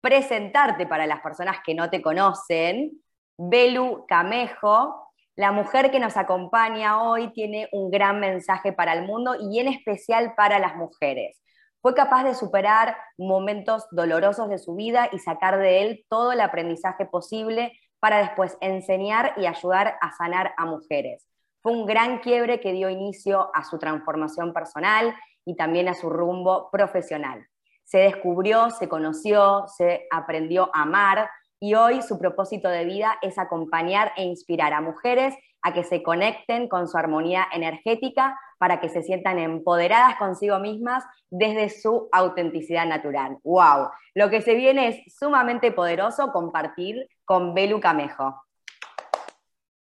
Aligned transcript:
presentarte 0.00 0.86
para 0.86 1.06
las 1.06 1.20
personas 1.20 1.58
que 1.64 1.74
no 1.74 1.90
te 1.90 2.02
conocen. 2.02 3.02
Belu 3.36 4.04
Camejo, 4.06 5.12
la 5.36 5.52
mujer 5.52 5.90
que 5.90 6.00
nos 6.00 6.16
acompaña 6.16 7.02
hoy, 7.02 7.32
tiene 7.32 7.68
un 7.72 7.90
gran 7.90 8.20
mensaje 8.20 8.72
para 8.72 8.92
el 8.92 9.06
mundo 9.06 9.36
y 9.40 9.58
en 9.58 9.68
especial 9.68 10.34
para 10.36 10.58
las 10.58 10.76
mujeres. 10.76 11.40
Fue 11.82 11.94
capaz 11.94 12.24
de 12.24 12.34
superar 12.34 12.96
momentos 13.16 13.86
dolorosos 13.90 14.50
de 14.50 14.58
su 14.58 14.74
vida 14.74 15.08
y 15.12 15.18
sacar 15.18 15.58
de 15.58 15.82
él 15.82 16.04
todo 16.10 16.32
el 16.32 16.40
aprendizaje 16.40 17.06
posible 17.06 17.72
para 18.00 18.18
después 18.18 18.58
enseñar 18.60 19.34
y 19.38 19.46
ayudar 19.46 19.96
a 20.00 20.12
sanar 20.12 20.52
a 20.58 20.66
mujeres. 20.66 21.26
Fue 21.62 21.72
un 21.72 21.86
gran 21.86 22.18
quiebre 22.20 22.60
que 22.60 22.72
dio 22.72 22.90
inicio 22.90 23.50
a 23.54 23.64
su 23.64 23.78
transformación 23.78 24.52
personal 24.52 25.14
y 25.46 25.56
también 25.56 25.88
a 25.88 25.94
su 25.94 26.10
rumbo 26.10 26.70
profesional 26.70 27.49
se 27.90 27.98
descubrió, 27.98 28.70
se 28.70 28.88
conoció, 28.88 29.64
se 29.66 30.06
aprendió 30.12 30.70
a 30.72 30.82
amar 30.82 31.28
y 31.58 31.74
hoy 31.74 32.02
su 32.02 32.20
propósito 32.20 32.68
de 32.68 32.84
vida 32.84 33.18
es 33.20 33.36
acompañar 33.36 34.12
e 34.16 34.22
inspirar 34.22 34.72
a 34.72 34.80
mujeres 34.80 35.34
a 35.60 35.74
que 35.74 35.82
se 35.82 36.00
conecten 36.00 36.68
con 36.68 36.86
su 36.86 36.96
armonía 36.96 37.48
energética 37.52 38.38
para 38.58 38.80
que 38.80 38.88
se 38.88 39.02
sientan 39.02 39.40
empoderadas 39.40 40.16
consigo 40.18 40.60
mismas 40.60 41.02
desde 41.30 41.68
su 41.68 42.08
autenticidad 42.12 42.86
natural. 42.86 43.38
¡Wow! 43.42 43.90
Lo 44.14 44.30
que 44.30 44.40
se 44.40 44.54
viene 44.54 44.86
es 44.86 45.14
sumamente 45.18 45.72
poderoso 45.72 46.30
compartir 46.30 47.08
con 47.24 47.54
Belu 47.54 47.80
Camejo. 47.80 48.40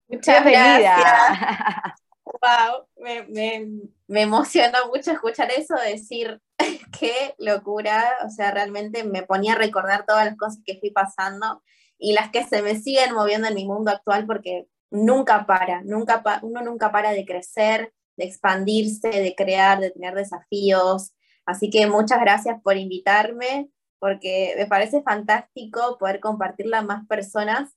Muchas 0.09 0.43
gracias. 0.47 0.99
wow, 2.25 2.87
me, 2.97 3.25
me, 3.25 3.67
me 4.07 4.23
emocionó 4.23 4.89
mucho 4.89 5.13
escuchar 5.13 5.51
eso, 5.51 5.75
decir, 5.75 6.41
qué 6.99 7.35
locura, 7.39 8.05
o 8.27 8.31
sea, 8.31 8.51
realmente 8.51 9.05
me 9.05 9.23
ponía 9.23 9.55
a 9.55 9.59
recordar 9.59 10.05
todas 10.07 10.27
las 10.27 10.37
cosas 10.37 10.61
que 10.65 10.79
fui 10.79 10.91
pasando 10.91 11.63
y 11.99 12.13
las 12.13 12.31
que 12.31 12.45
se 12.45 12.63
me 12.63 12.77
siguen 12.77 13.15
moviendo 13.15 13.49
en 13.49 13.55
mi 13.55 13.67
mundo 13.67 13.91
actual 13.91 14.27
porque 14.27 14.67
nunca 14.91 15.47
para, 15.47 15.83
nunca 15.83 16.23
uno 16.43 16.63
nunca 16.63 16.93
para 16.93 17.11
de 17.13 17.25
crecer, 17.25 17.93
de 18.17 18.25
expandirse, 18.25 19.09
de 19.09 19.35
crear, 19.35 19.81
de 19.81 19.91
tener 19.91 20.15
desafíos. 20.15 21.13
Así 21.47 21.71
que 21.71 21.87
muchas 21.87 22.21
gracias 22.21 22.61
por 22.63 22.77
invitarme, 22.77 23.71
porque 23.99 24.55
me 24.57 24.67
parece 24.67 25.03
fantástico 25.03 25.97
poder 25.99 26.21
compartirla 26.21 26.79
a 26.79 26.83
más 26.83 27.07
personas, 27.07 27.71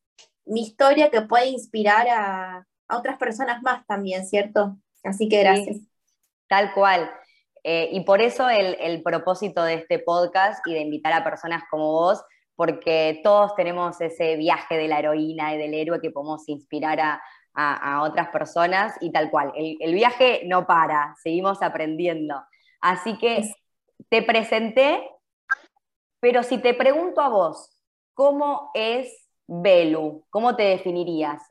mi 0.46 0.62
historia 0.62 1.10
que 1.10 1.22
puede 1.22 1.48
inspirar 1.48 2.08
a, 2.10 2.68
otras 2.94 3.18
personas 3.18 3.62
más 3.62 3.86
también, 3.88 4.28
¿cierto? 4.28 4.78
Así 5.02 5.30
que 5.30 5.40
gracias. 5.40 5.78
tal 6.50 6.74
cual. 6.74 7.10
Eh, 7.64 7.90
y 7.92 8.02
por 8.02 8.22
eso 8.22 8.50
el, 8.50 9.02
propósito 9.04 9.64
de 9.64 9.76
este 9.76 10.00
podcast 10.00 10.66
y 10.66 10.74
de 10.74 10.82
invitar 10.82 11.14
a 11.14 11.24
personas 11.24 11.64
como 11.70 11.92
vos, 11.92 12.24
porque 12.56 13.22
todos 13.24 13.56
tenemos 13.56 14.02
ese 14.02 14.36
viaje 14.36 14.78
de 14.78 14.88
la 14.88 15.00
heroína 15.00 15.54
y 15.54 15.58
del 15.58 15.74
héroe 15.74 16.02
que 16.02 16.12
podemos 16.12 16.48
inspirar 16.50 17.00
a, 17.00 17.22
otras 18.04 18.30
personas 18.30 18.96
y 19.02 19.12
tal 19.12 19.30
cual. 19.30 19.52
El, 19.56 19.94
viaje 19.94 20.44
no 20.46 20.66
para, 20.66 21.16
seguimos 21.22 21.62
aprendiendo. 21.62 22.42
Así 22.80 23.18
que 23.18 23.54
te 24.10 24.24
presenté, 24.24 25.04
pero 26.20 26.44
si 26.44 26.58
te 26.60 26.74
pregunto 26.74 27.22
a 27.22 27.30
vos, 27.30 27.70
¿cómo 28.14 28.72
es 28.74 29.28
Belu? 29.48 30.26
¿Cómo 30.30 30.56
te 30.56 30.64
definirías? 30.64 31.44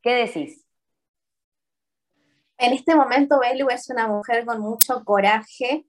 ¿Qué 0.00 0.14
decís? 0.14 0.67
En 2.58 2.72
este 2.72 2.96
momento, 2.96 3.38
Belu 3.38 3.68
es 3.70 3.88
una 3.88 4.08
mujer 4.08 4.44
con 4.44 4.60
mucho 4.60 5.04
coraje, 5.04 5.86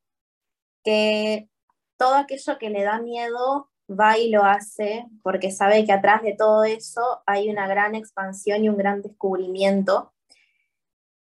que 0.84 1.50
todo 1.97 2.13
aquello 2.16 2.59
que 2.59 2.69
le 2.69 2.84
da 2.84 3.02
miedo 3.02 3.72
va 3.90 4.19
y 4.19 4.30
lo 4.30 4.44
hace, 4.44 5.08
porque 5.24 5.52
sabe 5.52 5.84
que 5.84 5.91
atrás 5.91 6.22
de 6.22 6.35
todo 6.38 6.63
eso 6.63 7.24
hay 7.25 7.50
una 7.50 7.68
gran 7.68 7.96
expansión 7.96 8.63
y 8.63 8.69
un 8.69 8.78
gran 8.78 9.02
descubrimiento. 9.02 10.13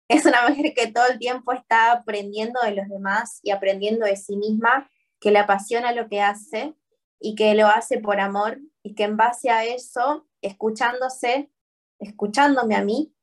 Es 0.07 0.25
una 0.25 0.49
mujer 0.49 0.73
que 0.73 0.87
todo 0.87 1.05
el 1.05 1.19
tiempo 1.19 1.51
está 1.51 1.91
aprendiendo 1.91 2.59
de 2.61 2.71
los 2.71 2.87
demás 2.87 3.39
y 3.43 3.51
aprendiendo 3.51 4.07
de 4.07 4.15
sí 4.15 4.37
misma, 4.37 4.89
que 5.19 5.29
le 5.29 5.37
apasiona 5.37 5.91
lo 5.91 6.07
que 6.09 6.19
hace 6.19 6.73
y 7.19 7.35
que 7.35 7.53
lo 7.53 7.67
hace 7.67 7.99
por 7.99 8.19
amor 8.19 8.59
y 8.81 8.95
que 8.95 9.03
en 9.03 9.17
base 9.17 9.51
a 9.51 9.65
eso, 9.65 10.27
escuchándose, 10.41 11.51
escuchándome 11.99 12.75
a 12.75 12.83
mí, 12.83 13.13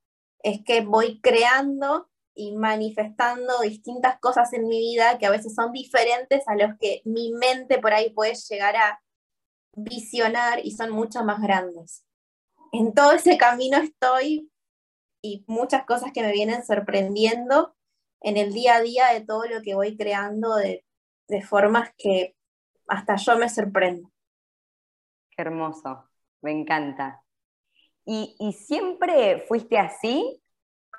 es 0.44 0.62
que 0.62 0.82
voy 0.82 1.20
creando 1.20 2.08
y 2.34 2.54
manifestando 2.54 3.60
distintas 3.60 4.20
cosas 4.20 4.52
en 4.52 4.68
mi 4.68 4.78
vida 4.78 5.18
que 5.18 5.26
a 5.26 5.30
veces 5.30 5.54
son 5.54 5.72
diferentes 5.72 6.46
a 6.46 6.54
los 6.54 6.76
que 6.78 7.00
mi 7.04 7.32
mente 7.32 7.78
por 7.78 7.94
ahí 7.94 8.10
puede 8.10 8.34
llegar 8.34 8.76
a 8.76 9.02
visionar 9.74 10.60
y 10.64 10.72
son 10.72 10.90
mucho 10.90 11.24
más 11.24 11.40
grandes. 11.40 12.04
En 12.72 12.92
todo 12.92 13.12
ese 13.12 13.38
camino 13.38 13.78
estoy 13.78 14.50
y 15.22 15.44
muchas 15.46 15.86
cosas 15.86 16.12
que 16.12 16.22
me 16.22 16.32
vienen 16.32 16.64
sorprendiendo 16.64 17.74
en 18.20 18.36
el 18.36 18.52
día 18.52 18.76
a 18.76 18.82
día 18.82 19.06
de 19.08 19.22
todo 19.22 19.46
lo 19.46 19.62
que 19.62 19.74
voy 19.74 19.96
creando 19.96 20.56
de, 20.56 20.84
de 21.28 21.42
formas 21.42 21.90
que 21.96 22.36
hasta 22.86 23.16
yo 23.16 23.38
me 23.38 23.48
sorprendo. 23.48 24.10
Qué 25.30 25.42
hermoso, 25.42 26.10
me 26.42 26.52
encanta. 26.52 27.23
¿Y, 28.06 28.36
¿Y, 28.38 28.52
siempre 28.52 29.44
fuiste 29.48 29.78
así? 29.78 30.42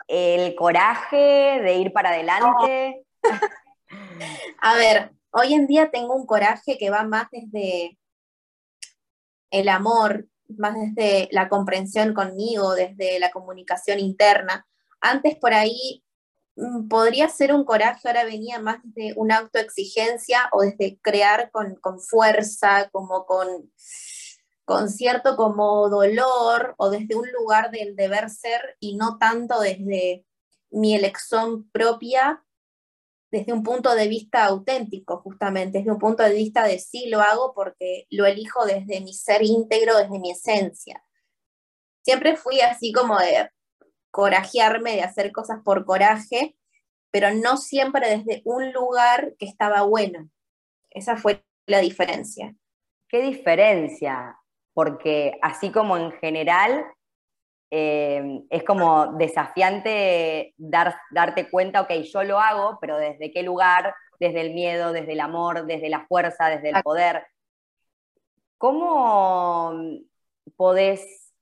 ¿El 0.08 0.56
coraje 0.56 1.62
de 1.62 1.76
ir 1.76 1.94
para 1.94 2.10
adelante? 2.10 3.06
A 4.62 4.76
ver, 4.76 5.12
hoy 5.32 5.54
en 5.54 5.68
día 5.68 5.92
tengo 5.92 6.16
un 6.16 6.26
coraje 6.26 6.78
que 6.78 6.90
va 6.90 7.04
más 7.04 7.28
desde 7.32 7.98
el 9.52 9.70
amor, 9.70 10.28
más 10.48 10.76
desde 10.76 11.30
la 11.32 11.50
comprensión 11.50 12.14
conmigo, 12.14 12.74
desde 12.76 13.20
la 13.20 13.32
comunicación 13.32 14.00
interna. 14.00 14.66
Antes 15.00 15.36
por 15.36 15.54
ahí 15.54 16.04
mm, 16.56 16.88
podría 16.88 17.30
ser 17.30 17.54
un 17.54 17.66
coraje, 17.66 18.08
ahora 18.08 18.26
venía 18.26 18.60
más 18.60 18.80
desde 18.84 19.14
una 19.18 19.38
autoexigencia 19.38 20.50
o 20.52 20.62
desde 20.62 20.98
crear 21.02 21.52
con, 21.52 21.76
con 21.76 22.00
fuerza, 22.00 22.90
como 22.92 23.26
con 23.26 23.72
con 24.66 24.90
cierto 24.90 25.36
como 25.38 25.90
dolor 25.90 26.74
o 26.78 26.90
desde 26.90 27.16
un 27.16 27.32
lugar 27.32 27.72
del 27.72 27.96
deber 27.96 28.30
ser 28.30 28.76
y 28.80 28.96
no 28.96 29.18
tanto 29.18 29.60
desde 29.62 30.26
mi 30.72 30.96
elección 30.96 31.70
propia, 31.70 32.44
desde 33.32 33.54
un 33.54 33.64
punto 33.64 33.94
de 33.96 34.08
vista 34.08 34.46
auténtico, 34.46 35.20
justamente, 35.20 35.80
desde 35.80 35.92
un 35.92 36.00
punto 36.00 36.24
de 36.24 36.34
vista 36.34 36.66
de 36.66 36.80
sí 36.80 37.08
lo 37.10 37.22
hago 37.22 37.54
porque 37.54 38.08
lo 38.10 38.26
elijo 38.26 38.66
desde 38.66 39.02
mi 39.02 39.14
ser 39.14 39.44
íntegro, 39.44 39.98
desde 39.98 40.20
mi 40.20 40.32
esencia. 40.32 41.04
Siempre 42.04 42.36
fui 42.36 42.62
así 42.62 42.92
como 42.92 43.20
de 43.20 43.50
corajearme, 44.12 44.96
de 44.96 45.04
hacer 45.04 45.32
cosas 45.32 45.60
por 45.64 45.86
coraje, 45.86 46.58
pero 47.12 47.34
no 47.34 47.58
siempre 47.58 48.18
desde 48.18 48.42
un 48.46 48.72
lugar 48.74 49.36
que 49.38 49.46
estaba 49.46 49.84
bueno. 49.84 50.30
Esa 50.90 51.18
fue 51.18 51.44
la 51.66 51.80
diferencia. 51.80 52.56
¿Qué 53.08 53.22
diferencia? 53.22 54.40
Porque 54.76 55.40
así 55.42 55.72
como 55.72 55.96
en 55.96 56.12
general 56.20 56.86
eh, 57.72 58.42
es 58.50 58.64
como 58.64 59.14
desafiante 59.14 60.54
dar, 60.58 60.98
darte 61.12 61.50
cuenta, 61.50 61.82
ok, 61.82 61.92
yo 62.04 62.24
lo 62.24 62.40
hago, 62.40 62.78
pero 62.82 62.98
desde 62.98 63.32
qué 63.32 63.42
lugar, 63.42 63.96
desde 64.20 64.42
el 64.42 64.54
miedo, 64.54 64.92
desde 64.92 65.14
el 65.14 65.22
amor, 65.22 65.66
desde 65.66 65.90
la 65.90 66.06
fuerza, 66.06 66.50
desde 66.50 66.72
el 66.72 66.84
poder. 66.84 67.26
¿Cómo 68.58 69.74
podés 70.58 71.34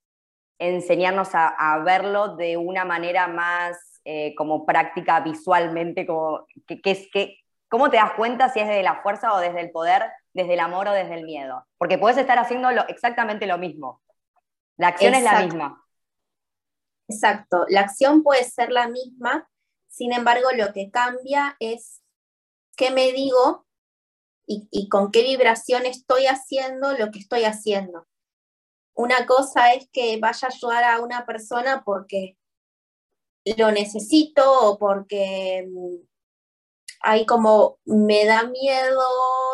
enseñarnos 0.60 1.30
a, 1.34 1.80
verlo 1.84 2.36
de 2.36 2.56
una 2.56 2.86
manera 2.86 3.28
más 3.28 4.00
eh, 4.06 4.36
como 4.36 4.64
práctica 4.64 5.22
visualmente? 5.22 6.06
Como, 6.06 6.46
que, 6.68 7.38
¿Cómo 7.68 7.90
te 7.90 7.98
das 7.98 8.14
cuenta 8.14 8.50
si 8.50 8.60
es 8.60 8.68
desde 8.68 8.84
la 8.84 9.02
fuerza 9.02 9.34
o 9.34 9.40
desde 9.40 9.62
el 9.62 9.72
poder 9.72 10.04
desde 10.34 10.54
el 10.54 10.60
amor 10.60 10.88
o 10.88 10.92
desde 10.92 11.16
el 11.16 11.24
miedo. 11.24 11.68
Porque 11.78 11.98
puedes 11.98 12.18
estar 12.18 12.38
haciendo 12.40 12.70
exactamente 12.88 13.48
lo 13.48 13.58
mismo. 13.58 14.02
La 14.78 14.90
acción 14.90 15.14
es 15.14 15.24
la 15.24 15.42
misma. 15.42 15.86
Exacto, 17.08 17.66
la 17.70 17.82
acción 17.82 18.24
puede 18.24 18.44
ser 18.44 18.72
la 18.72 18.88
misma, 18.88 19.50
sin 19.88 20.14
embargo 20.14 20.50
lo 20.56 20.72
que 20.74 20.90
cambia 20.90 21.56
es 21.60 22.02
qué 22.78 22.92
me 22.92 23.12
digo 23.12 23.68
y, 24.48 24.68
y 24.72 24.88
con 24.88 25.12
qué 25.12 25.22
vibración 25.24 25.86
estoy 25.86 26.28
haciendo 26.28 26.94
lo 26.94 27.12
que 27.12 27.20
estoy 27.20 27.44
haciendo. 27.44 28.08
una 28.96 29.26
cosa 29.26 29.74
es 29.74 29.90
que 29.92 30.18
vaya 30.20 30.48
a 30.48 30.52
ayudar 30.52 30.84
a 30.84 31.02
una 31.02 31.26
persona 31.26 31.84
porque 31.84 32.38
lo 33.58 33.72
necesito 33.72 34.44
o 34.70 34.78
porque 34.78 35.68
mm, 35.70 36.13
hay 37.04 37.26
como 37.26 37.80
me 37.86 38.26
da 38.26 38.44
miedo 38.44 39.02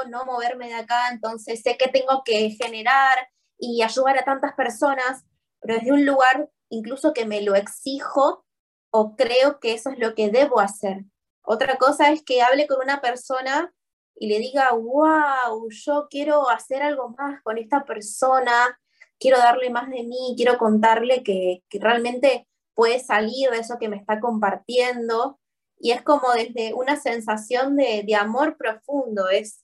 no 0.08 0.24
moverme 0.24 0.68
de 0.68 0.76
acá, 0.76 1.10
entonces 1.12 1.62
sé 1.62 1.78
que 1.78 1.88
tengo 1.88 2.24
que 2.24 2.52
generar 2.52 3.28
y 3.58 3.82
ayudar 3.82 4.18
a 4.20 4.24
tantas 4.24 4.54
personas, 4.54 5.26
pero 5.60 5.76
desde 5.76 5.92
un 5.92 6.06
lugar 6.06 6.50
incluso 6.70 7.12
que 7.12 7.26
me 7.26 7.42
lo 7.42 7.56
exijo 7.56 8.46
o 8.92 9.16
creo 9.16 9.60
que 9.60 9.74
eso 9.74 9.90
es 9.90 10.00
lo 10.00 10.14
que 10.14 10.30
debo 10.30 10.60
hacer. 10.60 11.06
Otra 11.42 11.78
cosa 11.78 12.12
es 12.12 12.24
que 12.24 12.42
hable 12.44 12.68
con 12.68 12.80
una 12.82 13.02
persona 13.02 13.74
y 14.16 14.28
le 14.28 14.38
diga, 14.38 14.72
wow, 14.74 15.68
yo 15.70 16.08
quiero 16.10 16.50
hacer 16.50 16.84
algo 16.84 17.10
más 17.18 17.42
con 17.42 17.58
esta 17.58 17.84
persona, 17.84 18.80
quiero 19.20 19.40
darle 19.40 19.72
más 19.72 19.90
de 19.90 20.04
mí, 20.04 20.36
quiero 20.38 20.58
contarle 20.58 21.24
que, 21.24 21.64
que 21.68 21.80
realmente 21.80 22.48
puede 22.76 23.00
salir 23.00 23.50
de 23.50 23.58
eso 23.58 23.78
que 23.80 23.90
me 23.90 23.98
está 23.98 24.20
compartiendo. 24.20 25.40
Y 25.80 25.92
es 25.92 26.02
como 26.02 26.32
desde 26.34 26.74
una 26.74 27.00
sensación 27.00 27.78
de, 27.78 28.16
amor 28.16 28.58
profundo. 28.58 29.30
Es, 29.30 29.64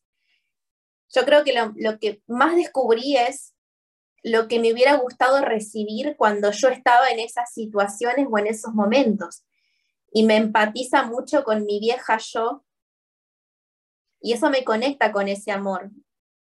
yo 1.14 1.26
creo 1.26 1.44
que 1.44 1.54
lo, 1.54 1.74
lo 1.76 2.00
que 2.00 2.24
más 2.26 2.56
descubrí 2.56 3.18
es 3.18 3.54
lo 4.24 4.48
que 4.48 4.60
me 4.60 4.74
hubiera 4.74 4.96
gustado 4.96 5.42
recibir 5.42 6.16
cuando 6.18 6.52
yo 6.52 6.70
estaba 6.70 7.10
en 7.10 7.20
esas 7.20 7.54
situaciones 7.54 8.28
o 8.32 8.40
en 8.40 8.48
esos 8.48 8.74
momentos. 8.74 9.46
Y 10.12 10.24
me 10.24 10.38
empatiza 10.38 11.04
mucho 11.04 11.44
con 11.44 11.66
mi 11.66 11.80
vieja 11.80 12.18
yo. 12.18 12.66
Y 14.20 14.34
eso 14.34 14.50
me 14.50 14.64
conecta 14.64 15.12
con 15.12 15.28
ese 15.28 15.52
amor. 15.52 15.92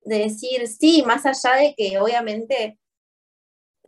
De 0.02 0.18
decir, 0.18 0.68
sí, 0.68 1.04
más 1.06 1.26
allá 1.26 1.56
de 1.56 1.74
que 1.76 2.00
obviamente 2.00 2.80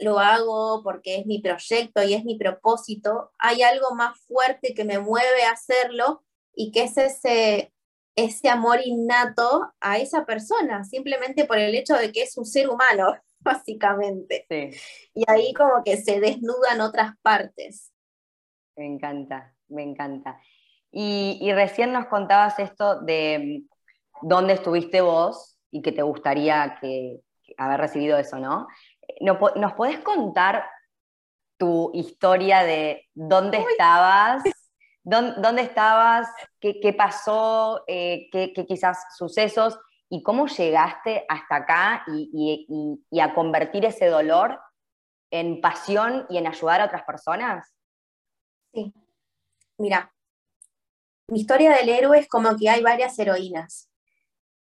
lo 0.01 0.19
hago 0.19 0.81
porque 0.83 1.17
es 1.17 1.25
mi 1.25 1.39
proyecto 1.39 2.03
y 2.03 2.13
es 2.13 2.25
mi 2.25 2.37
propósito, 2.37 3.31
hay 3.39 3.61
algo 3.61 3.95
más 3.95 4.19
fuerte 4.27 4.73
que 4.73 4.83
me 4.83 4.99
mueve 4.99 5.43
a 5.43 5.51
hacerlo 5.51 6.23
y 6.53 6.71
que 6.71 6.83
es 6.83 6.97
ese, 6.97 7.73
ese 8.15 8.49
amor 8.49 8.79
innato 8.83 9.71
a 9.79 9.97
esa 9.99 10.25
persona, 10.25 10.83
simplemente 10.83 11.45
por 11.45 11.57
el 11.57 11.75
hecho 11.75 11.95
de 11.95 12.11
que 12.11 12.23
es 12.23 12.37
un 12.37 12.45
ser 12.45 12.69
humano. 12.69 13.15
básicamente. 13.43 14.45
Y 15.13 15.23
ahí 15.27 15.53
como 15.53 15.83
que 15.83 15.97
se 15.97 16.19
desnudan 16.19 16.81
otras 16.81 17.15
partes. 17.21 17.91
Me 18.75 18.85
encanta, 18.85 19.53
me 19.67 19.83
encanta. 19.83 20.39
Y, 20.91 21.51
recién 21.53 21.93
nos 21.93 22.07
contabas 22.07 22.59
esto 22.59 23.01
de 23.01 23.65
mm, 24.21 24.27
dónde 24.27 24.53
estuviste 24.53 25.01
vos 25.01 25.57
y 25.69 25.81
que 25.81 25.91
te 25.91 26.01
gustaría 26.01 26.77
que, 26.81 27.21
haber 27.57 27.81
recibido 27.81 28.17
eso, 28.17 28.39
¿no? 28.39 28.67
¿Nos 29.19 29.73
podés 29.73 29.99
contar 29.99 30.65
tu 31.57 31.91
historia 31.93 32.63
de 32.63 33.07
dónde 33.13 33.57
estabas? 33.57 34.43
¿Dónde, 35.03 35.61
estabas? 35.61 36.27
¿Qué, 36.59 36.95
pasó? 36.97 37.83
Eh, 37.87 38.29
qué, 38.31 38.53
quizás 38.67 39.03
sucesos? 39.17 39.77
y 40.13 40.21
cómo 40.23 40.45
llegaste 40.47 41.25
hasta 41.29 41.55
acá 41.55 42.03
y, 42.05 43.21
a 43.21 43.33
convertir 43.33 43.85
ese 43.85 44.07
dolor 44.07 44.59
en 45.31 45.61
pasión 45.61 46.25
y 46.29 46.37
en 46.37 46.47
ayudar 46.47 46.81
a 46.81 46.85
otras 46.85 47.03
personas? 47.03 47.73
Sí. 48.73 48.93
Mira, 49.77 50.13
mi 51.29 51.39
historia 51.39 51.71
del 51.71 51.87
héroe 51.87 52.19
es 52.19 52.27
como 52.27 52.57
que 52.57 52.69
hay 52.69 52.83
varias 52.83 53.17
heroínas. 53.17 53.89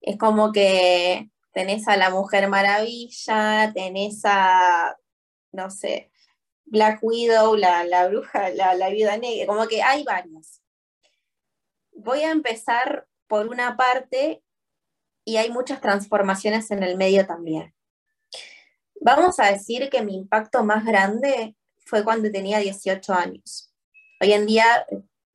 Es 0.00 0.16
como 0.16 0.52
que 0.52 1.31
tenés 1.52 1.88
a 1.88 1.96
la 1.96 2.10
Mujer 2.10 2.48
Maravilla, 2.48 3.72
tenés 3.74 4.22
a, 4.24 4.96
no 5.52 5.70
sé, 5.70 6.10
Black 6.64 7.00
Widow, 7.02 7.56
la, 7.56 8.08
bruja, 8.08 8.50
la, 8.50 8.74
la 8.74 8.88
viuda 8.88 9.16
negra, 9.16 9.46
como 9.46 9.66
que 9.68 9.82
hay 9.82 10.04
varias. 10.04 10.62
Voy 11.92 12.22
a 12.22 12.30
empezar 12.30 13.06
por 13.26 13.48
una 13.48 13.76
parte 13.76 14.42
y 15.24 15.36
hay 15.36 15.50
muchas 15.50 15.80
transformaciones 15.80 16.70
en 16.70 16.82
el 16.82 16.96
medio 16.96 17.26
también. 17.26 17.74
Vamos 19.00 19.38
a 19.40 19.50
decir 19.50 19.90
que 19.90 20.02
mi 20.02 20.14
impacto 20.14 20.64
más 20.64 20.84
grande 20.84 21.56
fue 21.84 22.04
cuando 22.04 22.30
tenía 22.30 22.58
18 22.58 23.12
años. 23.12 23.72
Hoy 24.20 24.32
en 24.32 24.46
día, 24.46 24.86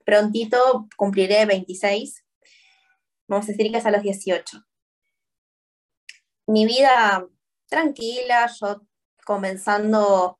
prontito 0.05 0.87
cumpliré 0.95 1.45
26. 1.45 2.23
Vamos 3.27 3.45
a 3.45 3.51
decir 3.51 3.71
que 3.71 3.77
es 3.77 3.85
a 3.85 3.91
los 3.91 4.01
18. 4.01 4.65
Mi 6.47 6.65
vida 6.65 7.27
tranquila, 7.67 8.49
yo 8.59 8.81
comenzando, 9.25 10.39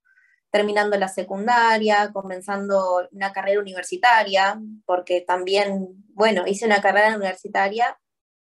terminando 0.49 0.97
la 0.97 1.09
secundaria, 1.09 2.11
comenzando 2.13 3.07
una 3.11 3.33
carrera 3.33 3.59
universitaria, 3.59 4.59
porque 4.85 5.21
también, 5.21 6.05
bueno, 6.13 6.47
hice 6.47 6.65
una 6.65 6.81
carrera 6.81 7.15
universitaria 7.15 7.99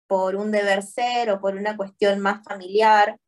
por 0.05 0.35
un 0.35 0.51
deber 0.51 0.83
ser 0.83 1.31
o 1.31 1.41
por 1.41 1.55
una 1.55 1.75
cuestión 1.75 2.19
más 2.19 2.43
familiar, 2.43 3.19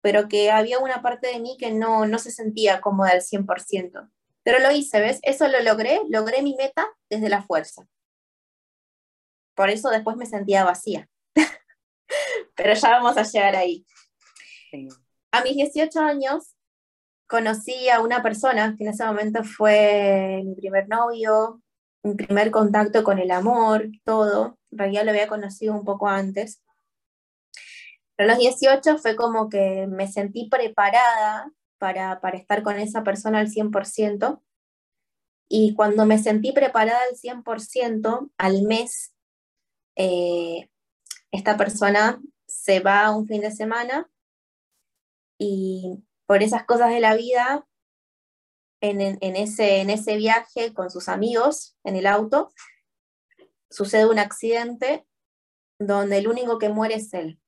pero 0.00 0.28
que 0.28 0.52
había 0.52 0.78
una 0.78 1.02
parte 1.02 1.26
de 1.26 1.40
mí 1.40 1.56
que 1.58 1.72
no, 1.72 2.06
no 2.06 2.18
se 2.20 2.30
sentía 2.30 2.80
cómoda 2.80 3.10
al 3.10 3.22
100%. 3.22 4.08
Pero 4.44 4.60
lo 4.60 4.70
hice, 4.70 5.00
¿ves? 5.00 5.18
Eso 5.22 5.48
lo 5.48 5.60
logré, 5.60 6.00
logré 6.08 6.40
mi 6.42 6.54
meta 6.54 6.86
desde 7.10 7.28
la 7.28 7.42
fuerza. 7.42 7.84
Por 9.56 9.70
eso 9.70 9.90
después 9.90 10.16
me 10.16 10.26
sentía 10.26 10.62
vacía. 10.62 11.08
Pero 12.56 12.74
ya 12.74 12.90
vamos 12.90 13.16
a 13.16 13.22
llegar 13.22 13.54
ahí. 13.54 13.86
A 15.30 15.42
mis 15.42 15.54
18 15.54 16.00
años 16.00 16.56
conocí 17.26 17.88
a 17.88 18.00
una 18.00 18.22
persona 18.22 18.74
que 18.76 18.84
en 18.84 18.90
ese 18.90 19.04
momento 19.04 19.44
fue 19.44 20.42
mi 20.44 20.54
primer 20.54 20.88
novio, 20.88 21.60
mi 22.02 22.14
primer 22.14 22.50
contacto 22.50 23.04
con 23.04 23.18
el 23.18 23.30
amor, 23.30 23.88
todo. 24.04 24.58
En 24.70 24.78
realidad 24.78 25.04
lo 25.04 25.10
había 25.10 25.28
conocido 25.28 25.74
un 25.74 25.84
poco 25.84 26.08
antes. 26.08 26.62
Pero 28.16 28.30
a 28.30 28.34
los 28.34 28.38
18 28.38 28.98
fue 28.98 29.14
como 29.14 29.48
que 29.48 29.86
me 29.88 30.08
sentí 30.08 30.48
preparada 30.48 31.52
para, 31.78 32.20
para 32.20 32.38
estar 32.38 32.62
con 32.62 32.78
esa 32.78 33.02
persona 33.02 33.40
al 33.40 33.48
100%. 33.48 34.40
Y 35.48 35.74
cuando 35.74 36.06
me 36.06 36.18
sentí 36.18 36.52
preparada 36.52 36.98
al 37.10 37.16
100%, 37.16 38.30
al 38.38 38.62
mes, 38.62 39.14
eh, 39.96 40.70
esta 41.30 41.56
persona 41.56 42.20
se 42.66 42.80
va 42.80 43.16
un 43.16 43.28
fin 43.28 43.42
de 43.42 43.52
semana 43.52 44.10
y 45.38 46.02
por 46.26 46.42
esas 46.42 46.64
cosas 46.64 46.90
de 46.90 46.98
la 46.98 47.14
vida 47.14 47.64
en, 48.80 49.00
ese, 49.36 49.80
en 49.80 49.88
ese 49.90 50.16
viaje 50.16 50.74
con 50.74 50.90
sus 50.90 51.08
amigos 51.08 51.76
en 51.84 51.94
el 51.94 52.06
auto, 52.06 52.50
sucede 53.70 54.06
un 54.06 54.18
accidente 54.18 55.06
donde 55.78 56.18
el 56.18 56.26
único 56.26 56.58
que 56.58 56.68
muere 56.68 56.96
es 56.96 57.14
él. 57.14 57.40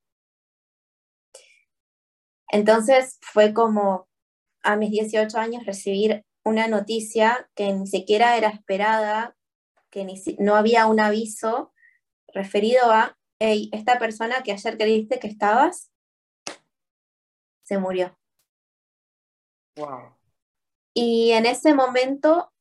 Entonces 2.47 3.19
fue 3.21 3.53
como 3.53 4.07
a 4.63 4.77
mis 4.77 4.89
18 4.89 5.37
años 5.37 5.65
recibir 5.65 6.25
una 6.45 6.69
noticia 6.69 7.49
que 7.55 7.73
ni 7.73 7.87
siquiera 7.87 8.37
era 8.37 8.47
esperada, 8.47 9.35
que 9.89 10.05
ni, 10.05 10.15
no 10.37 10.55
había 10.55 10.87
un 10.87 11.01
aviso 11.01 11.73
referido 12.33 12.89
a, 12.89 13.18
hey, 13.39 13.69
esta 13.71 13.97
persona 13.97 14.43
que 14.43 14.51
ayer 14.51 14.77
creíste 14.77 15.19
que 15.19 15.27
estabas, 15.27 15.91
se 17.63 17.77
murió. 17.77 18.17
Wow. 19.77 20.15
Y 20.93 21.31
en 21.31 21.45
ese 21.45 21.73
momento, 21.73 22.51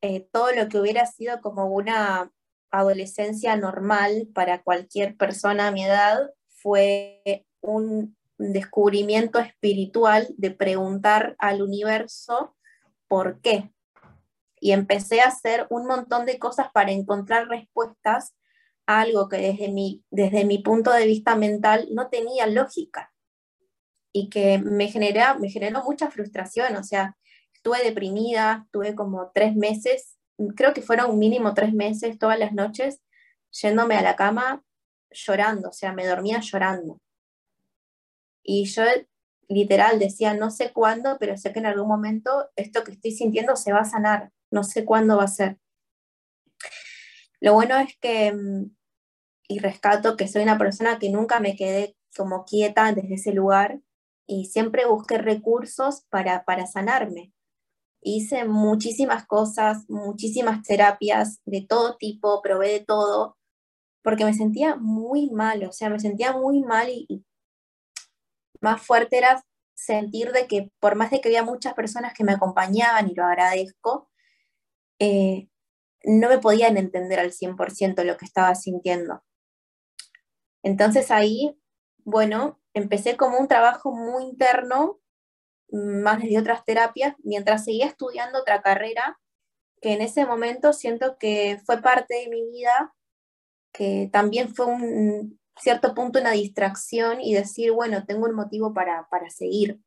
eh, 0.00 0.28
todo 0.30 0.52
lo 0.52 0.68
que 0.68 0.78
hubiera 0.78 1.06
sido 1.06 1.40
como 1.40 1.66
una 1.66 2.30
adolescencia 2.70 3.56
normal 3.56 4.28
para 4.34 4.62
cualquier 4.62 5.16
persona 5.16 5.68
a 5.68 5.70
mi 5.72 5.84
edad 5.84 6.30
fue 6.48 7.46
un 7.60 8.16
descubrimiento 8.38 9.38
espiritual 9.38 10.28
de 10.36 10.50
preguntar 10.50 11.34
al 11.38 11.62
universo 11.62 12.56
por 13.08 13.40
qué. 13.40 13.72
Y 14.60 14.72
empecé 14.72 15.20
a 15.20 15.28
hacer 15.28 15.66
un 15.70 15.86
montón 15.86 16.26
de 16.26 16.38
cosas 16.38 16.68
para 16.72 16.92
encontrar 16.92 17.48
respuestas 17.48 18.34
algo 18.86 19.28
que 19.28 19.36
desde 19.38 19.68
mi, 19.68 20.04
desde 20.10 20.44
mi 20.44 20.58
punto 20.58 20.92
de 20.92 21.06
vista 21.06 21.36
mental 21.36 21.88
no 21.92 22.08
tenía 22.08 22.46
lógica 22.46 23.12
y 24.12 24.28
que 24.28 24.58
me, 24.58 24.88
genera, 24.88 25.34
me 25.34 25.48
generó 25.48 25.82
mucha 25.82 26.10
frustración. 26.10 26.76
O 26.76 26.84
sea, 26.84 27.16
estuve 27.52 27.82
deprimida, 27.82 28.62
estuve 28.66 28.94
como 28.94 29.30
tres 29.34 29.56
meses, 29.56 30.18
creo 30.56 30.72
que 30.74 30.82
fueron 30.82 31.18
mínimo 31.18 31.54
tres 31.54 31.72
meses 31.72 32.18
todas 32.18 32.38
las 32.38 32.52
noches, 32.52 33.00
yéndome 33.50 33.96
a 33.96 34.02
la 34.02 34.16
cama 34.16 34.62
llorando, 35.10 35.68
o 35.68 35.72
sea, 35.72 35.92
me 35.92 36.06
dormía 36.06 36.40
llorando. 36.40 37.00
Y 38.42 38.66
yo 38.66 38.82
literal 39.48 39.98
decía, 39.98 40.34
no 40.34 40.50
sé 40.50 40.72
cuándo, 40.72 41.16
pero 41.18 41.36
sé 41.36 41.52
que 41.52 41.60
en 41.60 41.66
algún 41.66 41.88
momento 41.88 42.50
esto 42.56 42.84
que 42.84 42.92
estoy 42.92 43.12
sintiendo 43.12 43.56
se 43.56 43.72
va 43.72 43.80
a 43.80 43.84
sanar, 43.84 44.30
no 44.50 44.64
sé 44.64 44.84
cuándo 44.84 45.16
va 45.16 45.24
a 45.24 45.28
ser. 45.28 45.58
Lo 47.44 47.52
bueno 47.52 47.76
es 47.76 47.94
que, 48.00 48.32
mm, 48.32 48.74
y 49.48 49.58
rescato 49.58 50.16
que 50.16 50.28
soy 50.28 50.44
una 50.44 50.56
persona 50.56 50.98
que 50.98 51.10
nunca 51.10 51.40
me 51.40 51.56
quedé 51.56 51.94
como 52.16 52.46
quieta 52.46 52.90
desde 52.94 53.16
ese 53.16 53.32
lugar, 53.34 53.82
y 54.26 54.46
siempre 54.46 54.86
busqué 54.86 55.18
recursos 55.18 56.06
para, 56.08 56.44
para 56.46 56.66
sanarme. 56.66 57.34
Hice 58.00 58.46
muchísimas 58.46 59.26
cosas, 59.26 59.84
muchísimas 59.90 60.62
terapias 60.62 61.42
de 61.44 61.60
todo 61.68 61.98
tipo, 61.98 62.40
probé 62.40 62.70
de 62.70 62.80
todo, 62.80 63.36
porque 64.02 64.24
me 64.24 64.32
sentía 64.32 64.76
muy 64.76 65.28
mal, 65.28 65.64
o 65.64 65.72
sea, 65.72 65.90
me 65.90 66.00
sentía 66.00 66.32
muy 66.32 66.62
mal 66.62 66.88
y, 66.88 67.26
más 68.62 68.80
fuerte 68.80 69.18
era 69.18 69.44
sentir 69.74 70.32
de 70.32 70.46
que 70.46 70.72
por 70.80 70.96
más 70.96 71.10
de 71.10 71.20
que 71.20 71.28
había 71.28 71.44
muchas 71.44 71.74
personas 71.74 72.14
que 72.14 72.24
me 72.24 72.32
acompañaban 72.32 73.10
y 73.10 73.14
lo 73.14 73.24
agradezco, 73.26 74.08
eh, 74.98 75.48
no 76.04 76.28
me 76.28 76.38
podían 76.38 76.76
entender 76.76 77.18
al 77.18 77.32
100% 77.32 78.04
lo 78.04 78.16
que 78.16 78.24
estaba 78.24 78.54
sintiendo. 78.54 79.22
Entonces 80.62 81.10
ahí, 81.10 81.58
bueno, 82.04 82.60
empecé 82.72 83.16
como 83.16 83.38
un 83.38 83.48
trabajo 83.48 83.92
muy 83.94 84.24
interno, 84.24 85.00
más 85.70 86.22
desde 86.22 86.38
otras 86.38 86.64
terapias, 86.64 87.14
mientras 87.22 87.64
seguía 87.64 87.86
estudiando 87.86 88.40
otra 88.40 88.62
carrera, 88.62 89.18
que 89.80 89.92
en 89.92 90.00
ese 90.00 90.24
momento 90.24 90.72
siento 90.72 91.18
que 91.18 91.60
fue 91.66 91.82
parte 91.82 92.14
de 92.14 92.28
mi 92.28 92.50
vida, 92.50 92.94
que 93.72 94.08
también 94.12 94.54
fue 94.54 94.66
un 94.66 95.38
cierto 95.56 95.94
punto 95.94 96.20
una 96.20 96.32
distracción 96.32 97.20
y 97.20 97.34
decir, 97.34 97.72
bueno, 97.72 98.04
tengo 98.06 98.26
un 98.26 98.34
motivo 98.34 98.72
para, 98.72 99.08
para 99.08 99.30
seguir, 99.30 99.80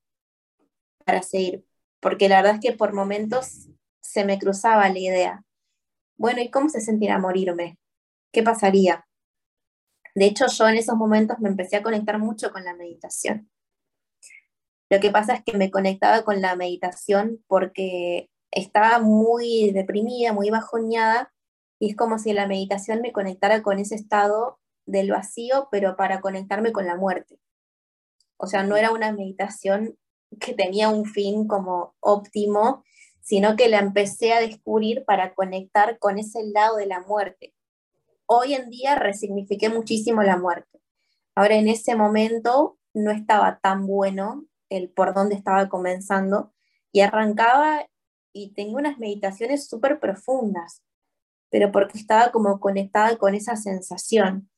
para 1.05 1.21
seguir, 1.21 1.65
porque 1.99 2.29
la 2.29 2.37
verdad 2.37 2.55
es 2.55 2.61
que 2.61 2.77
por 2.77 2.93
momentos 2.93 3.69
se 3.99 4.25
me 4.25 4.39
cruzaba 4.39 4.89
la 4.89 4.99
idea, 4.99 5.43
bueno, 6.17 6.41
¿y 6.41 6.49
cómo 6.49 6.69
se 6.69 6.81
sentirá 6.81 7.19
morirme? 7.19 7.77
¿Qué 8.31 8.43
pasaría? 8.43 9.07
De 10.15 10.25
hecho, 10.25 10.47
yo 10.47 10.67
en 10.67 10.75
esos 10.75 10.95
momentos 10.95 11.37
me 11.39 11.49
empecé 11.49 11.77
a 11.77 11.83
conectar 11.83 12.17
mucho 12.19 12.51
con 12.51 12.63
la 12.63 12.75
meditación. 12.75 13.49
Lo 14.89 14.99
que 14.99 15.11
pasa 15.11 15.35
es 15.35 15.43
que 15.43 15.57
me 15.57 15.69
conectaba 15.69 16.23
con 16.23 16.41
la 16.41 16.55
meditación 16.55 17.43
porque 17.47 18.29
estaba 18.51 18.99
muy 18.99 19.71
deprimida, 19.71 20.33
muy 20.33 20.49
bajoneada, 20.49 21.33
y 21.79 21.91
es 21.91 21.95
como 21.95 22.17
si 22.17 22.33
la 22.33 22.47
meditación 22.47 23.01
me 23.01 23.11
conectara 23.11 23.61
con 23.61 23.79
ese 23.79 23.95
estado 23.95 24.59
del 24.85 25.11
vacío, 25.11 25.67
pero 25.69 25.95
para 25.95 26.21
conectarme 26.21 26.71
con 26.71 26.87
la 26.87 26.95
muerte. 26.95 27.39
O 28.37 28.47
sea, 28.47 28.63
no 28.63 28.77
era 28.77 28.91
una 28.91 29.11
meditación 29.11 29.97
que 30.39 30.53
tenía 30.53 30.89
un 30.89 31.05
fin 31.05 31.47
como 31.47 31.95
óptimo, 31.99 32.83
sino 33.27 33.57
que 33.57 33.67
la 33.67 33.79
empecé 33.79 34.31
a 34.31 34.39
descubrir 34.39 35.03
para 35.03 35.35
conectar 35.35 35.99
con 35.99 36.17
ese 36.17 36.47
lado 36.47 36.77
de 36.77 36.85
la 36.85 37.01
muerte, 37.01 37.53
hoy 38.25 38.53
en 38.53 38.69
día 38.69 38.95
resignifiqué 38.95 39.67
muchísimo 39.67 40.23
la 40.23 40.37
muerte. 40.37 40.79
Ahora 41.35 41.55
en 41.55 41.67
ese 41.67 41.97
momento 41.97 42.79
no 42.93 43.11
estaba 43.11 43.59
tan 43.59 43.85
bueno 43.85 44.45
el 44.69 44.89
por 44.89 45.13
dónde 45.13 45.35
estaba 45.35 45.67
comenzando 45.67 46.53
y 46.93 47.01
arrancaba 47.01 47.89
y 48.31 48.53
tenía 48.53 48.77
unas 48.77 48.97
meditaciones 48.97 49.67
súper 49.67 49.99
profundas, 49.99 50.81
pero 51.49 51.69
porque 51.73 51.97
estaba 51.97 52.31
como 52.31 52.61
conectada 52.61 53.17
con 53.17 53.35
esa 53.35 53.57
sensación. 53.57 54.49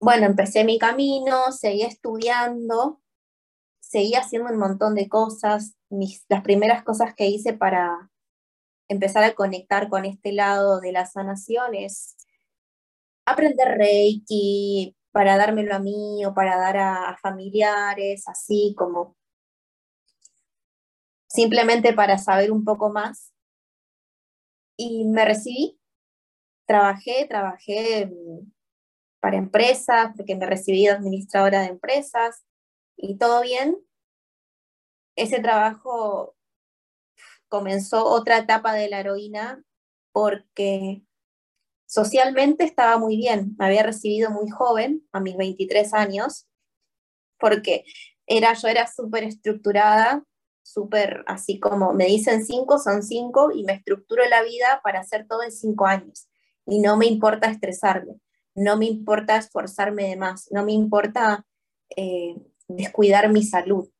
Bueno, 0.00 0.26
empecé 0.26 0.64
mi 0.64 0.80
camino, 0.80 1.52
seguí 1.52 1.82
estudiando, 1.82 3.00
seguí 3.78 4.14
haciendo 4.14 4.50
un 4.50 4.58
montón 4.58 4.96
de 4.96 5.08
cosas. 5.08 5.76
Las 6.28 6.42
primeras 6.42 6.82
cosas 6.84 7.14
que 7.14 7.26
hice 7.26 7.52
para 7.52 8.10
empezar 8.88 9.24
a 9.24 9.34
conectar 9.34 9.88
con 9.88 10.04
este 10.04 10.32
lado 10.32 10.80
de 10.80 10.92
la 10.92 11.06
sanación 11.06 11.74
es 11.74 12.16
aprender 13.26 13.76
Reiki 13.76 14.96
para 15.12 15.36
dármelo 15.36 15.74
a 15.74 15.78
mí 15.78 16.24
o 16.24 16.34
para 16.34 16.56
dar 16.56 16.76
a, 16.78 17.16
familiares, 17.20 18.26
así 18.26 18.74
como 18.76 19.16
simplemente 21.28 21.92
para 21.92 22.18
saber 22.18 22.50
un 22.50 22.64
poco 22.64 22.90
más. 22.90 23.32
Y 24.76 25.04
me 25.04 25.24
recibí, 25.24 25.78
trabajé, 26.66 27.26
trabajé 27.28 28.10
para 29.20 29.36
empresas, 29.36 30.12
porque 30.16 30.34
me 30.34 30.46
recibí 30.46 30.84
de 30.84 30.90
administradora 30.90 31.60
de 31.60 31.68
empresas 31.68 32.44
y 32.96 33.16
todo 33.18 33.42
bien. 33.42 33.76
Ese 35.16 35.40
trabajo 35.40 36.36
comenzó 37.48 38.06
otra 38.06 38.38
etapa 38.38 38.72
de 38.72 38.88
la 38.88 39.00
heroína 39.00 39.62
porque 40.12 41.02
socialmente 41.86 42.64
estaba 42.64 42.98
muy 42.98 43.16
bien, 43.16 43.54
me 43.58 43.66
había 43.66 43.82
recibido 43.82 44.30
muy 44.30 44.48
joven, 44.48 45.06
a 45.12 45.20
mis 45.20 45.36
23 45.36 45.92
años, 45.92 46.46
porque 47.38 47.84
era, 48.26 48.54
yo 48.54 48.68
era 48.68 48.86
súper 48.86 49.24
estructurada, 49.24 50.24
súper 50.62 51.24
así 51.26 51.58
como 51.60 51.92
me 51.92 52.06
dicen 52.06 52.46
cinco, 52.46 52.78
son 52.78 53.02
cinco, 53.02 53.50
y 53.52 53.64
me 53.64 53.74
estructuro 53.74 54.26
la 54.28 54.42
vida 54.42 54.80
para 54.82 55.00
hacer 55.00 55.26
todo 55.28 55.42
en 55.42 55.52
cinco 55.52 55.86
años. 55.86 56.28
Y 56.64 56.80
no 56.80 56.96
me 56.96 57.06
importa 57.06 57.50
estresarme, 57.50 58.14
no 58.54 58.78
me 58.78 58.86
importa 58.86 59.36
esforzarme 59.36 60.08
de 60.08 60.16
más, 60.16 60.48
no 60.50 60.64
me 60.64 60.72
importa 60.72 61.44
eh, 61.96 62.36
descuidar 62.68 63.28
mi 63.30 63.42
salud. 63.42 63.90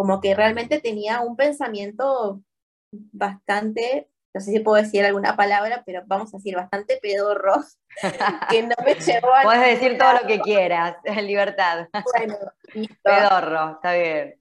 Como 0.00 0.18
que 0.22 0.34
realmente 0.34 0.80
tenía 0.80 1.20
un 1.20 1.36
pensamiento 1.36 2.40
bastante, 2.90 4.08
no 4.32 4.40
sé 4.40 4.50
si 4.50 4.60
puedo 4.60 4.82
decir 4.82 5.04
alguna 5.04 5.36
palabra, 5.36 5.82
pero 5.84 6.02
vamos 6.06 6.32
a 6.32 6.38
decir 6.38 6.56
bastante 6.56 6.98
pedorro, 7.02 7.62
que 8.50 8.62
no 8.62 8.74
me 8.82 8.94
llevó 8.94 9.34
a... 9.34 9.42
Puedes 9.42 9.78
decir 9.78 9.98
todo 9.98 10.14
lo 10.14 10.26
que 10.26 10.40
quieras, 10.40 10.96
en 11.04 11.26
libertad. 11.26 11.86
Bueno, 12.16 12.38
Pedorro, 13.02 13.72
está 13.72 13.92
bien. 13.92 14.40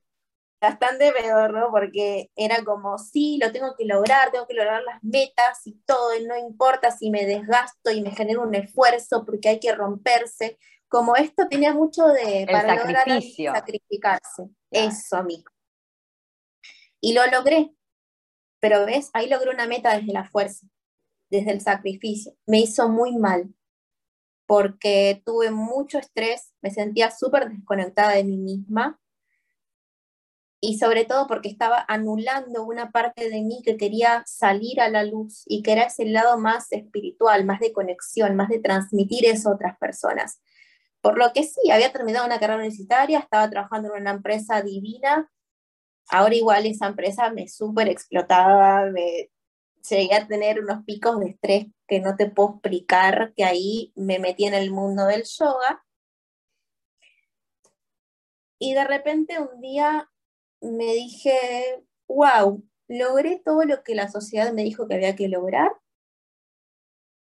Bastante 0.61 1.11
pedorro 1.11 1.71
porque 1.71 2.31
era 2.37 2.63
como, 2.63 2.97
sí, 2.97 3.37
lo 3.43 3.51
tengo 3.51 3.75
que 3.77 3.83
lograr, 3.83 4.31
tengo 4.31 4.47
que 4.47 4.53
lograr 4.53 4.81
las 4.83 5.03
metas 5.03 5.67
y 5.67 5.73
todo, 5.85 6.15
y 6.15 6.25
no 6.25 6.37
importa 6.37 6.89
si 6.91 7.09
me 7.09 7.25
desgasto 7.25 7.91
y 7.91 8.01
me 8.01 8.11
genero 8.11 8.43
un 8.43 8.55
esfuerzo 8.55 9.25
porque 9.25 9.49
hay 9.49 9.59
que 9.59 9.75
romperse. 9.75 10.57
Como 10.89 11.15
esto 11.15 11.47
tenía 11.47 11.73
mucho 11.73 12.05
de... 12.07 12.47
para 12.51 12.75
sacrificio. 12.75 13.53
sacrificarse. 13.53 14.49
Eso, 14.71 15.15
amigo. 15.15 15.51
Y 16.99 17.13
lo 17.13 17.25
logré, 17.27 17.71
pero 18.59 18.85
ves, 18.85 19.09
ahí 19.13 19.29
logré 19.29 19.51
una 19.51 19.67
meta 19.67 19.95
desde 19.95 20.11
la 20.11 20.25
fuerza, 20.25 20.67
desde 21.29 21.51
el 21.51 21.61
sacrificio. 21.61 22.33
Me 22.45 22.59
hizo 22.59 22.89
muy 22.89 23.15
mal 23.15 23.53
porque 24.47 25.21
tuve 25.25 25.51
mucho 25.51 25.99
estrés, 25.99 26.53
me 26.61 26.71
sentía 26.71 27.11
súper 27.11 27.49
desconectada 27.49 28.13
de 28.13 28.23
mí 28.23 28.37
misma 28.37 28.99
y 30.61 30.77
sobre 30.77 31.05
todo 31.05 31.27
porque 31.27 31.49
estaba 31.49 31.85
anulando 31.87 32.65
una 32.65 32.91
parte 32.91 33.29
de 33.29 33.41
mí 33.41 33.61
que 33.63 33.77
quería 33.77 34.23
salir 34.25 34.81
a 34.81 34.89
la 34.89 35.03
luz 35.03 35.43
y 35.45 35.61
que 35.61 35.71
era 35.71 35.83
ese 35.83 36.05
lado 36.05 36.37
más 36.37 36.71
espiritual, 36.71 37.45
más 37.45 37.59
de 37.59 37.71
conexión, 37.71 38.35
más 38.35 38.49
de 38.49 38.59
transmitir 38.59 39.25
eso 39.25 39.49
a 39.49 39.53
otras 39.53 39.77
personas. 39.77 40.41
Por 41.01 41.17
lo 41.17 41.31
que 41.33 41.43
sí, 41.43 41.71
había 41.71 41.91
terminado 41.91 42.25
una 42.25 42.39
carrera 42.39 42.57
universitaria, 42.57 43.19
estaba 43.19 43.49
trabajando 43.49 43.93
en 43.95 44.01
una 44.01 44.11
empresa 44.11 44.61
divina, 44.61 45.29
Ahora 46.09 46.35
igual 46.35 46.65
esa 46.65 46.87
empresa 46.87 47.29
me 47.31 47.47
súper 47.47 47.87
explotaba, 47.87 48.87
me 48.87 49.29
llegué 49.87 50.15
a 50.15 50.27
tener 50.27 50.59
unos 50.59 50.83
picos 50.83 51.19
de 51.19 51.29
estrés 51.29 51.67
que 51.87 51.99
no 51.99 52.15
te 52.15 52.29
puedo 52.29 52.53
explicar, 52.53 53.33
que 53.35 53.43
ahí 53.43 53.93
me 53.95 54.17
metí 54.17 54.45
en 54.45 54.55
el 54.55 54.71
mundo 54.71 55.05
del 55.05 55.23
yoga. 55.23 55.85
Y 58.57 58.73
de 58.73 58.83
repente 58.85 59.39
un 59.39 59.61
día 59.61 60.09
me 60.61 60.93
dije, 60.93 61.83
wow, 62.07 62.63
logré 62.87 63.39
todo 63.45 63.63
lo 63.63 63.83
que 63.83 63.93
la 63.93 64.09
sociedad 64.09 64.51
me 64.51 64.63
dijo 64.63 64.87
que 64.87 64.95
había 64.95 65.15
que 65.15 65.29
lograr. 65.29 65.71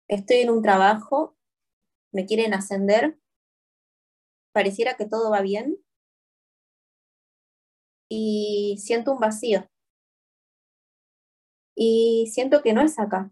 Estoy 0.08 0.38
en 0.38 0.50
un 0.50 0.63
trabajo, 0.63 1.38
me 2.12 2.25
quieren 2.25 2.54
ascender, 2.56 3.18
pareciera 4.53 4.96
que 4.96 5.08
todo 5.08 5.31
va 5.31 5.41
bien, 5.41 5.77
y 8.13 8.75
siento 8.77 9.13
un 9.13 9.20
vacío. 9.20 9.65
Y 11.75 12.29
siento 12.34 12.62
que 12.62 12.74
no 12.74 12.81
es 12.81 13.00
acá. 13.00 13.31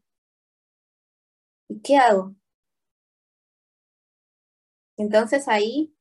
¿Y 1.68 1.82
qué 1.82 1.98
hago? 1.98 2.34
Entonces 4.96 5.50
ahí 5.50 5.94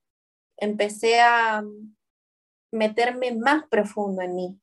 empecé 0.57 1.19
a 1.21 1.65
meterme 2.71 3.35
más 3.35 3.67
profundo 3.69 4.23
en 4.23 4.37
mí, 4.37 4.61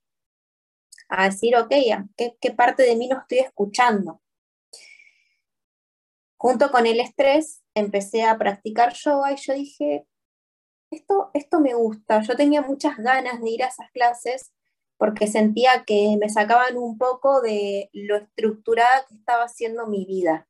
a 1.10 1.26
decir, 1.26 1.58
ok, 1.58 1.74
¿qué, 2.16 2.38
qué 2.40 2.52
parte 2.52 2.84
de 2.84 2.96
mí 2.96 3.10
no 3.10 3.20
estoy 3.20 3.40
escuchando? 3.40 4.22
Junto 6.38 6.72
con 6.72 6.86
el 6.86 7.02
estrés, 7.02 7.64
empecé 7.74 8.24
a 8.24 8.38
practicar 8.38 8.94
yoga 8.94 9.34
y 9.34 9.36
yo 9.36 9.54
dije, 9.54 10.08
esto, 10.96 11.32
esto 11.34 11.60
me 11.60 11.74
gusta. 11.74 12.22
Yo 12.22 12.36
tenía 12.36 12.62
muchas 12.62 12.98
ganas 12.98 13.42
de 13.42 13.50
ir 13.50 13.64
a 13.64 13.68
esas 13.68 13.92
clases 13.92 14.52
porque 14.98 15.28
sentía 15.28 15.84
que 15.86 16.18
me 16.20 16.30
sacaban 16.30 16.78
un 16.78 16.98
poco 16.98 17.42
de 17.42 17.90
lo 17.94 18.18
estructurada 18.18 19.06
que 19.08 19.16
estaba 19.16 19.44
haciendo 19.44 19.88
mi 19.88 20.06
vida. 20.06 20.48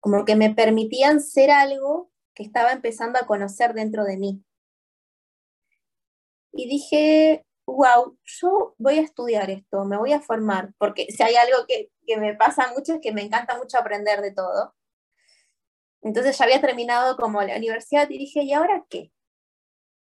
Como 0.00 0.24
que 0.24 0.36
me 0.36 0.54
permitían 0.54 1.20
ser 1.20 1.50
algo 1.50 2.10
que 2.34 2.42
estaba 2.42 2.72
empezando 2.72 3.18
a 3.18 3.26
conocer 3.26 3.74
dentro 3.74 4.04
de 4.04 4.16
mí. 4.16 4.42
Y 6.52 6.68
dije, 6.68 7.44
wow, 7.66 8.16
yo 8.24 8.74
voy 8.78 8.98
a 8.98 9.02
estudiar 9.02 9.50
esto, 9.50 9.84
me 9.84 9.98
voy 9.98 10.12
a 10.12 10.20
formar, 10.20 10.72
porque 10.78 11.06
si 11.10 11.22
hay 11.22 11.36
algo 11.36 11.66
que, 11.68 11.90
que 12.06 12.16
me 12.16 12.34
pasa 12.34 12.72
mucho 12.74 12.94
es 12.94 13.00
que 13.00 13.12
me 13.12 13.22
encanta 13.22 13.56
mucho 13.56 13.78
aprender 13.78 14.20
de 14.20 14.32
todo. 14.32 14.74
Entonces 16.02 16.38
ya 16.38 16.44
había 16.44 16.60
terminado 16.60 17.16
como 17.16 17.42
la 17.42 17.56
universidad 17.56 18.08
y 18.08 18.18
dije, 18.18 18.42
¿y 18.42 18.52
ahora 18.52 18.84
qué? 18.88 19.12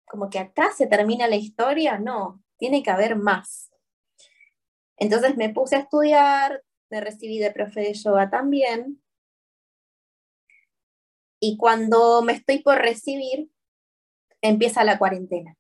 Como 0.07 0.31
que 0.31 0.39
acá 0.39 0.73
se 0.73 0.87
termina 0.87 1.29
la 1.29 1.37
historia, 1.37 1.99
no, 1.99 2.43
tiene 2.59 2.83
que 2.83 2.91
haber 2.91 3.17
más. 3.17 3.71
Entonces 4.97 5.37
me 5.37 5.51
puse 5.51 5.77
a 5.77 5.81
estudiar, 5.81 6.63
me 6.91 7.01
recibí 7.01 7.39
de 7.39 7.53
profe 7.53 7.81
de 7.81 7.95
yoga 7.95 8.31
también. 8.31 9.03
Y 11.41 11.57
cuando 11.57 12.23
me 12.23 12.33
estoy 12.33 12.61
por 12.61 12.79
recibir, 12.79 13.51
empieza 14.41 14.85
la 14.85 14.99
cuarentena. 14.99 15.57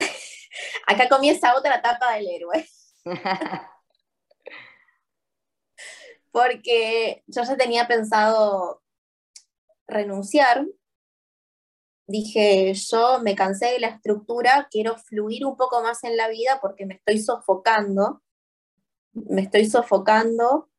Acá 0.86 1.08
comienza 1.08 1.56
otra 1.56 1.76
etapa 1.76 2.14
del 2.14 2.28
héroe. 2.28 2.66
Porque 6.32 7.22
yo 7.26 7.42
ya 7.42 7.56
tenía 7.56 7.86
pensado 7.86 8.83
renunciar. 9.86 10.66
Dije, 12.06 12.74
yo 12.74 13.20
me 13.20 13.34
cansé 13.34 13.66
de 13.66 13.80
la 13.80 13.88
estructura, 13.88 14.68
quiero 14.70 14.96
fluir 14.98 15.46
un 15.46 15.56
poco 15.56 15.82
más 15.82 16.04
en 16.04 16.16
la 16.16 16.28
vida 16.28 16.58
porque 16.60 16.86
me 16.86 16.94
estoy 16.94 17.18
sofocando. 17.18 18.22
Me 19.12 19.42
estoy 19.42 19.66
sofocando 19.66 20.70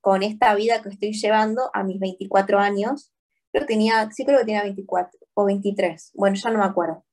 con 0.00 0.22
esta 0.22 0.54
vida 0.54 0.82
que 0.82 0.88
estoy 0.88 1.12
llevando 1.12 1.70
a 1.74 1.84
mis 1.84 2.00
24 2.00 2.58
años. 2.58 3.12
Yo 3.52 3.66
tenía, 3.66 4.10
sí 4.12 4.24
creo 4.24 4.38
que 4.38 4.44
tenía 4.46 4.62
24 4.62 5.20
o 5.34 5.44
23, 5.44 6.12
bueno, 6.14 6.36
ya 6.36 6.50
no 6.50 6.58
me 6.58 6.64
acuerdo 6.64 7.04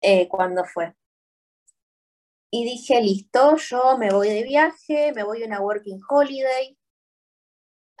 eh, 0.00 0.28
cuándo 0.28 0.64
fue. 0.64 0.94
Y 2.50 2.64
dije, 2.64 3.00
listo, 3.00 3.56
yo 3.56 3.96
me 3.96 4.10
voy 4.10 4.28
de 4.28 4.42
viaje, 4.42 5.12
me 5.14 5.22
voy 5.22 5.42
a 5.42 5.46
una 5.46 5.60
working 5.60 6.00
holiday, 6.08 6.76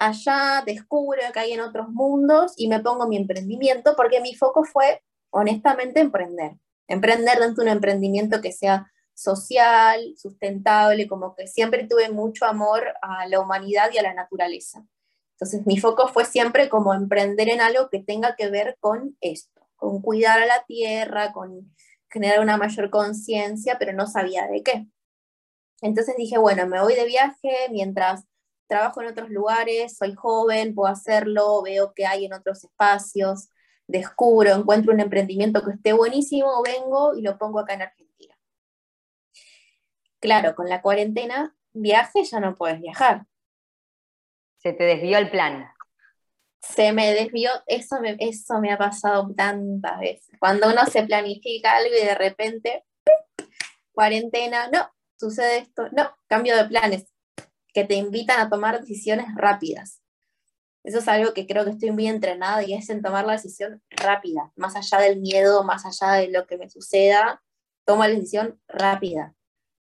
allá 0.00 0.62
descubro 0.64 1.20
que 1.32 1.38
hay 1.38 1.52
en 1.52 1.60
otros 1.60 1.88
mundos 1.90 2.54
y 2.56 2.68
me 2.68 2.80
pongo 2.80 3.06
mi 3.06 3.18
emprendimiento 3.18 3.94
porque 3.96 4.20
mi 4.20 4.34
foco 4.34 4.64
fue, 4.64 5.02
honestamente, 5.30 6.00
emprender. 6.00 6.52
Emprender 6.88 7.38
dentro 7.38 7.62
de 7.62 7.70
un 7.70 7.76
emprendimiento 7.76 8.40
que 8.40 8.50
sea 8.50 8.90
social, 9.14 10.14
sustentable, 10.16 11.06
como 11.06 11.34
que 11.34 11.46
siempre 11.46 11.86
tuve 11.86 12.08
mucho 12.10 12.46
amor 12.46 12.82
a 13.02 13.26
la 13.28 13.40
humanidad 13.40 13.90
y 13.92 13.98
a 13.98 14.02
la 14.02 14.14
naturaleza. 14.14 14.82
Entonces 15.32 15.66
mi 15.66 15.78
foco 15.78 16.08
fue 16.08 16.24
siempre 16.24 16.70
como 16.70 16.94
emprender 16.94 17.50
en 17.50 17.60
algo 17.60 17.90
que 17.90 18.02
tenga 18.02 18.34
que 18.36 18.48
ver 18.48 18.78
con 18.80 19.16
esto, 19.20 19.68
con 19.76 20.00
cuidar 20.00 20.40
a 20.40 20.46
la 20.46 20.64
tierra, 20.66 21.32
con 21.32 21.74
generar 22.10 22.40
una 22.40 22.56
mayor 22.56 22.88
conciencia, 22.88 23.76
pero 23.78 23.92
no 23.92 24.06
sabía 24.06 24.46
de 24.48 24.62
qué. 24.62 24.86
Entonces 25.82 26.14
dije, 26.16 26.38
bueno, 26.38 26.66
me 26.66 26.80
voy 26.80 26.94
de 26.94 27.04
viaje 27.04 27.68
mientras 27.70 28.24
trabajo 28.70 29.02
en 29.02 29.08
otros 29.08 29.28
lugares, 29.28 29.98
soy 29.98 30.14
joven, 30.14 30.74
puedo 30.74 30.90
hacerlo, 30.90 31.62
veo 31.62 31.92
qué 31.94 32.06
hay 32.06 32.24
en 32.24 32.32
otros 32.32 32.64
espacios, 32.64 33.50
descubro, 33.86 34.52
encuentro 34.52 34.94
un 34.94 35.00
emprendimiento 35.00 35.62
que 35.62 35.72
esté 35.72 35.92
buenísimo, 35.92 36.62
vengo 36.62 37.14
y 37.14 37.20
lo 37.20 37.36
pongo 37.36 37.58
acá 37.58 37.74
en 37.74 37.82
Argentina. 37.82 38.34
Claro, 40.20 40.54
con 40.54 40.68
la 40.68 40.80
cuarentena, 40.80 41.54
viaje 41.72 42.24
ya 42.24 42.40
no 42.40 42.54
puedes 42.54 42.80
viajar. 42.80 43.26
Se 44.58 44.72
te 44.72 44.84
desvió 44.84 45.18
el 45.18 45.30
plan 45.30 45.66
se 46.60 46.92
me 46.92 47.14
desvió, 47.14 47.50
eso 47.66 48.00
me, 48.00 48.16
eso 48.18 48.60
me 48.60 48.72
ha 48.72 48.78
pasado 48.78 49.32
tantas 49.34 49.98
veces. 49.98 50.36
Cuando 50.38 50.68
uno 50.68 50.84
se 50.86 51.02
planifica 51.04 51.76
algo 51.76 51.94
y 51.94 52.04
de 52.04 52.14
repente, 52.14 52.84
cuarentena, 53.92 54.68
no, 54.68 54.90
sucede 55.16 55.58
esto, 55.58 55.88
no, 55.92 56.14
cambio 56.26 56.56
de 56.56 56.66
planes, 56.66 57.06
que 57.72 57.84
te 57.84 57.94
invitan 57.94 58.40
a 58.40 58.48
tomar 58.48 58.80
decisiones 58.80 59.26
rápidas. 59.34 60.02
Eso 60.82 60.98
es 60.98 61.08
algo 61.08 61.34
que 61.34 61.46
creo 61.46 61.64
que 61.64 61.72
estoy 61.72 61.90
muy 61.90 62.06
entrenada 62.06 62.62
y 62.62 62.74
es 62.74 62.88
en 62.88 63.02
tomar 63.02 63.26
la 63.26 63.34
decisión 63.34 63.82
rápida, 63.90 64.50
más 64.56 64.76
allá 64.76 64.98
del 64.98 65.20
miedo, 65.20 65.62
más 65.64 65.84
allá 65.84 66.14
de 66.14 66.28
lo 66.28 66.46
que 66.46 66.56
me 66.56 66.70
suceda, 66.70 67.42
tomo 67.84 68.04
la 68.04 68.10
decisión 68.10 68.60
rápida, 68.66 69.34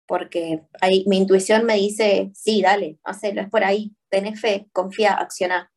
porque 0.07 0.63
ahí, 0.81 1.05
mi 1.09 1.19
intuición 1.19 1.65
me 1.65 1.75
dice, 1.75 2.31
sí, 2.35 2.63
dale, 2.63 2.99
hacelo, 3.03 3.41
es 3.41 3.51
por 3.51 3.65
ahí, 3.65 3.97
ten 4.09 4.37
fe, 4.37 4.69
confía, 4.73 5.15
acciona. 5.15 5.73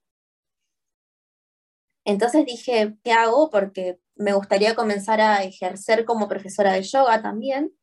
Entonces 2.06 2.46
dije, 2.46 2.96
¿qué 3.04 3.12
hago? 3.12 3.50
Porque 3.50 4.00
me 4.15 4.34
gustaría 4.34 4.76
comenzar 4.76 5.20
a 5.22 5.43
ejercer 5.43 6.06
como 6.06 6.28
profesora 6.28 6.74
de 6.74 6.84
yoga 6.84 7.22
también. 7.22 7.74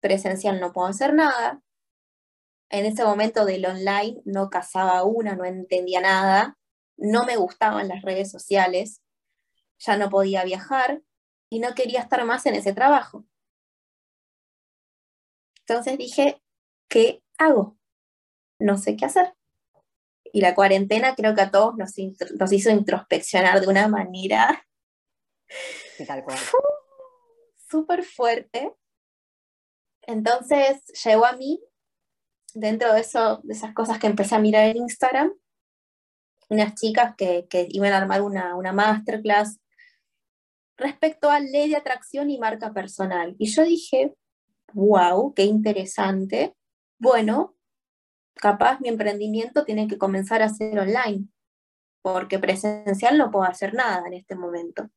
Presencial 0.00 0.60
no 0.60 0.72
puedo 0.72 0.88
hacer 0.88 1.14
nada. 1.14 1.62
En 2.70 2.86
ese 2.86 3.04
momento 3.04 3.44
del 3.44 3.66
online 3.66 4.22
no 4.24 4.48
casaba 4.48 5.02
una, 5.02 5.34
no 5.34 5.44
entendía 5.44 6.00
nada. 6.00 6.56
No 6.96 7.24
me 7.24 7.36
gustaban 7.36 7.88
las 7.88 8.02
redes 8.02 8.30
sociales. 8.30 9.02
Ya 9.78 9.96
no 9.96 10.08
podía 10.08 10.44
viajar 10.44 11.02
y 11.50 11.58
no 11.58 11.74
quería 11.74 12.00
estar 12.00 12.24
más 12.24 12.46
en 12.46 12.54
ese 12.54 12.72
trabajo. 12.72 13.26
Entonces 15.60 15.98
dije, 15.98 16.40
¿qué 16.88 17.22
hago? 17.38 17.76
No 18.58 18.78
sé 18.78 18.96
qué 18.96 19.04
hacer. 19.04 19.34
Y 20.32 20.40
la 20.40 20.54
cuarentena 20.54 21.14
creo 21.16 21.34
que 21.34 21.40
a 21.40 21.50
todos 21.50 21.76
nos, 21.76 21.98
hizo 21.98 22.70
introspeccionar 22.70 23.60
de 23.60 23.68
una 23.68 23.88
manera 23.88 24.64
súper 27.68 28.04
fuerte. 28.04 28.72
Entonces 30.02 30.84
llegó 31.04 31.26
a 31.26 31.32
mí, 31.32 31.60
dentro 32.54 32.92
de, 32.92 33.00
eso, 33.00 33.40
de 33.42 33.54
esas 33.54 33.74
cosas 33.74 33.98
que 33.98 34.06
empecé 34.06 34.34
a 34.34 34.40
mirar 34.40 34.66
en 34.66 34.78
Instagram, 34.78 35.32
unas 36.48 36.74
chicas 36.74 37.14
que, 37.16 37.46
iban 37.70 37.92
a 37.92 37.98
armar 37.98 38.22
una, 38.22 38.56
una 38.56 38.72
masterclass 38.72 39.60
respecto 40.76 41.30
a 41.30 41.40
ley 41.40 41.68
de 41.68 41.76
atracción 41.76 42.30
y 42.30 42.38
marca 42.38 42.72
personal. 42.72 43.36
Y 43.38 43.46
yo 43.46 43.64
dije, 43.64 44.14
wow, 44.72 45.32
qué 45.34 45.44
interesante. 45.44 46.54
Bueno, 46.98 47.54
capaz 48.34 48.80
mi 48.80 48.88
emprendimiento 48.88 49.64
tiene 49.64 49.86
que 49.86 49.98
comenzar 49.98 50.42
a 50.42 50.48
ser 50.48 50.78
online, 50.78 51.28
porque 52.02 52.38
presencial 52.38 53.18
no 53.18 53.30
puedo 53.30 53.44
hacer 53.44 53.74
nada 53.74 54.02
en 54.06 54.14
este 54.14 54.34
momento. 54.34 54.88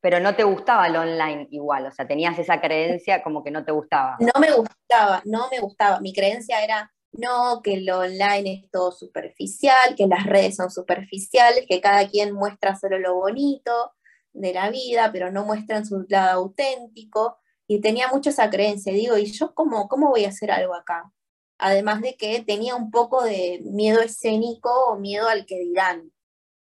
Pero 0.00 0.20
no 0.20 0.36
te 0.36 0.44
gustaba 0.44 0.86
el 0.86 0.96
online 0.96 1.48
igual, 1.50 1.86
o 1.86 1.90
sea, 1.90 2.06
tenías 2.06 2.38
esa 2.38 2.60
creencia 2.60 3.22
como 3.22 3.42
que 3.42 3.50
no 3.50 3.64
te 3.64 3.72
gustaba. 3.72 4.16
No 4.20 4.40
me 4.40 4.52
gustaba, 4.52 5.22
no 5.24 5.48
me 5.50 5.58
gustaba. 5.60 6.00
Mi 6.00 6.12
creencia 6.12 6.62
era, 6.62 6.92
no, 7.12 7.60
que 7.62 7.80
lo 7.80 8.00
online 8.00 8.52
es 8.64 8.70
todo 8.70 8.92
superficial, 8.92 9.96
que 9.96 10.06
las 10.06 10.24
redes 10.24 10.56
son 10.56 10.70
superficiales, 10.70 11.64
que 11.68 11.80
cada 11.80 12.06
quien 12.08 12.32
muestra 12.32 12.76
solo 12.76 12.98
lo 12.98 13.14
bonito 13.14 13.92
de 14.32 14.54
la 14.54 14.70
vida, 14.70 15.10
pero 15.12 15.32
no 15.32 15.44
muestran 15.44 15.84
su 15.84 16.06
lado 16.08 16.40
auténtico. 16.40 17.38
Y 17.66 17.80
tenía 17.80 18.08
mucho 18.08 18.30
esa 18.30 18.48
creencia. 18.50 18.92
Digo, 18.92 19.18
¿y 19.18 19.26
yo 19.26 19.52
cómo, 19.54 19.88
cómo 19.88 20.10
voy 20.10 20.24
a 20.24 20.28
hacer 20.28 20.50
algo 20.50 20.74
acá? 20.74 21.12
además 21.58 22.00
de 22.00 22.16
que 22.16 22.42
tenía 22.42 22.76
un 22.76 22.90
poco 22.90 23.24
de 23.24 23.60
miedo 23.64 24.00
escénico 24.00 24.70
o 24.86 24.98
miedo 24.98 25.28
al 25.28 25.44
que 25.44 25.58
dirán, 25.58 26.12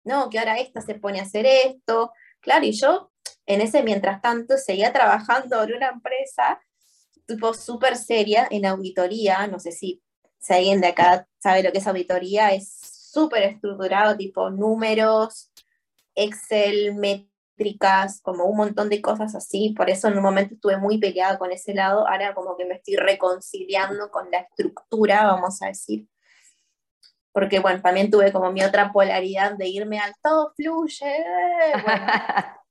no, 0.03 0.29
que 0.29 0.39
ahora 0.39 0.59
esta 0.59 0.81
se 0.81 0.95
pone 0.95 1.19
a 1.19 1.23
hacer 1.23 1.45
esto, 1.45 2.11
claro, 2.39 2.65
y 2.65 2.71
yo 2.71 3.11
en 3.45 3.62
ese 3.62 3.84
mientras 3.84 4.21
tanto 4.21 4.58
seguía 4.58 4.91
trabajando 4.93 5.63
en 5.63 5.75
una 5.75 5.89
empresa 5.89 6.60
tipo 7.25 7.53
súper 7.53 7.97
seria 7.97 8.47
en 8.49 8.65
auditoría, 8.65 9.47
no 9.47 9.60
sé 9.60 9.71
si, 9.71 10.03
si 10.39 10.53
alguien 10.53 10.81
de 10.81 10.88
acá 10.88 11.27
sabe 11.39 11.63
lo 11.63 11.71
que 11.71 11.79
es 11.79 11.88
auditoría, 11.88 12.53
es 12.53 12.69
súper 13.12 13.43
estructurado, 13.43 14.15
tipo 14.15 14.49
números, 14.49 15.51
Excel, 16.13 16.95
como 18.21 18.45
un 18.45 18.58
montón 18.58 18.89
de 18.89 19.01
cosas 19.01 19.34
así, 19.34 19.73
por 19.75 19.89
eso 19.89 20.08
en 20.08 20.17
un 20.17 20.23
momento 20.23 20.55
estuve 20.55 20.77
muy 20.77 20.97
peleada 20.97 21.38
con 21.38 21.51
ese 21.51 21.73
lado, 21.73 22.08
ahora 22.08 22.34
como 22.34 22.58
que 22.58 22.65
me 22.65 22.75
estoy 22.75 22.95
reconciliando 22.95 24.12
con 24.12 24.29
la 24.29 24.39
estructura, 24.39 25.25
vamos 25.25 25.62
a 25.62 25.67
decir, 25.67 26.08
porque 27.31 27.60
bueno, 27.60 27.81
también 27.81 28.12
tuve 28.12 28.31
como 28.31 28.51
mi 28.51 28.62
otra 28.62 28.91
polaridad 28.91 29.53
de 29.53 29.67
irme 29.67 29.99
al 29.99 30.13
todo 30.21 30.53
fluye, 30.55 31.25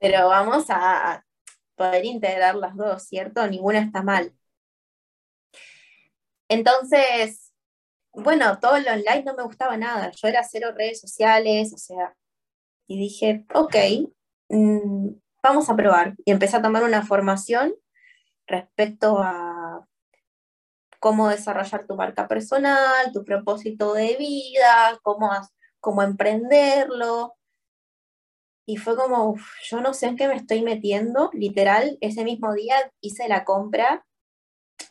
pero 0.00 0.28
vamos 0.28 0.66
a 0.70 1.24
poder 1.76 2.04
integrar 2.04 2.56
las 2.56 2.76
dos, 2.76 3.04
¿cierto? 3.04 3.46
Ninguna 3.46 3.80
está 3.80 4.02
mal. 4.02 4.34
Entonces, 6.48 7.52
bueno, 8.12 8.58
todo 8.58 8.78
lo 8.78 8.90
online 8.90 9.22
no 9.24 9.34
me 9.34 9.44
gustaba 9.44 9.76
nada, 9.76 10.10
yo 10.10 10.28
era 10.28 10.42
cero 10.42 10.72
redes 10.76 11.00
sociales, 11.00 11.72
o 11.72 11.78
sea, 11.78 12.16
y 12.88 12.98
dije, 12.98 13.44
ok, 13.54 13.76
mm, 14.48 15.10
vamos 15.42 15.70
a 15.70 15.76
probar. 15.76 16.16
Y 16.24 16.32
empecé 16.32 16.56
a 16.56 16.62
tomar 16.62 16.82
una 16.82 17.06
formación 17.06 17.72
respecto 18.48 19.18
a 19.22 19.86
cómo 20.98 21.28
desarrollar 21.28 21.86
tu 21.86 21.94
marca 21.96 22.26
personal, 22.26 23.12
tu 23.12 23.24
propósito 23.24 23.94
de 23.94 24.16
vida, 24.16 24.98
cómo, 25.02 25.30
cómo 25.78 26.02
emprenderlo. 26.02 27.36
Y 28.70 28.76
fue 28.76 28.94
como, 28.94 29.34
yo 29.68 29.80
no 29.80 29.92
sé 29.94 30.06
en 30.06 30.16
qué 30.16 30.28
me 30.28 30.36
estoy 30.36 30.62
metiendo, 30.62 31.30
literal, 31.32 31.98
ese 32.00 32.22
mismo 32.22 32.54
día 32.54 32.76
hice 33.00 33.26
la 33.26 33.44
compra 33.44 34.06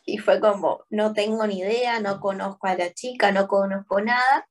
y 0.04 0.18
fue 0.18 0.38
como, 0.38 0.84
no 0.90 1.14
tengo 1.14 1.46
ni 1.46 1.60
idea, 1.60 1.98
no 1.98 2.20
conozco 2.20 2.66
a 2.66 2.74
la 2.74 2.92
chica, 2.92 3.32
no 3.32 3.48
conozco 3.48 4.02
nada, 4.02 4.50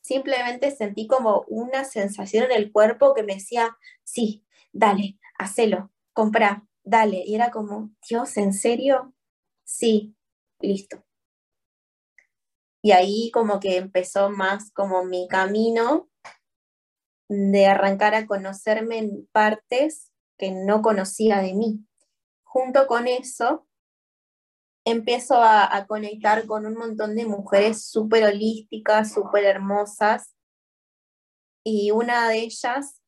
simplemente 0.00 0.70
sentí 0.70 1.06
como 1.06 1.44
una 1.46 1.84
sensación 1.84 2.44
en 2.44 2.52
el 2.52 2.72
cuerpo 2.72 3.12
que 3.12 3.22
me 3.22 3.34
decía, 3.34 3.76
sí, 4.02 4.46
dale, 4.72 5.18
hacelo, 5.38 5.90
compra, 6.14 6.66
dale, 6.84 7.22
y 7.26 7.34
era 7.34 7.50
como, 7.50 7.90
Dios, 8.08 8.34
¿en 8.38 8.54
serio? 8.54 9.12
Sí, 9.64 10.16
listo. 10.58 11.04
Y 12.80 12.92
ahí 12.92 13.30
como 13.30 13.60
que 13.60 13.76
empezó 13.76 14.30
más 14.30 14.70
como 14.72 15.04
mi 15.04 15.28
camino 15.28 16.08
de 17.28 17.66
arrancar 17.66 18.14
a 18.14 18.26
conocerme 18.26 18.98
en 18.98 19.26
partes 19.32 20.12
que 20.38 20.50
no 20.50 20.82
conocía 20.82 21.38
de 21.38 21.54
mí. 21.54 21.84
Junto 22.42 22.86
con 22.86 23.08
eso, 23.08 23.66
empiezo 24.84 25.42
a, 25.42 25.86
conectar 25.88 26.46
con 26.46 26.66
un 26.66 26.74
montón 26.74 27.16
de 27.16 27.26
mujeres 27.26 27.86
súper 27.86 28.24
holísticas, 28.24 29.12
súper 29.12 29.44
hermosas, 29.44 30.34
y 31.64 31.90
una 31.90 32.28
de 32.28 32.40
ellas 32.40 33.00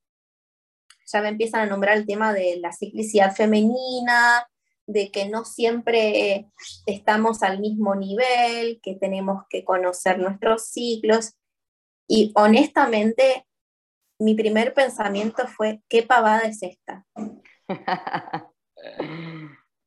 ya 1.06 1.20
me 1.20 1.28
empiezan 1.28 1.60
a 1.60 1.66
nombrar 1.66 1.96
el 1.96 2.06
tema 2.06 2.32
de 2.32 2.58
la 2.58 2.72
ciclicidad 2.72 3.34
femenina, 3.34 4.48
de 4.86 5.10
que 5.10 5.28
no 5.28 5.44
siempre 5.44 6.48
estamos 6.86 7.42
al 7.42 7.60
mismo 7.60 7.94
nivel, 7.94 8.80
que 8.82 8.94
tenemos 8.94 9.44
que 9.50 9.64
conocer 9.64 10.18
nuestros 10.18 10.68
ciclos. 10.68 11.34
Y 12.08 12.32
honestamente, 12.34 13.45
mi 14.18 14.34
primer 14.34 14.74
pensamiento 14.74 15.46
fue, 15.46 15.82
¿qué 15.88 16.02
pavada 16.02 16.42
es 16.42 16.62
esta? 16.62 17.04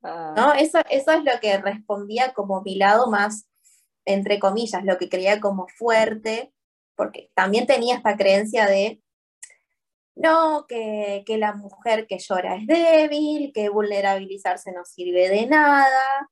Ah. 0.02 0.34
¿No? 0.36 0.54
Eso, 0.54 0.80
eso 0.90 1.12
es 1.12 1.26
lo 1.26 1.40
que 1.42 1.58
respondía 1.58 2.34
como 2.34 2.62
mi 2.62 2.76
lado 2.76 3.12
más, 3.12 3.50
entre 4.06 4.40
comillas, 4.40 4.86
lo 4.86 4.98
que 4.98 5.10
creía 5.10 5.42
como 5.42 5.68
fuerte, 5.68 6.54
porque 6.96 7.32
también 7.36 7.68
tenía 7.68 7.98
esta 7.98 8.16
creencia 8.16 8.66
de, 8.66 9.02
no, 10.16 10.66
que, 10.68 11.24
que 11.26 11.38
la 11.38 11.54
mujer 11.54 12.08
que 12.08 12.18
llora 12.18 12.56
es 12.56 12.66
débil, 12.66 13.52
que 13.54 13.68
vulnerabilizarse 13.68 14.72
no 14.72 14.86
sirve 14.86 15.28
de 15.28 15.48
nada, 15.48 16.30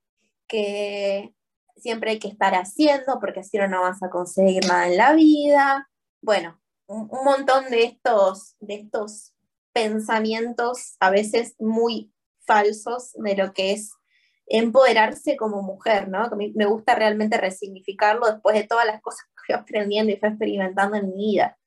que 0.47 1.33
siempre 1.75 2.11
hay 2.11 2.19
que 2.19 2.27
estar 2.27 2.55
haciendo 2.55 3.19
porque 3.19 3.41
así 3.41 3.57
no 3.57 3.81
vas 3.81 4.01
a 4.01 4.09
conseguir 4.09 4.65
nada 4.65 4.87
en 4.87 4.97
la 4.97 5.13
vida. 5.13 5.89
Bueno, 6.21 6.59
un, 6.87 7.07
montón 7.23 7.69
de 7.69 7.83
estos, 7.83 8.55
de 8.59 8.75
estos 8.75 9.33
pensamientos 9.73 10.95
a 10.99 11.09
veces 11.09 11.55
muy 11.59 12.13
falsos 12.45 13.13
de 13.13 13.35
lo 13.35 13.53
que 13.53 13.73
es 13.73 13.91
empoderarse 14.47 15.35
como 15.35 15.61
mujer, 15.61 16.07
¿no? 16.07 16.23
A 16.23 16.35
mí 16.35 16.53
me 16.55 16.65
gusta 16.65 16.95
realmente 16.95 17.37
resignificarlo 17.37 18.31
después 18.31 18.55
de 18.55 18.63
todas 18.63 18.85
las 18.85 19.01
cosas 19.01 19.25
que 19.25 19.43
fui 19.45 19.55
aprendiendo 19.55 20.11
y 20.11 20.17
fui 20.17 20.29
experimentando 20.29 20.95
en 20.95 21.09
mi 21.09 21.17
vida. 21.17 21.57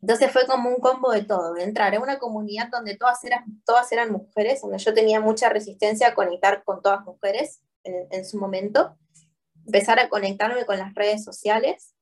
Entonces 0.00 0.30
fue 0.30 0.46
como 0.46 0.68
un 0.68 0.76
combo 0.76 1.10
de 1.10 1.24
todo, 1.24 1.54
de 1.54 1.64
entrar 1.64 1.92
en 1.94 2.02
una 2.02 2.18
comunidad 2.18 2.68
donde 2.70 2.96
todas 2.96 3.24
eran, 3.24 3.60
todas 3.64 3.90
eran 3.90 4.12
mujeres, 4.12 4.60
donde 4.60 4.78
yo 4.78 4.94
tenía 4.94 5.20
mucha 5.20 5.48
resistencia 5.48 6.08
a 6.08 6.14
conectar 6.14 6.62
con 6.62 6.80
todas 6.80 7.04
mujeres 7.04 7.60
en, 7.82 8.06
en 8.12 8.24
su 8.24 8.38
momento, 8.38 8.96
empezar 9.64 9.98
a 9.98 10.08
conectarme 10.08 10.64
con 10.64 10.78
las 10.78 10.94
redes 10.94 11.24
sociales, 11.24 11.95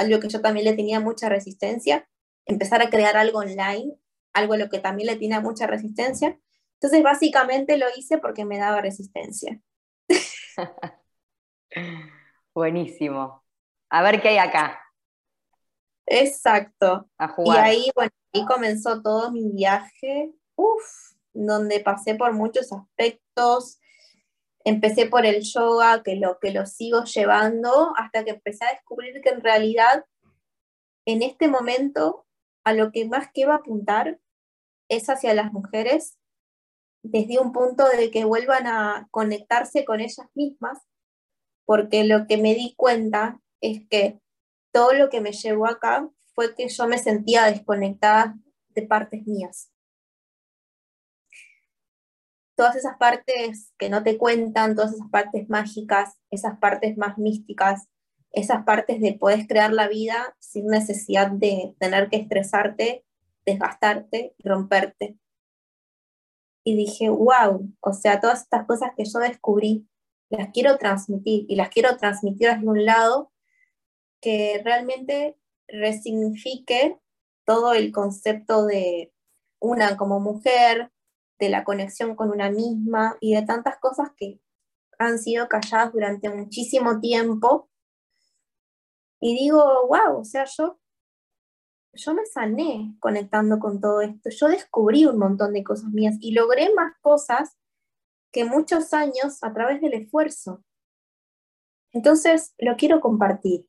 algo 0.00 0.20
que 0.20 0.28
yo 0.28 0.40
también 0.40 0.64
le 0.64 0.74
tenía 0.74 1.00
mucha 1.00 1.28
resistencia, 1.28 2.08
empezar 2.46 2.82
a 2.82 2.90
crear 2.90 3.16
algo 3.16 3.38
online 3.38 3.96
algo 4.32 4.54
a 4.54 4.58
lo 4.58 4.68
que 4.68 4.78
también 4.78 5.08
le 5.08 5.16
tiene 5.16 5.40
mucha 5.40 5.66
resistencia. 5.66 6.38
Entonces, 6.74 7.02
básicamente 7.02 7.76
lo 7.76 7.86
hice 7.96 8.18
porque 8.18 8.44
me 8.44 8.58
daba 8.58 8.80
resistencia. 8.80 9.60
Buenísimo. 12.54 13.44
A 13.90 14.02
ver 14.02 14.20
qué 14.20 14.30
hay 14.30 14.38
acá. 14.38 14.80
Exacto. 16.06 17.08
Y 17.44 17.50
ahí, 17.50 17.90
bueno, 17.94 18.10
ahí 18.32 18.44
comenzó 18.46 19.02
todo 19.02 19.30
mi 19.30 19.50
viaje, 19.50 20.32
uf, 20.56 20.82
donde 21.32 21.80
pasé 21.80 22.14
por 22.14 22.32
muchos 22.32 22.72
aspectos. 22.72 23.79
Empecé 24.64 25.06
por 25.06 25.24
el 25.24 25.42
yoga, 25.42 26.02
que 26.02 26.16
lo, 26.16 26.38
que 26.38 26.52
lo 26.52 26.66
sigo 26.66 27.04
llevando, 27.04 27.92
hasta 27.96 28.24
que 28.24 28.32
empecé 28.32 28.64
a 28.64 28.72
descubrir 28.72 29.20
que 29.22 29.30
en 29.30 29.40
realidad, 29.40 30.04
en 31.06 31.22
este 31.22 31.48
momento, 31.48 32.26
a 32.64 32.72
lo 32.72 32.92
que 32.92 33.06
más 33.06 33.28
quiero 33.32 33.52
apuntar 33.52 34.20
es 34.88 35.08
hacia 35.08 35.34
las 35.34 35.52
mujeres 35.52 36.18
desde 37.02 37.38
un 37.38 37.52
punto 37.52 37.88
de 37.88 38.10
que 38.10 38.24
vuelvan 38.24 38.66
a 38.66 39.08
conectarse 39.10 39.84
con 39.84 40.00
ellas 40.00 40.26
mismas, 40.34 40.78
porque 41.64 42.04
lo 42.04 42.26
que 42.26 42.36
me 42.36 42.54
di 42.54 42.74
cuenta 42.76 43.40
es 43.60 43.86
que 43.88 44.20
todo 44.72 44.92
lo 44.92 45.08
que 45.08 45.20
me 45.20 45.32
llevó 45.32 45.66
acá 45.66 46.08
fue 46.34 46.54
que 46.54 46.68
yo 46.68 46.86
me 46.86 46.98
sentía 46.98 47.46
desconectada 47.46 48.36
de 48.68 48.82
partes 48.82 49.26
mías. 49.26 49.69
Todas 52.60 52.76
esas 52.76 52.98
partes 52.98 53.72
que 53.78 53.88
no 53.88 54.02
te 54.02 54.18
cuentan, 54.18 54.74
todas 54.74 54.92
esas 54.92 55.08
partes 55.08 55.48
mágicas, 55.48 56.18
esas 56.30 56.58
partes 56.58 56.98
más 56.98 57.16
místicas, 57.16 57.88
esas 58.32 58.64
partes 58.64 59.00
de 59.00 59.14
puedes 59.14 59.48
crear 59.48 59.72
la 59.72 59.88
vida 59.88 60.36
sin 60.40 60.66
necesidad 60.66 61.30
de 61.30 61.74
tener 61.78 62.10
que 62.10 62.18
estresarte, 62.18 63.02
desgastarte 63.46 64.34
y 64.36 64.46
romperte. 64.46 65.16
Y 66.62 66.76
dije, 66.76 67.08
wow, 67.08 67.72
o 67.80 67.92
sea, 67.94 68.20
todas 68.20 68.42
estas 68.42 68.66
cosas 68.66 68.90
que 68.94 69.06
yo 69.06 69.20
descubrí, 69.20 69.88
las 70.28 70.50
quiero 70.50 70.76
transmitir 70.76 71.46
y 71.48 71.56
las 71.56 71.70
quiero 71.70 71.96
transmitir 71.96 72.50
desde 72.50 72.68
un 72.68 72.84
lado 72.84 73.32
que 74.20 74.60
realmente 74.62 75.34
resignifique 75.66 76.98
todo 77.46 77.72
el 77.72 77.90
concepto 77.90 78.66
de 78.66 79.14
una 79.60 79.96
como 79.96 80.20
mujer, 80.20 80.92
de 81.40 81.48
la 81.48 81.64
conexión 81.64 82.14
con 82.14 82.30
una 82.30 82.50
misma 82.50 83.16
y 83.20 83.34
de 83.34 83.42
tantas 83.42 83.78
cosas 83.78 84.10
que 84.16 84.40
han 84.98 85.18
sido 85.18 85.48
calladas 85.48 85.92
durante 85.92 86.28
muchísimo 86.28 87.00
tiempo 87.00 87.70
y 89.20 89.34
digo, 89.34 89.62
wow, 89.88 90.20
o 90.20 90.24
sea, 90.24 90.44
yo, 90.44 90.78
yo 91.92 92.14
me 92.14 92.24
sané 92.26 92.94
conectando 93.00 93.58
con 93.58 93.80
todo 93.80 94.00
esto, 94.00 94.30
yo 94.30 94.48
descubrí 94.48 95.06
un 95.06 95.18
montón 95.18 95.52
de 95.52 95.64
cosas 95.64 95.90
mías 95.90 96.16
y 96.20 96.32
logré 96.32 96.72
más 96.74 96.94
cosas 97.00 97.56
que 98.32 98.44
muchos 98.44 98.94
años 98.94 99.42
a 99.42 99.52
través 99.52 99.80
del 99.80 99.94
esfuerzo. 99.94 100.64
Entonces, 101.92 102.54
lo 102.58 102.76
quiero 102.76 103.00
compartir. 103.00 103.66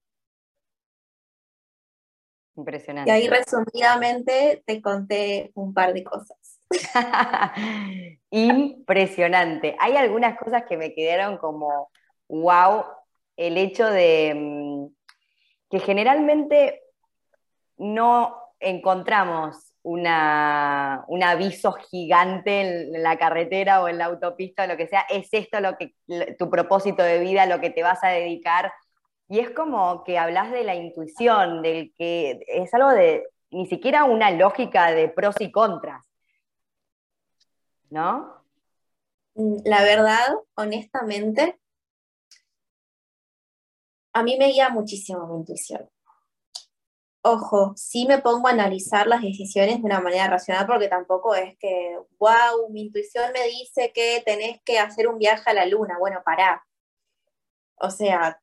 Impresionante. 2.55 3.09
Y 3.09 3.13
ahí 3.13 3.27
resumidamente 3.27 4.63
te 4.65 4.81
conté 4.81 5.51
un 5.55 5.73
par 5.73 5.93
de 5.93 6.03
cosas. 6.03 6.37
Impresionante. 8.31 9.75
Hay 9.79 9.95
algunas 9.95 10.37
cosas 10.37 10.63
que 10.67 10.77
me 10.77 10.93
quedaron 10.93 11.37
como, 11.37 11.89
wow, 12.27 12.85
el 13.37 13.57
hecho 13.57 13.87
de, 13.89 14.33
mm, 14.35 14.87
que 15.69 15.79
generalmente 15.79 16.81
no 17.77 18.35
encontramos 18.59 19.73
un 19.83 20.05
aviso 21.23 21.71
gigante 21.71 22.61
en 22.61 23.01
la 23.01 23.17
carretera 23.17 23.81
o 23.81 23.87
en 23.87 23.97
la 23.97 24.05
autopista 24.05 24.63
o 24.63 24.67
lo 24.67 24.77
que 24.77 24.87
sea, 24.87 25.05
es 25.09 25.29
esto 25.31 25.59
lo 25.59 25.75
que 25.75 25.95
tu 26.37 26.51
propósito 26.51 27.01
de 27.01 27.19
vida, 27.19 27.47
lo 27.47 27.59
que 27.59 27.71
te 27.71 27.81
vas 27.81 28.03
a 28.03 28.09
dedicar. 28.09 28.71
Y 29.27 29.39
es 29.39 29.49
como 29.49 30.03
que 30.03 30.19
hablas 30.19 30.51
de 30.51 30.63
la 30.63 30.75
intuición, 30.75 31.63
del 31.63 31.93
que 31.97 32.41
es 32.47 32.71
algo 32.75 32.89
de 32.89 33.23
ni 33.49 33.65
siquiera 33.65 34.03
una 34.03 34.29
lógica 34.29 34.91
de 34.91 35.09
pros 35.09 35.35
y 35.39 35.51
contras. 35.51 36.10
¿No? 37.91 38.41
La 39.35 39.83
verdad, 39.83 40.27
honestamente, 40.55 41.59
a 44.13 44.23
mí 44.23 44.37
me 44.37 44.47
guía 44.47 44.69
muchísimo 44.69 45.27
mi 45.27 45.39
intuición. 45.39 45.89
Ojo, 47.23 47.73
sí 47.75 48.07
me 48.07 48.19
pongo 48.19 48.47
a 48.47 48.51
analizar 48.51 49.07
las 49.07 49.21
decisiones 49.21 49.77
de 49.77 49.83
una 49.83 49.99
manera 49.99 50.27
racional 50.27 50.65
porque 50.65 50.87
tampoco 50.87 51.35
es 51.35 51.55
que, 51.59 51.97
wow, 52.17 52.69
mi 52.71 52.83
intuición 52.83 53.31
me 53.33 53.45
dice 53.45 53.91
que 53.93 54.23
tenés 54.25 54.59
que 54.63 54.79
hacer 54.79 55.07
un 55.07 55.19
viaje 55.19 55.49
a 55.49 55.53
la 55.53 55.65
luna. 55.65 55.97
Bueno, 55.99 56.21
pará. 56.25 56.65
O 57.75 57.91
sea, 57.91 58.41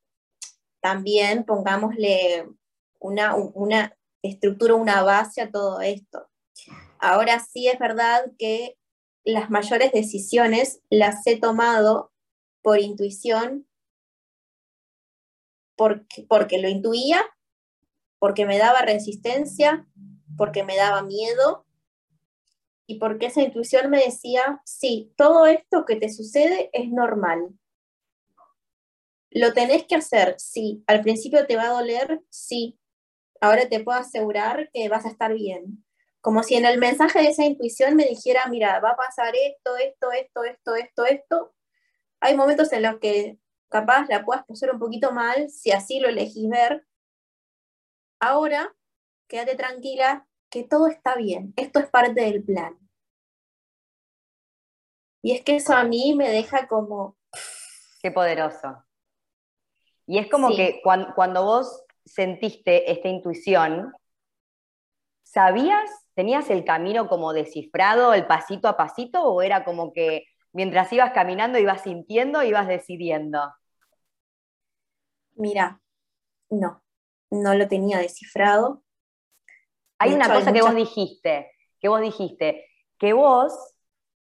también 0.81 1.45
pongámosle 1.45 2.49
una, 3.01 3.35
una 3.35 3.97
estructura, 4.23 4.75
una 4.75 5.03
base 5.03 5.41
a 5.41 5.51
todo 5.51 5.81
esto. 5.81 6.29
Ahora 7.01 7.41
sí 7.41 7.69
es 7.69 7.79
verdad 7.79 8.27
que 8.39 8.78
las 9.29 9.51
mayores 9.51 9.93
decisiones 9.93 10.81
las 10.89 11.27
he 11.27 11.39
tomado 11.39 12.15
por 12.63 12.81
intuición 12.81 13.69
porque, 15.77 16.59
lo 16.59 16.69
intuía, 16.69 17.21
porque 18.19 18.47
me 18.47 18.57
daba 18.57 18.81
resistencia 18.83 19.87
porque 20.39 20.65
me 20.65 20.77
daba 20.77 21.03
miedo 21.03 21.67
y 22.87 22.99
porque 22.99 23.27
esa 23.27 23.43
intuición 23.43 23.91
me 23.91 24.03
decía, 24.03 24.63
sí, 24.65 25.13
todo 25.19 25.47
esto 25.47 25.85
que 25.85 25.97
te 25.97 26.09
sucede 26.09 26.71
es 26.73 26.89
normal. 26.91 27.51
¿Lo 29.31 29.53
tenés 29.53 29.85
que 29.85 29.97
hacer? 29.97 30.37
Sí. 30.39 30.83
¿Al 30.87 31.03
principio 31.03 31.47
te 31.47 31.57
va 31.57 31.65
a 31.65 31.73
doler? 31.73 32.23
Sí. 32.31 32.79
Ahora 33.43 33.69
te 33.69 33.81
puedo 33.81 33.99
asegurar 33.99 34.71
que 34.73 34.89
vas 34.89 35.05
a 35.05 35.11
estar 35.11 35.35
bien. 35.35 35.85
Como 36.21 36.43
si 36.43 36.57
en 36.57 36.65
el 36.65 36.79
mensaje 36.79 37.21
de 37.21 37.29
esa 37.29 37.45
intuición 37.45 37.95
me 37.95 38.05
dijera, 38.05 38.47
mira, 38.49 38.81
va 38.81 38.91
a 38.91 38.97
pasar 38.97 39.35
esto, 39.35 39.77
esto, 39.77 40.13
esto, 40.13 40.45
esto, 40.45 40.75
esto, 40.75 41.05
esto. 41.05 41.55
Hay 42.21 42.37
momentos 42.37 42.73
en 42.73 42.83
los 42.83 42.99
que 42.99 43.39
capaz 43.69 44.07
la 44.09 44.25
puedas 44.25 44.45
pasar 44.45 44.73
un 44.73 44.79
poquito 44.79 45.13
mal, 45.13 45.51
si 45.51 45.71
así 45.71 46.01
lo 46.01 46.09
elegís 46.09 46.49
ver. 46.49 46.87
Ahora, 48.19 48.75
quédate 49.29 49.55
tranquila, 49.57 50.27
que 50.51 50.65
todo 50.65 50.89
está 50.89 51.15
bien. 51.15 51.53
Esto 51.57 51.79
es 51.79 51.89
parte 51.89 52.21
del 52.21 52.43
plan. 52.43 52.77
Y 55.23 55.33
es 55.33 55.43
que 55.43 55.57
eso 55.57 55.75
a 55.75 55.85
mí 55.85 56.15
me 56.15 56.29
deja 56.29 56.69
como... 56.69 57.17
Qué 58.03 58.11
poderoso. 58.11 58.85
Y 60.07 60.19
es 60.19 60.31
como 60.31 60.49
que 60.49 60.81
cuando, 60.83 61.15
cuando, 61.15 61.45
vos 61.45 61.85
sentiste 62.05 62.91
esta 62.91 63.09
intuición, 63.09 63.93
¿sabías, 65.23 65.91
tenías 66.19 66.51
el 66.51 66.65
camino 66.65 67.09
como 67.09 67.33
descifrado, 67.33 68.13
el 68.13 68.27
pasito 68.27 68.67
a 68.67 68.77
pasito, 68.77 69.23
o 69.23 69.41
era 69.41 69.63
como 69.65 69.93
que 69.93 70.25
mientras 70.53 70.93
ibas 70.93 71.13
caminando 71.13 71.61
ibas 71.61 71.83
sintiendo, 71.83 72.43
ibas 72.43 72.67
decidiendo? 72.67 73.55
Mira, 75.37 75.81
no, 76.51 76.83
no 77.31 77.55
lo 77.55 77.69
tenía 77.69 77.99
descifrado. 77.99 78.83
Hay 79.99 80.13
una 80.13 80.29
cosa 80.29 80.53
que 80.53 80.61
vos 80.61 80.75
dijiste, 80.75 81.53
que 81.79 81.87
vos 81.89 82.01
dijiste, 82.01 82.67
que 82.99 83.13
vos 83.13 83.53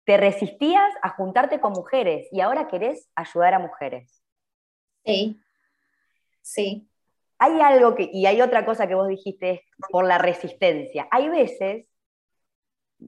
te 0.03 0.17
resistías 0.17 0.93
a 1.01 1.11
juntarte 1.11 1.61
con 1.61 1.71
mujeres 1.71 2.27
y 2.33 2.41
ahora 2.41 2.67
querés 2.67 3.07
ayudar 3.15 3.53
a 3.53 3.59
mujeres. 3.59 4.21
Sí, 5.05 5.39
sí. 6.41 6.89
Hay 7.39 7.59
algo 7.61 7.95
que, 7.95 8.09
y 8.11 8.25
hay 8.25 8.41
otra 8.41 8.65
cosa 8.65 8.87
que 8.87 8.95
vos 8.95 9.07
dijiste, 9.07 9.65
por 9.89 10.05
la 10.05 10.17
resistencia. 10.17 11.07
Hay 11.11 11.29
veces, 11.29 11.85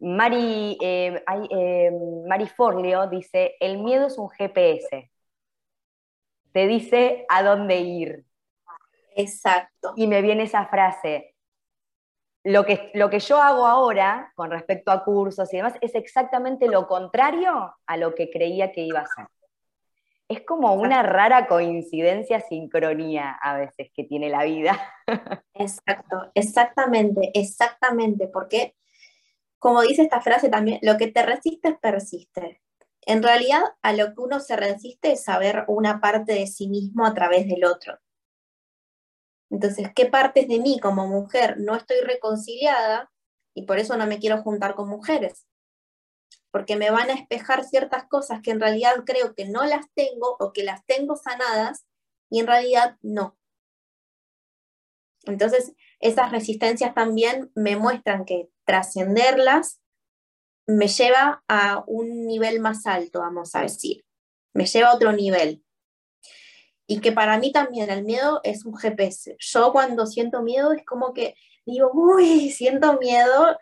Mari, 0.02 0.78
eh, 0.82 1.24
eh, 1.52 1.92
Mari 2.28 2.48
Forleo 2.48 3.08
dice, 3.10 3.56
el 3.60 3.80
miedo 3.80 4.08
es 4.08 4.18
un 4.18 4.30
GPS 4.30 5.10
te 6.52 6.68
dice 6.68 7.26
a 7.30 7.44
dónde 7.44 7.78
ir. 7.78 8.26
Exacto. 9.15 9.94
Y 9.96 10.08
me 10.08 10.22
viene 10.22 10.44
esa 10.44 10.65
frase. 10.68 11.36
Lo 12.44 12.65
que, 12.65 12.92
lo 12.94 13.10
que 13.10 13.20
yo 13.20 13.42
hago 13.42 13.65
ahora 13.65 14.32
con 14.36 14.50
respecto 14.50 14.92
a 14.92 15.04
cursos 15.04 15.54
y 15.54 15.58
demás 15.58 15.76
es 15.82 15.94
exactamente 15.94 16.68
lo 16.68 16.88
contrario 16.88 17.76
a 17.86 17.98
lo 17.98 18.15
que 18.15 18.30
creía 18.30 18.72
que 18.72 18.82
iba 18.82 19.02
a 19.02 19.08
ser. 19.08 19.28
Es 20.30 20.46
como 20.46 20.76
una 20.76 21.02
rara 21.02 21.48
coincidencia, 21.48 22.39
sincronía 22.39 23.32
a 23.32 23.58
veces 23.58 23.89
que 23.96 24.04
tiene 24.04 24.30
la 24.30 24.44
vida. 24.44 24.80
Exacto, 25.56 26.32
exactamente, 26.36 27.32
exactamente, 27.34 28.28
porque 28.28 28.76
como 29.60 29.82
dice 29.82 30.04
esta 30.04 30.22
frase 30.22 30.50
también, 30.50 30.80
lo 30.84 30.98
que 30.98 31.08
te 31.08 31.24
resiste 31.24 31.74
persiste. 31.82 32.62
En 33.02 33.24
realidad, 33.24 33.63
a 33.82 33.94
lo 33.94 34.13
que 34.13 34.22
uno 34.22 34.39
se 34.39 34.56
resiste 34.56 35.13
es 35.13 35.24
saber 35.24 35.65
una 35.68 36.00
parte 36.00 36.34
de 36.34 36.48
sí 36.48 36.70
mismo 36.70 37.06
a 37.08 37.13
través 37.15 37.48
del 37.48 37.65
otro. 37.65 37.98
Entonces, 39.50 39.89
¿qué 39.96 40.06
partes 40.06 40.48
de 40.48 40.60
mí 40.60 40.80
como 40.80 41.08
mujer 41.08 41.56
no 41.60 41.76
estoy 41.76 42.02
reconciliada 42.02 43.12
y 43.56 43.65
por 43.65 43.80
eso 43.80 43.98
no 43.98 44.06
me 44.06 44.20
quiero 44.20 44.44
juntar 44.44 44.76
con 44.76 44.89
mujeres? 44.89 45.48
Porque 46.51 46.75
me 46.75 46.91
van 46.91 47.09
a 47.09 47.13
espejar 47.13 47.63
ciertas 47.63 48.05
cosas 48.07 48.41
que 48.41 48.51
en 48.51 48.59
realidad 48.59 49.03
creo 49.05 49.35
que 49.35 49.45
no 49.45 49.65
las 49.65 49.85
tengo 49.93 50.35
o 50.39 50.51
que 50.51 50.63
las 50.63 50.85
tengo 50.85 51.15
sanadas 51.15 51.85
y 52.29 52.39
en 52.39 52.47
realidad 52.47 52.97
no. 53.01 53.38
Entonces, 55.25 55.73
esas 55.99 56.31
resistencias 56.31 56.93
también 56.93 57.51
me 57.55 57.75
muestran 57.75 58.25
que 58.25 58.49
trascenderlas 58.65 59.79
me 60.65 60.88
lleva 60.88 61.43
a 61.47 61.83
un 61.88 62.27
nivel 62.27 62.59
más 62.59 62.85
alto, 62.85 63.19
vamos 63.19 63.55
a 63.55 63.62
decir. 63.62 64.05
Me 64.53 64.65
lleva 64.65 64.89
a 64.89 64.95
otro 64.95 65.12
nivel. 65.12 65.63
Y 66.88 67.01
que 67.01 67.12
para 67.12 67.39
mí 67.39 67.51
también 67.51 67.89
el 67.89 68.03
miedo 68.03 68.39
es 68.43 68.65
un 68.65 68.75
GPS. 68.75 69.35
Yo 69.39 69.71
cuando 69.71 70.05
siento 70.05 70.41
miedo 70.41 70.71
es 70.71 70.85
como 70.85 71.13
que 71.13 71.35
digo, 71.65 71.91
uy, 71.93 72.49
siento 72.51 72.97
miedo 72.97 73.57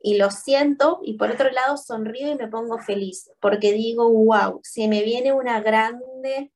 y 0.00 0.16
lo 0.16 0.30
siento 0.30 1.00
y 1.02 1.14
por 1.14 1.30
otro 1.30 1.50
lado 1.50 1.76
sonrío 1.76 2.28
y 2.28 2.36
me 2.36 2.48
pongo 2.48 2.78
feliz 2.78 3.30
porque 3.40 3.72
digo, 3.72 4.08
wow, 4.10 4.60
se 4.62 4.88
me 4.88 5.02
viene 5.02 5.32
una 5.32 5.60
grande, 5.60 6.52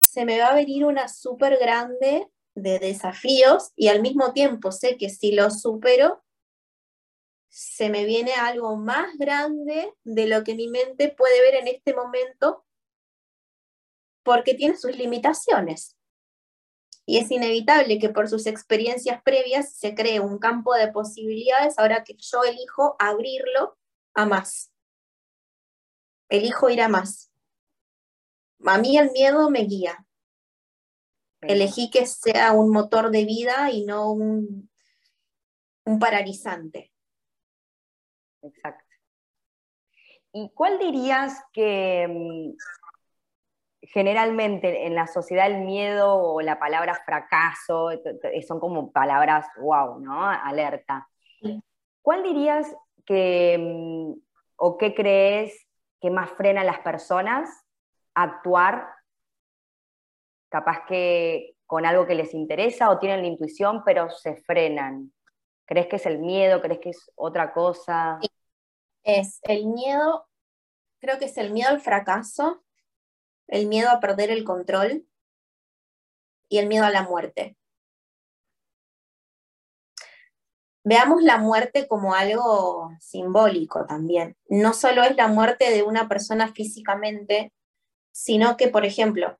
se 0.00 0.24
me 0.24 0.38
va 0.40 0.48
a 0.48 0.54
venir 0.54 0.84
una 0.84 1.08
súper 1.08 1.58
grande 1.58 2.28
de 2.54 2.78
desafíos 2.78 3.72
y 3.76 3.88
al 3.88 4.00
mismo 4.00 4.32
tiempo 4.32 4.72
sé 4.72 4.96
que 4.96 5.10
si 5.10 5.32
lo 5.32 5.50
supero 5.50 6.22
se 7.48 7.90
me 7.90 8.04
viene 8.04 8.32
algo 8.34 8.76
más 8.76 9.16
grande 9.18 9.92
de 10.04 10.26
lo 10.26 10.44
que 10.44 10.54
mi 10.54 10.68
mente 10.68 11.08
puede 11.08 11.40
ver 11.40 11.56
en 11.56 11.68
este 11.68 11.94
momento 11.94 12.64
porque 14.22 14.54
tiene 14.54 14.76
sus 14.76 14.96
limitaciones. 14.96 15.97
Y 17.08 17.16
es 17.16 17.30
inevitable 17.30 17.98
que 17.98 18.10
por 18.10 18.28
sus 18.28 18.44
experiencias 18.44 19.22
previas 19.22 19.72
se 19.72 19.94
cree 19.94 20.20
un 20.20 20.38
campo 20.38 20.74
de 20.74 20.92
posibilidades 20.92 21.78
ahora 21.78 22.04
que 22.04 22.14
yo 22.18 22.44
elijo 22.44 22.96
abrirlo 22.98 23.78
a 24.12 24.26
más. 24.26 24.70
Elijo 26.28 26.68
ir 26.68 26.82
a 26.82 26.88
más. 26.88 27.32
A 28.62 28.76
mí 28.76 28.98
el 28.98 29.10
miedo 29.12 29.48
me 29.48 29.60
guía. 29.60 30.06
Elegí 31.40 31.90
que 31.90 32.04
sea 32.04 32.52
un 32.52 32.70
motor 32.70 33.10
de 33.10 33.24
vida 33.24 33.70
y 33.70 33.86
no 33.86 34.12
un, 34.12 34.70
un 35.86 35.98
paralizante. 35.98 36.92
Exacto. 38.42 38.84
¿Y 40.34 40.50
cuál 40.50 40.78
dirías 40.78 41.42
que 41.54 42.06
mm, 42.06 42.54
generalmente 43.92 44.86
en 44.86 44.94
la 44.94 45.06
sociedad 45.06 45.46
el 45.46 45.64
miedo 45.64 46.14
o 46.14 46.40
la 46.40 46.58
palabra 46.58 46.94
fracaso 47.06 47.90
son 48.46 48.60
como 48.60 48.92
palabras 48.92 49.46
wow, 49.58 49.98
¿no? 50.00 50.28
Alerta. 50.28 51.08
¿Cuál 52.02 52.22
dirías 52.22 52.74
que 53.06 53.56
mm, 53.58 54.12
o 54.56 54.76
qué 54.76 54.94
crees 54.94 55.66
que 56.00 56.10
más 56.10 56.30
frena 56.30 56.60
a 56.60 56.64
las 56.64 56.80
personas 56.80 57.48
a 58.14 58.24
actuar 58.24 58.88
capaz 60.50 60.84
que 60.86 61.56
con 61.66 61.84
algo 61.86 62.06
que 62.06 62.14
les 62.14 62.34
interesa 62.34 62.90
o 62.90 62.98
tienen 62.98 63.22
la 63.22 63.28
intuición 63.28 63.82
pero 63.84 64.10
se 64.10 64.36
frenan? 64.36 65.12
¿Crees 65.64 65.86
que 65.86 65.96
es 65.96 66.06
el 66.06 66.18
miedo? 66.18 66.60
¿Crees 66.60 66.80
que 66.80 66.90
es 66.90 67.10
otra 67.14 67.52
cosa? 67.52 68.18
Es 69.02 69.40
el 69.44 69.66
miedo, 69.66 70.26
creo 71.00 71.18
que 71.18 71.26
es 71.26 71.38
el 71.38 71.52
miedo 71.52 71.70
al 71.70 71.80
fracaso, 71.80 72.62
el 73.48 73.66
miedo 73.66 73.90
a 73.90 74.00
perder 74.00 74.30
el 74.30 74.44
control 74.44 75.06
y 76.48 76.58
el 76.58 76.66
miedo 76.66 76.84
a 76.84 76.90
la 76.90 77.02
muerte. 77.02 77.56
Veamos 80.84 81.22
la 81.22 81.36
muerte 81.36 81.86
como 81.86 82.14
algo 82.14 82.90
simbólico 83.00 83.84
también. 83.84 84.36
No 84.48 84.72
solo 84.72 85.02
es 85.02 85.16
la 85.16 85.28
muerte 85.28 85.70
de 85.70 85.82
una 85.82 86.08
persona 86.08 86.52
físicamente, 86.52 87.52
sino 88.10 88.56
que, 88.56 88.68
por 88.68 88.86
ejemplo, 88.86 89.38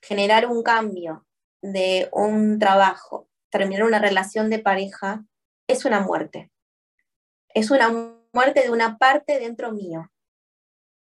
generar 0.00 0.46
un 0.46 0.62
cambio 0.62 1.26
de 1.62 2.08
un 2.12 2.58
trabajo, 2.60 3.28
terminar 3.50 3.84
una 3.84 3.98
relación 3.98 4.50
de 4.50 4.60
pareja, 4.60 5.24
es 5.66 5.84
una 5.84 6.00
muerte. 6.00 6.52
Es 7.54 7.70
una 7.72 7.90
muerte 8.32 8.62
de 8.62 8.70
una 8.70 8.98
parte 8.98 9.40
dentro 9.40 9.72
mío. 9.72 10.10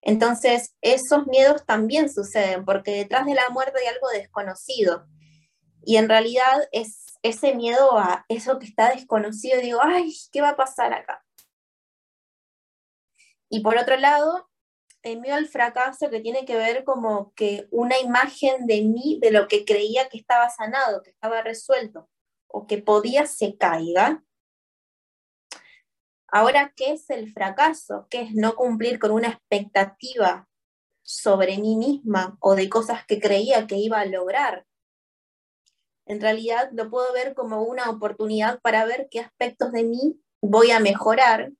Entonces, 0.02 0.74
esos 0.80 1.26
miedos 1.26 1.64
también 1.66 2.10
suceden 2.10 2.64
porque 2.64 2.92
detrás 2.92 3.26
de 3.26 3.34
la 3.34 3.48
muerte 3.50 3.80
hay 3.80 3.86
algo 3.86 4.08
desconocido. 4.08 5.06
Y 5.84 5.96
en 5.96 6.08
realidad 6.08 6.68
es 6.72 7.18
ese 7.22 7.54
miedo 7.54 7.98
a 7.98 8.24
eso 8.28 8.58
que 8.58 8.66
está 8.66 8.94
desconocido. 8.94 9.60
Digo, 9.60 9.80
ay, 9.82 10.14
¿qué 10.32 10.40
va 10.40 10.50
a 10.50 10.56
pasar 10.56 10.92
acá? 10.92 11.24
Y 13.50 13.60
por 13.60 13.76
otro 13.76 13.96
lado, 13.96 14.48
el 15.02 15.20
miedo 15.20 15.36
al 15.36 15.48
fracaso 15.48 16.10
que 16.10 16.20
tiene 16.20 16.44
que 16.44 16.56
ver 16.56 16.84
como 16.84 17.32
que 17.34 17.66
una 17.70 17.98
imagen 17.98 18.66
de 18.66 18.82
mí, 18.82 19.18
de 19.20 19.30
lo 19.30 19.48
que 19.48 19.64
creía 19.64 20.08
que 20.08 20.18
estaba 20.18 20.48
sanado, 20.50 21.02
que 21.02 21.10
estaba 21.10 21.42
resuelto 21.42 22.08
o 22.46 22.66
que 22.66 22.78
podía 22.78 23.26
se 23.26 23.56
caiga 23.56 24.22
Ahora, 26.32 26.72
¿qué 26.76 26.92
es 26.92 27.10
el 27.10 27.32
fracaso? 27.32 28.06
¿Qué 28.10 28.22
es 28.22 28.34
no 28.34 28.54
cumplir 28.54 28.98
con 28.98 29.10
una 29.10 29.28
expectativa 29.28 30.48
sobre 31.02 31.58
mí 31.58 31.76
misma 31.76 32.36
o 32.40 32.54
de 32.54 32.68
cosas 32.68 33.04
que 33.06 33.20
creía 33.20 33.66
que 33.66 33.76
iba 33.76 34.00
a 34.00 34.06
lograr? 34.06 34.66
en 36.10 36.20
realidad 36.20 36.70
lo 36.72 36.90
puedo 36.90 37.12
ver 37.12 37.34
como 37.34 37.62
una 37.62 37.88
oportunidad 37.88 38.60
para 38.62 38.84
ver 38.84 39.06
qué 39.12 39.20
aspectos 39.20 39.70
de 39.70 39.84
mí 39.84 40.20
voy 40.42 40.72
a 40.72 40.80
mejorar, 40.80 41.52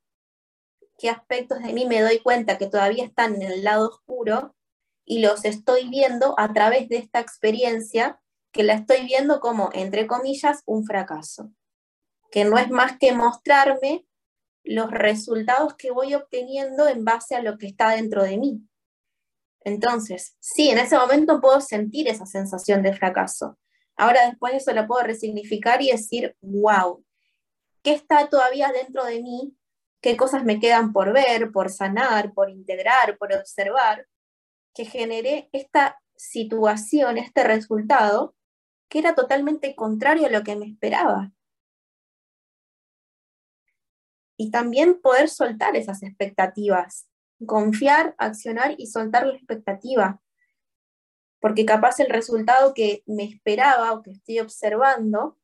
qué 0.98 1.08
aspectos 1.08 1.60
de 1.60 1.72
mí 1.72 1.86
me 1.86 2.00
doy 2.00 2.18
cuenta 2.18 2.58
que 2.58 2.66
todavía 2.66 3.04
están 3.04 3.36
en 3.36 3.42
el 3.42 3.62
lado 3.62 3.88
oscuro 3.88 4.56
y 5.04 5.20
los 5.20 5.44
estoy 5.44 5.88
viendo 5.88 6.34
a 6.36 6.52
través 6.52 6.88
de 6.88 6.96
esta 6.96 7.20
experiencia 7.20 8.20
que 8.50 8.64
la 8.64 8.74
estoy 8.74 9.06
viendo 9.06 9.38
como, 9.38 9.70
entre 9.72 10.08
comillas, 10.08 10.64
un 10.66 10.84
fracaso, 10.84 11.52
que 12.32 12.44
no 12.44 12.58
es 12.58 12.70
más 12.70 12.98
que 12.98 13.12
mostrarme 13.12 14.04
los 14.64 14.90
resultados 14.90 15.74
que 15.74 15.90
voy 15.90 16.14
obteniendo 16.14 16.88
en 16.88 17.04
base 17.04 17.34
a 17.34 17.42
lo 17.42 17.58
que 17.58 17.66
está 17.66 17.90
dentro 17.90 18.22
de 18.22 18.36
mí. 18.38 18.62
Entonces, 19.62 20.36
sí, 20.40 20.70
en 20.70 20.78
ese 20.78 20.96
momento 20.96 21.40
puedo 21.40 21.60
sentir 21.60 22.08
esa 22.08 22.26
sensación 22.26 22.82
de 22.82 22.94
fracaso. 22.94 23.58
Ahora 23.96 24.26
después 24.26 24.52
de 24.52 24.58
eso 24.58 24.72
la 24.72 24.86
puedo 24.86 25.02
resignificar 25.02 25.82
y 25.82 25.90
decir, 25.90 26.34
wow, 26.40 27.04
¿qué 27.82 27.92
está 27.92 28.28
todavía 28.28 28.72
dentro 28.72 29.04
de 29.04 29.22
mí? 29.22 29.54
¿Qué 30.00 30.16
cosas 30.16 30.44
me 30.44 30.58
quedan 30.58 30.92
por 30.92 31.12
ver, 31.12 31.52
por 31.52 31.70
sanar, 31.70 32.32
por 32.32 32.48
integrar, 32.48 33.18
por 33.18 33.34
observar? 33.34 34.06
Que 34.74 34.86
genere 34.86 35.50
esta 35.52 36.00
situación, 36.16 37.18
este 37.18 37.44
resultado, 37.44 38.34
que 38.88 38.98
era 38.98 39.14
totalmente 39.14 39.74
contrario 39.74 40.26
a 40.26 40.30
lo 40.30 40.42
que 40.42 40.56
me 40.56 40.66
esperaba. 40.66 41.32
Y 44.40 44.50
también 44.50 45.02
poder 45.02 45.28
soltar 45.28 45.76
esas 45.76 46.02
expectativas, 46.02 47.06
confiar, 47.44 48.14
accionar 48.16 48.74
y 48.78 48.86
soltar 48.86 49.26
la 49.26 49.34
expectativa. 49.34 50.18
Porque 51.40 51.66
capaz 51.66 52.00
el 52.00 52.08
resultado 52.08 52.72
que 52.72 53.02
me 53.04 53.24
esperaba 53.24 53.92
o 53.92 54.00
que 54.00 54.12
estoy 54.12 54.40
observando, 54.40 55.36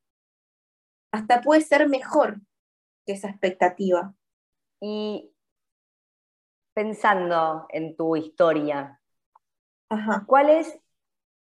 hasta 1.12 1.42
puede 1.42 1.60
ser 1.60 1.90
mejor 1.90 2.40
que 3.04 3.12
esa 3.12 3.28
expectativa. 3.28 4.14
Y 4.80 5.30
pensando 6.72 7.66
en 7.68 7.96
tu 7.96 8.16
historia, 8.16 8.98
¿cuáles 10.26 10.80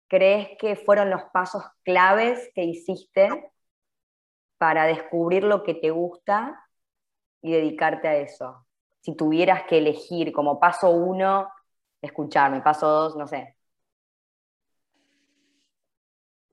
crees 0.10 0.58
que 0.60 0.76
fueron 0.76 1.10
los 1.10 1.24
pasos 1.32 1.63
claves 1.86 2.52
que 2.54 2.65
hiciste 2.65 3.50
para 4.58 4.88
descubrir 4.88 5.46
lo 5.46 5.63
que 5.63 5.74
te 5.74 5.91
gusta 5.91 6.62
y 7.45 7.51
dedicarte 7.51 8.08
a 8.08 8.15
eso? 8.17 8.65
si 9.05 9.13
tuvieras 9.13 9.67
que 9.69 9.77
elegir 9.77 10.34
como 10.34 10.60
paso 10.60 10.89
uno, 10.89 11.47
escucharme, 12.01 12.62
paso 12.62 12.88
dos, 12.88 13.15
no 13.15 13.27
sé. 13.27 13.55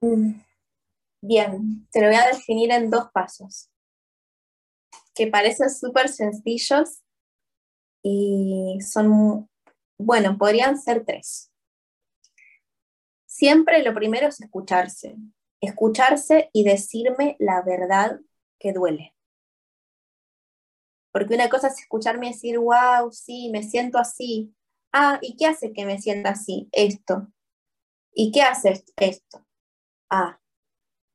Mm, 0.01 0.39
bien, 1.19 1.87
te 1.91 1.99
lo 1.99 2.07
voy 2.09 2.15
a 2.15 2.27
definir 2.27 2.71
en 2.71 2.91
dos 2.91 3.09
pasos, 3.11 3.71
que 5.15 5.25
parecen 5.25 5.71
súper 5.71 6.09
sencillos 6.09 7.01
y 8.03 8.77
son, 8.81 9.49
bueno, 9.97 10.37
podrían 10.37 10.77
ser 10.77 11.03
tres. 11.05 11.51
Siempre 13.25 13.81
lo 13.81 13.95
primero 13.95 14.27
es 14.27 14.39
escucharse, 14.39 15.15
escucharse 15.59 16.51
y 16.53 16.63
decirme 16.63 17.35
la 17.39 17.63
verdad 17.63 18.19
que 18.59 18.73
duele. 18.73 19.15
Porque 21.13 21.35
una 21.35 21.47
cosa 21.47 21.67
es 21.67 21.79
escucharme 21.79 22.29
decir, 22.29 22.57
wow, 22.57 23.11
sí, 23.11 23.49
me 23.51 23.61
siento 23.61 23.99
así. 23.99 24.53
Ah, 24.91 25.19
¿y 25.21 25.37
qué 25.37 25.45
hace 25.45 25.71
que 25.71 25.85
me 25.85 25.99
sienta 26.01 26.31
así? 26.31 26.67
Esto. 26.71 27.31
¿Y 28.11 28.31
qué 28.31 28.41
hace 28.41 28.83
esto? 28.97 29.45
Ah, 30.09 30.39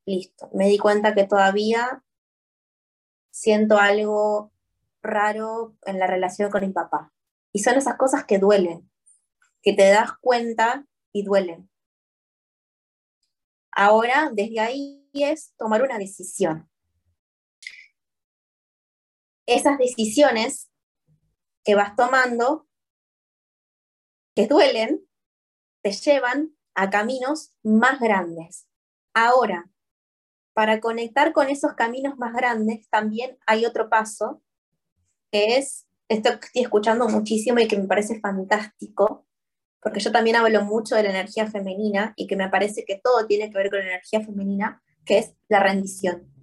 listo. 0.06 0.50
Me 0.54 0.68
di 0.68 0.78
cuenta 0.78 1.14
que 1.14 1.26
todavía 1.26 2.04
siento 3.32 3.76
algo 3.76 4.52
raro 5.02 5.76
en 5.84 5.98
la 5.98 6.06
relación 6.06 6.50
con 6.52 6.64
mi 6.64 6.72
papá. 6.72 7.12
Y 7.52 7.58
son 7.58 7.74
esas 7.74 7.96
cosas 7.96 8.24
que 8.24 8.38
duelen, 8.38 8.88
que 9.62 9.72
te 9.72 9.90
das 9.90 10.12
cuenta 10.20 10.86
y 11.12 11.24
duelen. 11.24 11.68
Ahora, 13.72 14.30
desde 14.32 14.60
ahí 14.60 15.10
es 15.12 15.54
tomar 15.56 15.82
una 15.82 15.98
decisión 15.98 16.68
esas 19.48 19.78
decisiones 19.78 20.70
que 21.64 21.74
vas 21.74 21.96
tomando, 21.96 22.68
que 24.36 24.46
duelen, 24.46 25.04
te 25.82 25.90
llevan 25.92 26.54
a 26.74 26.90
caminos 26.90 27.54
más 27.62 27.98
grandes. 27.98 28.68
Ahora, 29.14 29.70
para 30.52 30.80
conectar 30.80 31.32
con 31.32 31.48
esos 31.48 31.72
caminos 31.72 32.18
más 32.18 32.34
grandes, 32.34 32.88
también 32.90 33.38
hay 33.46 33.64
otro 33.64 33.88
paso, 33.88 34.42
que 35.32 35.56
es 35.56 35.86
esto 36.08 36.30
que 36.38 36.46
estoy 36.46 36.62
escuchando 36.62 37.08
muchísimo 37.08 37.58
y 37.58 37.68
que 37.68 37.78
me 37.78 37.86
parece 37.86 38.20
fantástico, 38.20 39.26
porque 39.80 40.00
yo 40.00 40.12
también 40.12 40.36
hablo 40.36 40.64
mucho 40.64 40.94
de 40.94 41.04
la 41.04 41.10
energía 41.10 41.46
femenina 41.46 42.12
y 42.16 42.26
que 42.26 42.36
me 42.36 42.50
parece 42.50 42.84
que 42.84 43.00
todo 43.02 43.26
tiene 43.26 43.50
que 43.50 43.56
ver 43.56 43.70
con 43.70 43.78
la 43.78 43.86
energía 43.86 44.20
femenina, 44.20 44.82
que 45.04 45.18
es 45.18 45.34
la 45.48 45.60
rendición. 45.60 46.37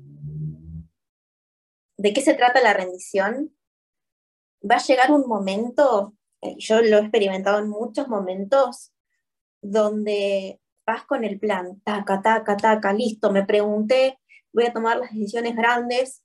¿De 1.98 2.14
qué 2.14 2.22
se 2.22 2.34
trata 2.34 2.62
la 2.62 2.74
rendición? 2.74 3.56
Va 4.70 4.76
a 4.76 4.84
llegar 4.84 5.12
un 5.12 5.28
momento, 5.28 6.16
eh, 6.42 6.56
yo 6.58 6.82
lo 6.82 6.98
he 6.98 7.02
experimentado 7.02 7.60
en 7.60 7.70
muchos 7.70 8.08
momentos, 8.08 8.92
donde 9.62 10.60
vas 10.86 11.06
con 11.06 11.24
el 11.24 11.40
plan, 11.40 11.82
taca, 11.82 12.22
taca, 12.22 12.58
taca, 12.58 12.94
listo, 12.94 13.32
me 13.32 13.46
pregunté, 13.46 14.20
voy 14.54 14.66
a 14.66 14.74
tomar 14.74 14.98
las 14.98 15.12
decisiones 15.12 15.56
grandes 15.56 16.24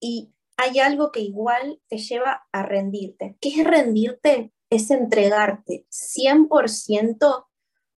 y 0.00 0.32
hay 0.56 0.80
algo 0.80 1.12
que 1.12 1.20
igual 1.20 1.80
te 1.88 1.98
lleva 1.98 2.46
a 2.52 2.62
rendirte. 2.62 3.36
¿Qué 3.40 3.60
es 3.60 3.64
rendirte? 3.64 4.52
Es 4.70 4.90
entregarte 4.90 5.86
100% 5.90 7.46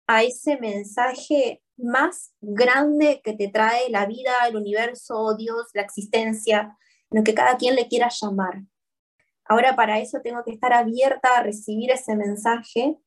a 0.07 0.23
ese 0.23 0.57
mensaje 0.57 1.61
más 1.79 2.33
grande 2.41 3.21
que 3.23 3.33
te 3.33 3.47
trae 3.47 3.89
la 3.89 4.05
vida, 4.05 4.47
el 4.47 4.55
universo, 4.55 5.35
Dios, 5.35 5.67
la 5.73 5.81
existencia, 5.81 6.77
lo 7.09 7.23
que 7.23 7.33
cada 7.33 7.57
quien 7.57 7.75
le 7.75 7.87
quiera 7.87 8.09
llamar. 8.09 8.63
Ahora 9.45 9.75
para 9.75 9.99
eso 9.99 10.19
tengo 10.21 10.43
que 10.43 10.51
estar 10.51 10.73
abierta 10.73 11.37
a 11.37 11.43
recibir 11.43 11.91
ese 11.91 12.15
mensaje 12.15 12.97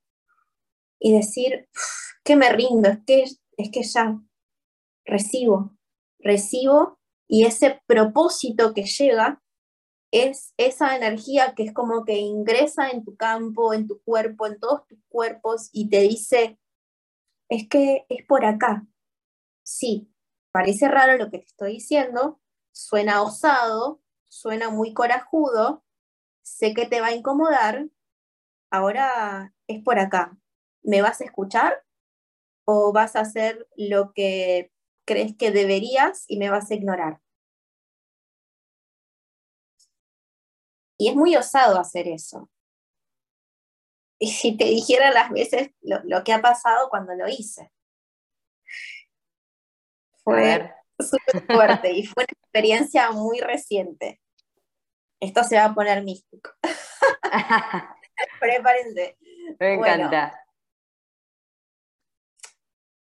y 0.99 1.13
decir 1.13 1.69
que 2.25 2.37
me 2.37 2.51
rindo, 2.51 2.89
es 2.89 2.99
que, 3.07 3.25
es 3.57 3.71
que 3.71 3.83
ya 3.83 4.19
recibo, 5.05 5.77
recibo 6.19 6.99
y 7.29 7.45
ese 7.45 7.81
propósito 7.87 8.75
que 8.75 8.85
llega 8.85 9.43
es 10.13 10.53
esa 10.59 10.95
energía 10.95 11.55
que 11.55 11.65
es 11.65 11.73
como 11.73 12.05
que 12.05 12.19
ingresa 12.19 12.91
en 12.91 13.05
tu 13.05 13.17
campo, 13.17 13.73
en 13.73 13.89
tu 13.89 14.03
cuerpo, 14.03 14.47
en 14.47 14.61
todos 14.61 14.87
tus 14.87 14.99
cuerpos 15.09 15.71
y 15.73 15.89
te 15.89 16.01
dice, 16.01 16.59
es 17.53 17.69
que 17.69 18.07
es 18.09 18.25
por 18.27 18.47
acá. 18.47 18.87
Sí, 19.63 20.11
parece 20.53 20.89
raro 20.89 21.19
lo 21.19 21.31
que 21.31 21.39
te 21.39 21.47
estoy 21.47 21.75
diciendo, 21.75 22.41
suena 22.73 23.23
osado, 23.23 24.01
suena 24.29 24.71
muy 24.71 24.95
corajudo, 24.95 25.85
sé 26.43 26.75
que 26.75 26.87
te 26.87 27.03
va 27.03 27.09
a 27.09 27.15
incomodar, 27.15 27.89
ahora 28.71 29.55
es 29.69 29.83
por 29.85 29.99
acá. 29.99 30.39
¿Me 30.83 31.03
vas 31.03 31.21
a 31.21 31.25
escuchar 31.25 31.85
o 32.65 32.93
vas 32.93 33.17
a 33.17 33.21
hacer 33.21 33.69
lo 33.77 34.13
que 34.15 34.73
crees 35.07 35.37
que 35.37 35.51
deberías 35.53 36.25
y 36.29 36.39
me 36.39 36.51
vas 36.51 36.71
a 36.71 36.75
ignorar? 36.75 37.21
Y 40.99 41.09
es 41.11 41.17
muy 41.17 41.37
osado 41.37 41.79
hacer 41.79 42.09
eso. 42.09 42.49
Y 44.23 44.29
si 44.29 44.57
te 44.57 44.67
dijera 44.67 45.11
las 45.11 45.31
veces 45.31 45.71
lo, 45.81 46.23
que 46.23 46.33
ha 46.33 46.41
pasado 46.41 46.89
cuando 46.89 47.13
lo 47.13 47.27
hice. 47.27 47.73
Fue 50.23 50.73
súper 50.97 51.45
fuerte 51.45 51.91
y 51.91 52.07
fue 52.07 52.23
una 52.23 52.41
experiencia 52.41 53.11
muy 53.11 53.41
reciente. 53.41 54.21
Esto 55.19 55.43
se 55.43 55.57
va 55.57 55.65
a 55.65 55.75
poner 55.75 56.05
místico. 56.05 56.53
Prepárense. 58.41 59.19
Me 59.59 59.75
encanta. 59.75 60.41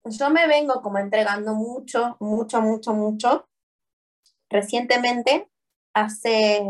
yo 0.05 0.30
me 0.30 0.47
vengo 0.47 0.82
como 0.82 0.99
entregando 0.99 1.53
mucho, 1.53 2.15
mucho, 2.22 2.61
mucho, 2.61 2.93
mucho. 2.93 3.49
Recientemente, 4.49 5.49
hace, 5.93 6.63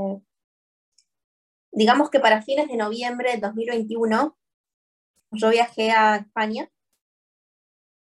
digamos 1.71 2.09
que 2.09 2.19
para 2.19 2.41
fines 2.41 2.67
de 2.67 2.77
noviembre 2.77 3.33
de 3.33 3.37
2021, 3.37 4.38
yo 5.31 5.49
viajé 5.49 5.91
a 5.91 6.17
España 6.17 6.69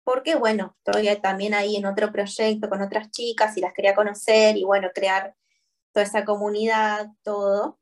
porque, 0.05 0.37
bueno, 0.37 0.77
estoy 0.85 1.15
también 1.21 1.55
ahí 1.55 1.77
en 1.77 1.87
otro 1.87 2.11
proyecto 2.11 2.69
con 2.69 2.81
otras 2.81 3.11
chicas 3.11 3.57
y 3.57 3.61
las 3.61 3.75
quería 3.75 3.95
conocer 3.95 4.57
y, 4.57 4.65
bueno, 4.65 4.89
crear 4.95 5.37
toda 5.93 6.05
esa 6.05 6.25
comunidad, 6.25 7.09
todo. 7.23 7.79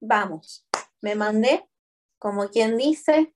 Vamos, 0.00 0.66
me 1.00 1.14
mandé, 1.14 1.68
como 2.18 2.48
quien 2.48 2.76
dice, 2.76 3.34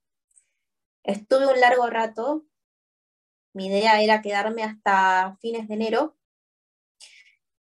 estuve 1.02 1.46
un 1.46 1.60
largo 1.60 1.86
rato 1.88 2.44
mi 3.54 3.68
idea 3.68 4.02
era 4.02 4.20
quedarme 4.20 4.64
hasta 4.64 5.38
fines 5.40 5.68
de 5.68 5.74
enero. 5.74 6.16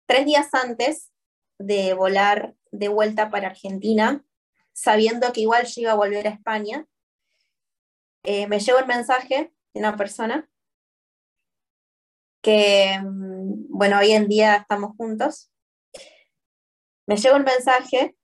Tres 0.06 0.24
días 0.24 0.48
antes 0.54 1.12
de 1.58 1.92
volar 1.94 2.54
de 2.70 2.88
vuelta 2.88 3.30
para 3.30 3.48
Argentina, 3.48 4.24
sabiendo 4.72 5.32
que 5.32 5.40
igual 5.40 5.66
yo 5.66 5.82
iba 5.82 5.92
a 5.92 5.96
volver 5.96 6.28
a 6.28 6.30
España, 6.30 6.86
eh, 8.24 8.46
me 8.46 8.60
llegó 8.60 8.78
el 8.78 8.86
mensaje 8.86 9.52
de 9.74 9.80
una 9.80 9.96
persona 9.96 10.48
que, 12.42 12.98
mm, 13.02 13.66
bueno, 13.68 13.98
hoy 13.98 14.12
en 14.12 14.28
día 14.28 14.56
estamos 14.56 14.96
juntos. 14.96 15.50
Me 17.06 17.16
llegó 17.16 17.36
un 17.36 17.44
mensaje 17.44 18.16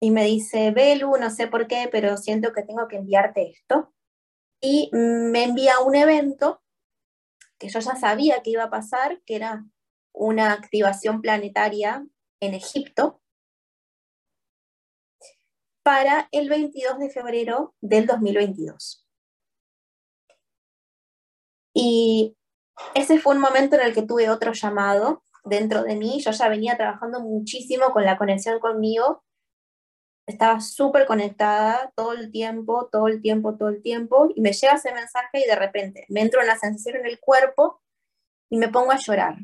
y 0.00 0.10
me 0.10 0.24
dice, 0.24 0.70
Belu, 0.70 1.16
no 1.18 1.30
sé 1.30 1.46
por 1.46 1.66
qué, 1.66 1.88
pero 1.90 2.16
siento 2.16 2.52
que 2.52 2.62
tengo 2.62 2.88
que 2.88 2.96
enviarte 2.96 3.50
esto. 3.50 3.92
Y 4.60 4.90
me 4.92 5.44
envía 5.44 5.80
un 5.80 5.94
evento 5.94 6.62
que 7.58 7.68
yo 7.68 7.80
ya 7.80 7.96
sabía 7.96 8.42
que 8.42 8.50
iba 8.50 8.64
a 8.64 8.70
pasar, 8.70 9.22
que 9.24 9.36
era 9.36 9.64
una 10.12 10.52
activación 10.52 11.20
planetaria 11.20 12.06
en 12.40 12.54
Egipto 12.54 13.20
para 15.82 16.28
el 16.32 16.48
22 16.48 16.98
de 16.98 17.10
febrero 17.10 17.74
del 17.80 18.06
2022. 18.06 19.05
Y 21.78 22.34
ese 22.94 23.18
fue 23.18 23.34
un 23.34 23.40
momento 23.42 23.76
en 23.76 23.82
el 23.82 23.92
que 23.92 24.00
tuve 24.00 24.30
otro 24.30 24.54
llamado 24.54 25.22
dentro 25.44 25.82
de 25.82 25.94
mí. 25.94 26.22
Yo 26.22 26.30
ya 26.30 26.48
venía 26.48 26.78
trabajando 26.78 27.20
muchísimo 27.20 27.92
con 27.92 28.06
la 28.06 28.16
conexión 28.16 28.58
conmigo. 28.60 29.22
Estaba 30.26 30.62
súper 30.62 31.04
conectada 31.04 31.92
todo 31.94 32.14
el 32.14 32.32
tiempo, 32.32 32.88
todo 32.90 33.08
el 33.08 33.20
tiempo, 33.20 33.58
todo 33.58 33.68
el 33.68 33.82
tiempo. 33.82 34.30
Y 34.34 34.40
me 34.40 34.54
llega 34.54 34.76
ese 34.76 34.94
mensaje 34.94 35.40
y 35.40 35.46
de 35.46 35.54
repente 35.54 36.06
me 36.08 36.22
entro 36.22 36.40
en 36.40 36.46
la 36.46 36.56
sensación 36.56 36.96
en 36.96 37.06
el 37.06 37.20
cuerpo 37.20 37.82
y 38.48 38.56
me 38.56 38.68
pongo 38.68 38.92
a 38.92 38.98
llorar. 38.98 39.36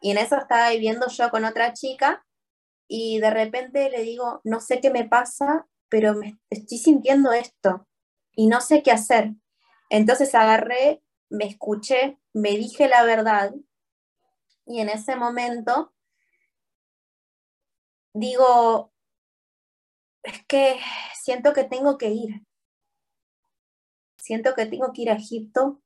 Y 0.00 0.12
en 0.12 0.16
eso 0.16 0.38
estaba 0.38 0.70
viviendo 0.70 1.06
yo 1.08 1.30
con 1.30 1.44
otra 1.44 1.74
chica 1.74 2.24
y 2.88 3.18
de 3.18 3.28
repente 3.28 3.90
le 3.90 4.00
digo, 4.04 4.40
no 4.42 4.60
sé 4.60 4.80
qué 4.80 4.90
me 4.90 5.06
pasa, 5.06 5.66
pero 5.90 6.14
me 6.14 6.38
estoy 6.48 6.78
sintiendo 6.78 7.30
esto 7.32 7.86
y 8.32 8.46
no 8.46 8.62
sé 8.62 8.82
qué 8.82 8.90
hacer. 8.90 9.34
Entonces 9.90 10.34
agarré, 10.34 11.02
me 11.30 11.46
escuché, 11.46 12.18
me 12.32 12.50
dije 12.50 12.88
la 12.88 13.04
verdad 13.04 13.52
y 14.66 14.80
en 14.80 14.88
ese 14.88 15.16
momento 15.16 15.94
digo, 18.12 18.92
es 20.22 20.44
que 20.46 20.78
siento 21.14 21.52
que 21.52 21.64
tengo 21.64 21.96
que 21.96 22.10
ir. 22.10 22.46
Siento 24.16 24.54
que 24.54 24.66
tengo 24.66 24.92
que 24.92 25.02
ir 25.02 25.10
a 25.10 25.14
Egipto. 25.14 25.80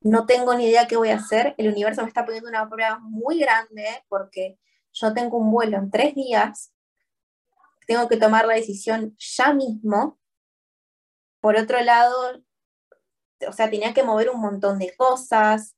No 0.00 0.26
tengo 0.26 0.54
ni 0.54 0.66
idea 0.66 0.86
qué 0.86 0.96
voy 0.96 1.08
a 1.08 1.16
hacer. 1.16 1.54
El 1.58 1.68
universo 1.68 2.02
me 2.02 2.08
está 2.08 2.24
poniendo 2.24 2.48
una 2.48 2.68
prueba 2.68 2.98
muy 3.00 3.40
grande 3.40 4.04
porque 4.08 4.58
yo 4.92 5.12
tengo 5.14 5.38
un 5.38 5.50
vuelo 5.50 5.76
en 5.76 5.90
tres 5.90 6.14
días, 6.14 6.72
tengo 7.86 8.08
que 8.08 8.16
tomar 8.16 8.46
la 8.46 8.54
decisión 8.54 9.16
ya 9.18 9.52
mismo. 9.52 10.18
Por 11.40 11.56
otro 11.56 11.80
lado, 11.80 12.42
o 13.46 13.52
sea, 13.52 13.70
tenía 13.70 13.94
que 13.94 14.02
mover 14.02 14.30
un 14.30 14.40
montón 14.40 14.78
de 14.78 14.94
cosas. 14.96 15.76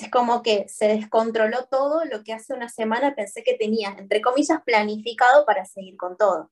Es 0.00 0.10
como 0.10 0.42
que 0.42 0.68
se 0.68 0.88
descontroló 0.88 1.66
todo 1.66 2.04
lo 2.04 2.24
que 2.24 2.32
hace 2.32 2.54
una 2.54 2.68
semana 2.68 3.14
pensé 3.14 3.42
que 3.42 3.54
tenía, 3.54 3.94
entre 3.98 4.20
comillas, 4.20 4.62
planificado 4.64 5.44
para 5.44 5.64
seguir 5.64 5.96
con 5.96 6.16
todo. 6.16 6.50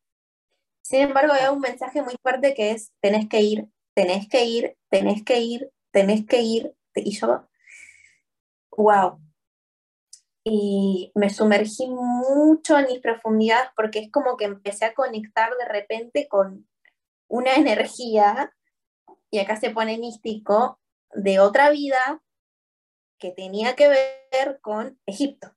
Sin 0.83 1.01
embargo, 1.01 1.33
hay 1.33 1.49
un 1.53 1.61
mensaje 1.61 2.03
muy 2.03 2.15
fuerte 2.23 2.55
que 2.55 2.73
es, 2.73 2.93
tenés 3.01 3.29
que 3.29 3.41
ir, 3.41 3.69
tenés 3.95 4.29
que 4.29 4.45
ir, 4.45 4.77
tenés 4.91 5.25
que 5.25 5.41
ir, 5.41 5.71
tenés 5.91 6.27
que 6.27 6.43
ir. 6.43 6.75
Y 6.95 7.11
yo, 7.13 7.49
wow, 8.77 9.19
y 10.45 11.11
me 11.15 11.31
sumergí 11.31 11.87
mucho 11.89 12.79
en 12.79 12.87
mis 12.87 13.01
profundidades 13.01 13.71
porque 13.75 14.01
es 14.01 14.13
como 14.13 14.37
que 14.37 14.45
empecé 14.45 14.85
a 14.85 14.95
conectar 14.95 15.51
de 15.57 15.65
repente 15.65 16.29
con 16.29 16.69
una 17.29 17.55
energía, 17.55 18.55
y 19.35 19.41
acá 19.41 19.57
se 19.57 19.71
pone 19.71 19.99
místico, 19.99 20.79
de 21.13 21.41
otra 21.41 21.71
vida 21.71 22.23
que 23.19 23.33
tenía 23.33 23.75
que 23.75 23.89
ver 23.89 24.61
con 24.61 24.97
Egipto. 25.07 25.51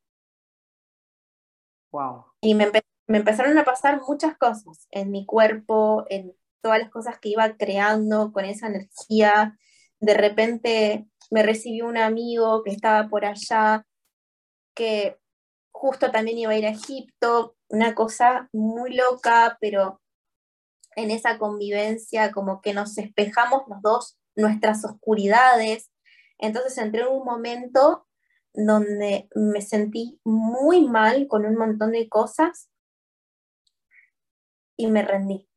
Wow. 1.92 2.26
Y 2.42 2.56
me, 2.56 2.72
me 3.06 3.18
empezaron 3.20 3.56
a 3.60 3.66
pasar 3.66 4.02
muchas 4.02 4.36
cosas 4.36 4.88
en 4.90 5.12
mi 5.12 5.28
cuerpo, 5.28 6.06
en 6.10 6.36
todas 6.64 6.80
las 6.80 6.90
cosas 6.90 7.20
que 7.20 7.30
iba 7.30 7.56
creando 7.56 8.32
con 8.34 8.46
esa 8.46 8.66
energía. 8.66 9.60
De 10.00 10.16
repente 10.16 11.08
me 11.30 11.44
recibió 11.44 11.86
un 11.86 11.98
amigo 11.98 12.64
que 12.64 12.72
estaba 12.72 13.08
por 13.10 13.26
allá 13.26 13.86
que 14.74 15.20
justo 15.72 16.10
también 16.10 16.40
iba 16.40 16.52
a 16.52 16.58
ir 16.58 16.66
a 16.66 16.72
Egipto, 16.72 17.56
una 17.68 17.94
cosa 17.94 18.50
muy 18.54 18.96
loca, 18.96 19.56
pero 19.62 20.02
en 20.98 21.12
esa 21.12 21.38
convivencia 21.38 22.32
como 22.32 22.60
que 22.62 22.74
nos 22.74 22.98
espejamos 22.98 23.62
los 23.70 23.82
dos 23.82 24.18
nuestras 24.36 24.84
oscuridades. 24.84 25.92
Entonces 26.40 26.78
entré 26.80 27.02
en 27.02 27.08
un 27.08 27.24
momento 27.24 28.08
donde 28.54 29.30
me 29.36 29.62
sentí 29.62 30.20
muy 30.24 30.88
mal 30.88 31.28
con 31.28 31.46
un 31.46 31.56
montón 31.56 31.92
de 31.92 32.10
cosas 32.10 32.70
y 34.76 34.88
me 34.88 35.04
rendí. 35.04 35.48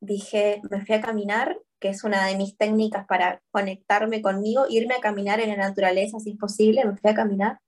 Dije, 0.00 0.60
me 0.70 0.84
fui 0.84 0.96
a 0.96 1.00
caminar 1.00 1.60
que 1.78 1.88
es 1.90 2.02
una 2.02 2.26
de 2.26 2.36
mis 2.36 2.56
técnicas 2.56 3.06
para 3.06 3.40
conectarme 3.52 4.20
conmigo, 4.20 4.66
irme 4.68 4.94
a 4.94 5.00
caminar 5.00 5.40
en 5.40 5.50
la 5.50 5.56
naturaleza 5.56 6.18
si 6.18 6.30
es 6.30 6.38
posible, 6.38 6.84
me 6.84 6.96
fui 6.96 7.10
a 7.10 7.14
caminar. 7.14 7.60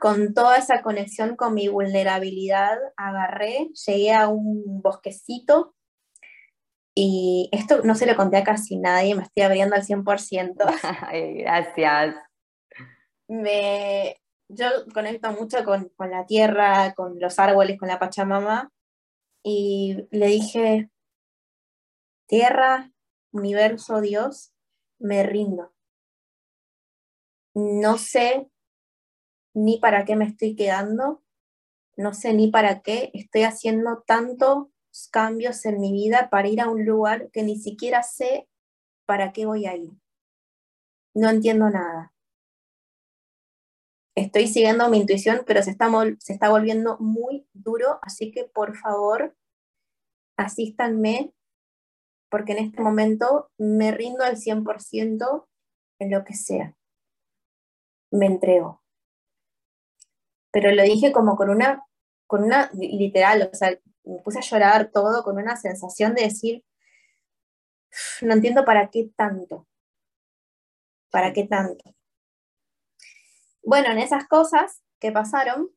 Con 0.00 0.34
toda 0.34 0.56
esa 0.56 0.82
conexión 0.82 1.36
con 1.36 1.54
mi 1.54 1.68
vulnerabilidad, 1.68 2.78
agarré, 2.96 3.68
llegué 3.86 4.14
a 4.14 4.28
un 4.28 4.80
bosquecito 4.82 5.74
y 6.94 7.48
esto 7.52 7.82
no 7.84 7.94
se 7.94 8.06
lo 8.06 8.16
conté 8.16 8.38
a 8.38 8.44
casi 8.44 8.76
nadie, 8.76 9.14
me 9.14 9.22
estoy 9.22 9.44
abriendo 9.44 9.76
al 9.76 9.84
100%. 9.84 10.54
gracias. 11.42 12.16
Me, 13.28 14.16
yo 14.48 14.66
conecto 14.92 15.30
mucho 15.32 15.64
con, 15.64 15.90
con 15.96 16.10
la 16.10 16.26
tierra, 16.26 16.94
con 16.94 17.18
los 17.20 17.38
árboles, 17.38 17.78
con 17.78 17.88
la 17.88 17.98
Pachamama 17.98 18.70
y 19.42 20.08
le 20.10 20.26
dije, 20.26 20.90
Tierra, 22.28 22.92
universo, 23.32 24.02
Dios, 24.02 24.52
me 24.98 25.22
rindo. 25.22 25.72
No 27.54 27.96
sé 27.96 28.50
ni 29.58 29.78
para 29.78 30.04
qué 30.04 30.14
me 30.14 30.24
estoy 30.24 30.54
quedando, 30.54 31.22
no 31.96 32.14
sé 32.14 32.32
ni 32.32 32.48
para 32.50 32.80
qué 32.80 33.10
estoy 33.12 33.42
haciendo 33.42 34.04
tantos 34.06 34.68
cambios 35.10 35.64
en 35.64 35.80
mi 35.80 35.92
vida 35.92 36.30
para 36.30 36.48
ir 36.48 36.60
a 36.60 36.68
un 36.70 36.84
lugar 36.84 37.30
que 37.32 37.42
ni 37.42 37.58
siquiera 37.58 38.02
sé 38.02 38.48
para 39.06 39.32
qué 39.32 39.46
voy 39.46 39.66
a 39.66 39.76
ir. 39.76 39.90
No 41.14 41.28
entiendo 41.28 41.68
nada. 41.70 42.12
Estoy 44.14 44.46
siguiendo 44.46 44.88
mi 44.88 44.98
intuición, 44.98 45.42
pero 45.46 45.62
se 45.62 45.70
está, 45.70 45.90
se 46.18 46.32
está 46.32 46.50
volviendo 46.50 46.98
muy 46.98 47.48
duro, 47.52 47.98
así 48.02 48.30
que 48.30 48.44
por 48.44 48.76
favor, 48.76 49.36
asístanme 50.36 51.32
porque 52.30 52.52
en 52.52 52.58
este 52.58 52.82
momento 52.82 53.50
me 53.58 53.90
rindo 53.90 54.22
al 54.22 54.36
100% 54.36 55.48
en 56.00 56.10
lo 56.10 56.24
que 56.24 56.34
sea. 56.34 56.76
Me 58.10 58.26
entrego. 58.26 58.82
Pero 60.50 60.70
lo 60.72 60.82
dije 60.82 61.12
como 61.12 61.36
con 61.36 61.50
una, 61.50 61.84
con 62.26 62.42
una, 62.44 62.70
literal, 62.74 63.50
o 63.52 63.54
sea, 63.54 63.78
me 64.04 64.22
puse 64.22 64.38
a 64.38 64.42
llorar 64.42 64.90
todo 64.92 65.22
con 65.22 65.36
una 65.36 65.56
sensación 65.56 66.14
de 66.14 66.22
decir, 66.22 66.64
no 68.22 68.32
entiendo 68.34 68.64
para 68.64 68.90
qué 68.90 69.10
tanto. 69.16 69.66
¿Para 71.10 71.32
qué 71.32 71.44
tanto? 71.44 71.94
Bueno, 73.62 73.90
en 73.90 73.98
esas 73.98 74.26
cosas 74.26 74.82
que 74.98 75.12
pasaron, 75.12 75.70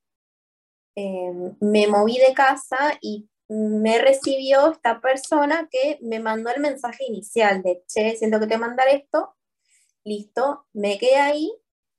eh, 0.96 1.54
me 1.60 1.88
moví 1.88 2.18
de 2.18 2.34
casa 2.34 2.98
y 3.02 3.30
me 3.48 3.98
recibió 4.00 4.72
esta 4.72 5.02
persona 5.02 5.68
que 5.70 6.00
me 6.02 6.20
mandó 6.20 6.52
el 6.52 6.62
mensaje 6.62 7.04
inicial 7.06 7.62
de, 7.62 7.84
che, 7.88 8.16
siento 8.16 8.40
que 8.40 8.48
te 8.48 8.58
mandar 8.58 8.88
esto, 8.88 9.36
listo, 10.06 10.68
me 10.74 10.98
quedé 10.98 11.18
ahí 11.18 11.52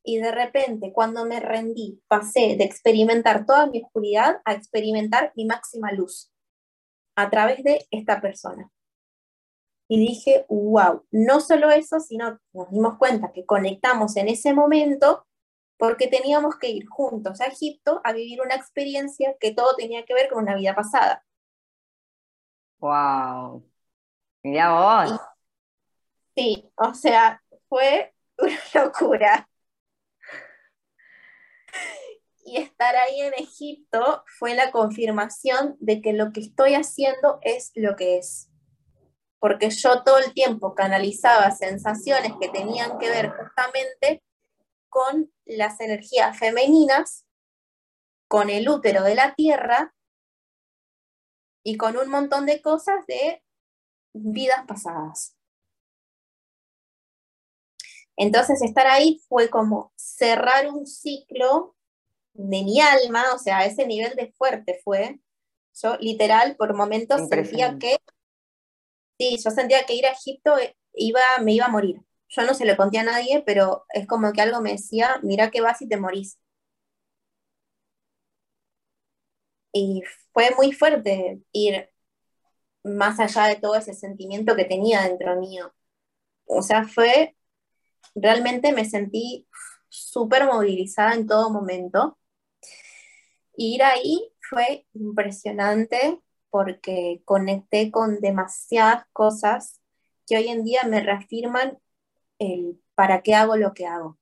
y 0.05 0.19
de 0.19 0.33
repente 0.33 0.93
cuando 0.93 1.25
me 1.25 1.41
rendí 1.41 2.01
pasé 2.09 2.57
de 2.57 2.65
experimentar 2.65 3.47
toda 3.47 3.67
mi 3.67 3.83
oscuridad 3.83 4.41
a 4.45 4.53
experimentar 4.53 5.33
mi 5.37 5.45
máxima 5.45 5.93
luz 5.93 6.33
a 7.17 7.31
través 7.31 7.63
de 7.63 7.87
esta 7.91 8.21
persona. 8.21 8.71
Y 9.89 9.99
dije, 9.99 10.47
wow, 10.49 11.05
no 11.11 11.41
solo 11.41 11.71
eso, 11.71 12.01
sino 12.01 12.41
nos 12.53 12.71
dimos 12.71 12.97
cuenta 12.97 13.33
que 13.33 13.45
conectamos 13.45 14.17
en 14.17 14.29
ese 14.29 14.55
momento 14.55 15.27
porque 15.77 16.07
teníamos 16.07 16.57
que 16.57 16.71
ir 16.71 16.87
juntos 16.89 17.41
a 17.41 17.47
Egipto 17.47 18.01
a 18.05 18.13
vivir 18.13 18.41
una 18.41 18.55
experiencia 18.55 19.37
que 19.39 19.53
todo 19.53 19.75
tenía 19.77 20.05
que 20.05 20.15
ver 20.15 20.29
con 20.31 20.45
una 20.45 20.57
vida 20.57 20.75
pasada. 20.75 21.25
Wow. 22.79 23.65
Mira 24.43 24.73
vos. 24.73 25.21
Sí, 26.35 26.71
o 26.77 26.95
sea, 26.95 27.43
fue 27.69 28.15
una 28.39 28.85
locura. 28.85 29.49
Y 32.45 32.57
estar 32.57 32.97
ahí 32.97 33.21
en 33.21 33.35
Egipto 33.35 34.25
fue 34.39 34.55
la 34.55 34.73
confirmación 34.73 35.77
de 35.79 36.03
que 36.03 36.13
lo 36.13 36.33
que 36.33 36.41
estoy 36.41 36.75
haciendo 36.75 37.39
es 37.43 37.71
lo 37.77 37.95
que 37.95 38.19
es. 38.19 38.51
Porque 39.39 39.71
yo 39.71 40.03
todo 40.03 40.19
el 40.19 40.35
tiempo 40.35 40.75
canalizaba 40.75 41.53
sensaciones 41.53 42.33
que 42.41 42.49
tenían 42.49 42.99
que 42.99 43.11
ver 43.11 43.31
justamente 43.31 44.25
con 44.89 45.33
las 45.45 45.81
energías 45.81 46.37
femeninas, 46.37 47.27
con 48.29 48.51
el 48.51 48.69
útero 48.69 49.05
de 49.05 49.15
la 49.15 49.35
tierra 49.35 49.95
y 51.65 51.77
con 51.77 51.97
un 51.97 52.09
montón 52.09 52.47
de 52.47 52.61
cosas 52.61 53.07
de 53.07 53.43
vidas 54.13 54.67
pasadas. 54.67 55.37
Entonces 58.17 58.63
estar 58.63 58.87
ahí 58.87 59.21
fue 59.29 59.49
como 59.51 59.93
cerrar 59.97 60.69
un 60.69 60.87
ciclo 60.87 61.75
de 62.35 62.63
mi 62.63 62.81
alma, 62.81 63.35
o 63.35 63.39
sea, 63.39 63.65
ese 63.67 63.87
nivel 63.87 64.15
de 64.17 64.33
fuerte 64.33 64.81
fue. 64.85 65.21
Yo 65.83 65.97
literal 65.99 66.57
por 66.57 66.75
momentos 66.75 67.29
sentía 67.29 67.79
que, 67.79 67.99
sí, 69.19 69.39
yo 69.43 69.51
sentía 69.51 69.85
que 69.85 69.95
ir 69.95 70.07
a 70.07 70.13
Egipto 70.13 70.55
iba, 70.95 71.21
me 71.43 71.53
iba 71.55 71.67
a 71.67 71.69
morir. 71.71 72.01
Yo 72.29 72.43
no 72.45 72.55
se 72.55 72.65
lo 72.67 72.77
conté 72.77 72.99
a 72.99 73.05
nadie, 73.05 73.43
pero 73.45 73.85
es 73.91 74.07
como 74.07 74.33
que 74.33 74.41
algo 74.43 74.61
me 74.61 74.73
decía, 74.73 75.19
mira 75.23 75.51
que 75.51 75.61
vas 75.61 75.83
y 75.83 75.89
te 75.89 75.97
morís. 75.99 76.39
Y 79.73 80.03
fue 80.33 80.51
muy 80.57 80.73
fuerte 80.73 81.41
ir 81.53 81.89
más 82.85 83.21
allá 83.21 83.45
de 83.47 83.57
todo 83.57 83.77
ese 83.77 83.95
sentimiento 83.95 84.57
que 84.57 84.65
tenía 84.65 85.03
dentro 85.03 85.37
mío. 85.37 85.75
O 86.47 86.63
sea, 86.63 86.85
fue, 86.85 87.37
realmente 88.15 88.73
me 88.73 88.85
sentí 88.85 89.47
súper 89.89 90.47
movilizada 90.47 91.15
en 91.15 91.27
todo 91.27 91.51
momento. 91.51 92.19
Ir 93.57 93.83
ahí 93.83 94.33
fue 94.41 94.87
impresionante 94.95 96.19
porque 96.51 97.23
conecté 97.25 97.91
con 97.91 98.21
demasiadas 98.21 99.05
cosas 99.13 99.81
que 100.27 100.37
hoy 100.37 100.49
en 100.49 100.65
día 100.65 100.85
me 100.85 101.01
reafirman 101.01 101.79
el 102.39 102.81
para 102.95 103.23
qué 103.23 103.35
hago 103.35 103.57
lo 103.57 103.73
que 103.73 103.87
hago. 103.87 104.19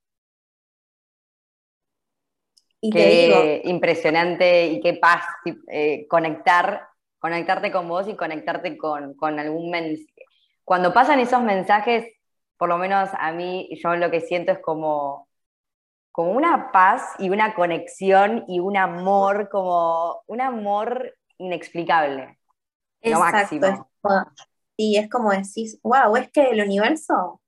Y 2.80 2.90
qué 2.90 3.60
impresionante 3.64 4.68
y 4.68 4.80
qué 4.80 4.94
paz 4.94 5.22
eh, 5.68 6.06
conectar, 6.08 6.88
conectarte 7.18 7.70
con 7.70 7.88
vos 7.88 8.08
y 8.08 8.16
conectarte 8.16 8.78
con, 8.78 9.14
con 9.14 9.38
algún 9.38 9.70
mensaje. 9.70 10.24
Cuando 10.64 10.94
pasan 10.94 11.20
esos 11.20 11.42
mensajes, 11.42 12.06
por 12.60 12.68
lo 12.68 12.76
menos 12.76 13.08
a 13.18 13.32
mí, 13.32 13.70
yo 13.82 13.96
lo 13.96 14.10
que 14.10 14.20
siento 14.20 14.52
es 14.52 14.58
como, 14.58 15.30
como 16.12 16.32
una 16.32 16.70
paz 16.72 17.02
y 17.18 17.30
una 17.30 17.54
conexión 17.54 18.44
y 18.48 18.60
un 18.60 18.76
amor, 18.76 19.48
como 19.48 20.22
un 20.26 20.42
amor 20.42 21.16
inexplicable. 21.38 22.38
Lo 23.00 23.18
máximo. 23.18 23.90
Y 24.76 24.98
es 24.98 25.08
como 25.08 25.30
decís, 25.30 25.80
wow, 25.82 26.14
es 26.16 26.30
que 26.32 26.50
el 26.50 26.60
universo 26.60 27.40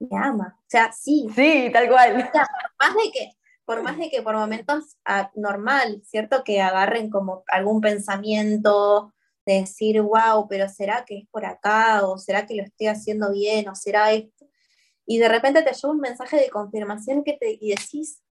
me 0.00 0.18
ama. 0.18 0.58
O 0.58 0.66
sea, 0.66 0.90
sí. 0.90 1.28
Sí, 1.32 1.70
tal 1.72 1.88
cual. 1.88 2.16
más 2.80 2.94
de 2.94 3.12
que 3.12 3.30
por 3.64 3.84
más 3.84 3.98
de 3.98 4.10
que 4.10 4.22
por 4.22 4.34
momentos 4.34 4.96
ah, 5.04 5.30
normal, 5.36 6.02
¿cierto? 6.04 6.42
Que 6.42 6.60
agarren 6.60 7.08
como 7.08 7.44
algún 7.46 7.80
pensamiento 7.80 9.14
de 9.48 9.60
decir, 9.60 10.02
wow, 10.02 10.46
pero 10.46 10.68
¿será 10.68 11.06
que 11.06 11.18
es 11.18 11.28
por 11.30 11.46
acá? 11.46 12.06
¿O 12.06 12.18
será 12.18 12.44
que 12.44 12.54
lo 12.54 12.62
estoy 12.62 12.88
haciendo 12.88 13.32
bien? 13.32 13.66
¿O 13.68 13.74
será 13.74 14.12
esto? 14.12 14.46
Y 15.06 15.16
de 15.16 15.28
repente 15.28 15.62
te 15.62 15.72
llega 15.72 15.90
un 15.90 16.00
mensaje 16.00 16.36
de 16.36 16.50
confirmación 16.50 17.24
que 17.24 17.32
te, 17.32 17.56
y 17.58 17.70
decís, 17.70 18.22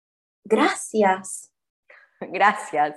gracias. 0.43 1.51
Gracias. 2.21 2.95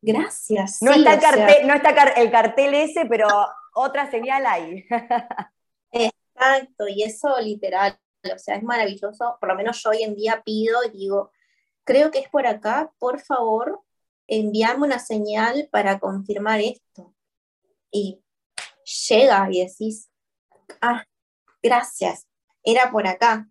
Gracias. 0.00 0.80
No, 0.80 0.92
está, 0.92 1.14
el 1.14 1.20
cartel, 1.20 1.66
no 1.66 1.74
está 1.74 1.90
el 2.12 2.30
cartel 2.30 2.74
ese, 2.74 3.04
pero 3.06 3.26
otra 3.74 4.08
señal 4.08 4.46
hay. 4.46 4.86
Exacto, 5.90 6.86
y 6.86 7.02
eso 7.02 7.40
literal, 7.40 7.98
o 8.32 8.38
sea, 8.38 8.54
es 8.54 8.62
maravilloso, 8.62 9.38
por 9.40 9.48
lo 9.48 9.56
menos 9.56 9.82
yo 9.82 9.90
hoy 9.90 10.04
en 10.04 10.14
día 10.14 10.42
pido 10.44 10.84
y 10.84 10.96
digo, 10.96 11.32
creo 11.82 12.12
que 12.12 12.20
es 12.20 12.28
por 12.28 12.46
acá, 12.46 12.92
por 13.00 13.18
favor, 13.20 13.80
envíame 14.28 14.84
una 14.84 14.98
señal 14.98 15.68
para 15.70 15.98
confirmar 15.98 16.60
esto. 16.60 17.14
Y 17.90 18.22
llega 19.08 19.48
y 19.50 19.64
decís, 19.64 20.10
ah, 20.80 21.04
gracias, 21.62 22.26
era 22.62 22.90
por 22.90 23.06
acá. 23.06 23.48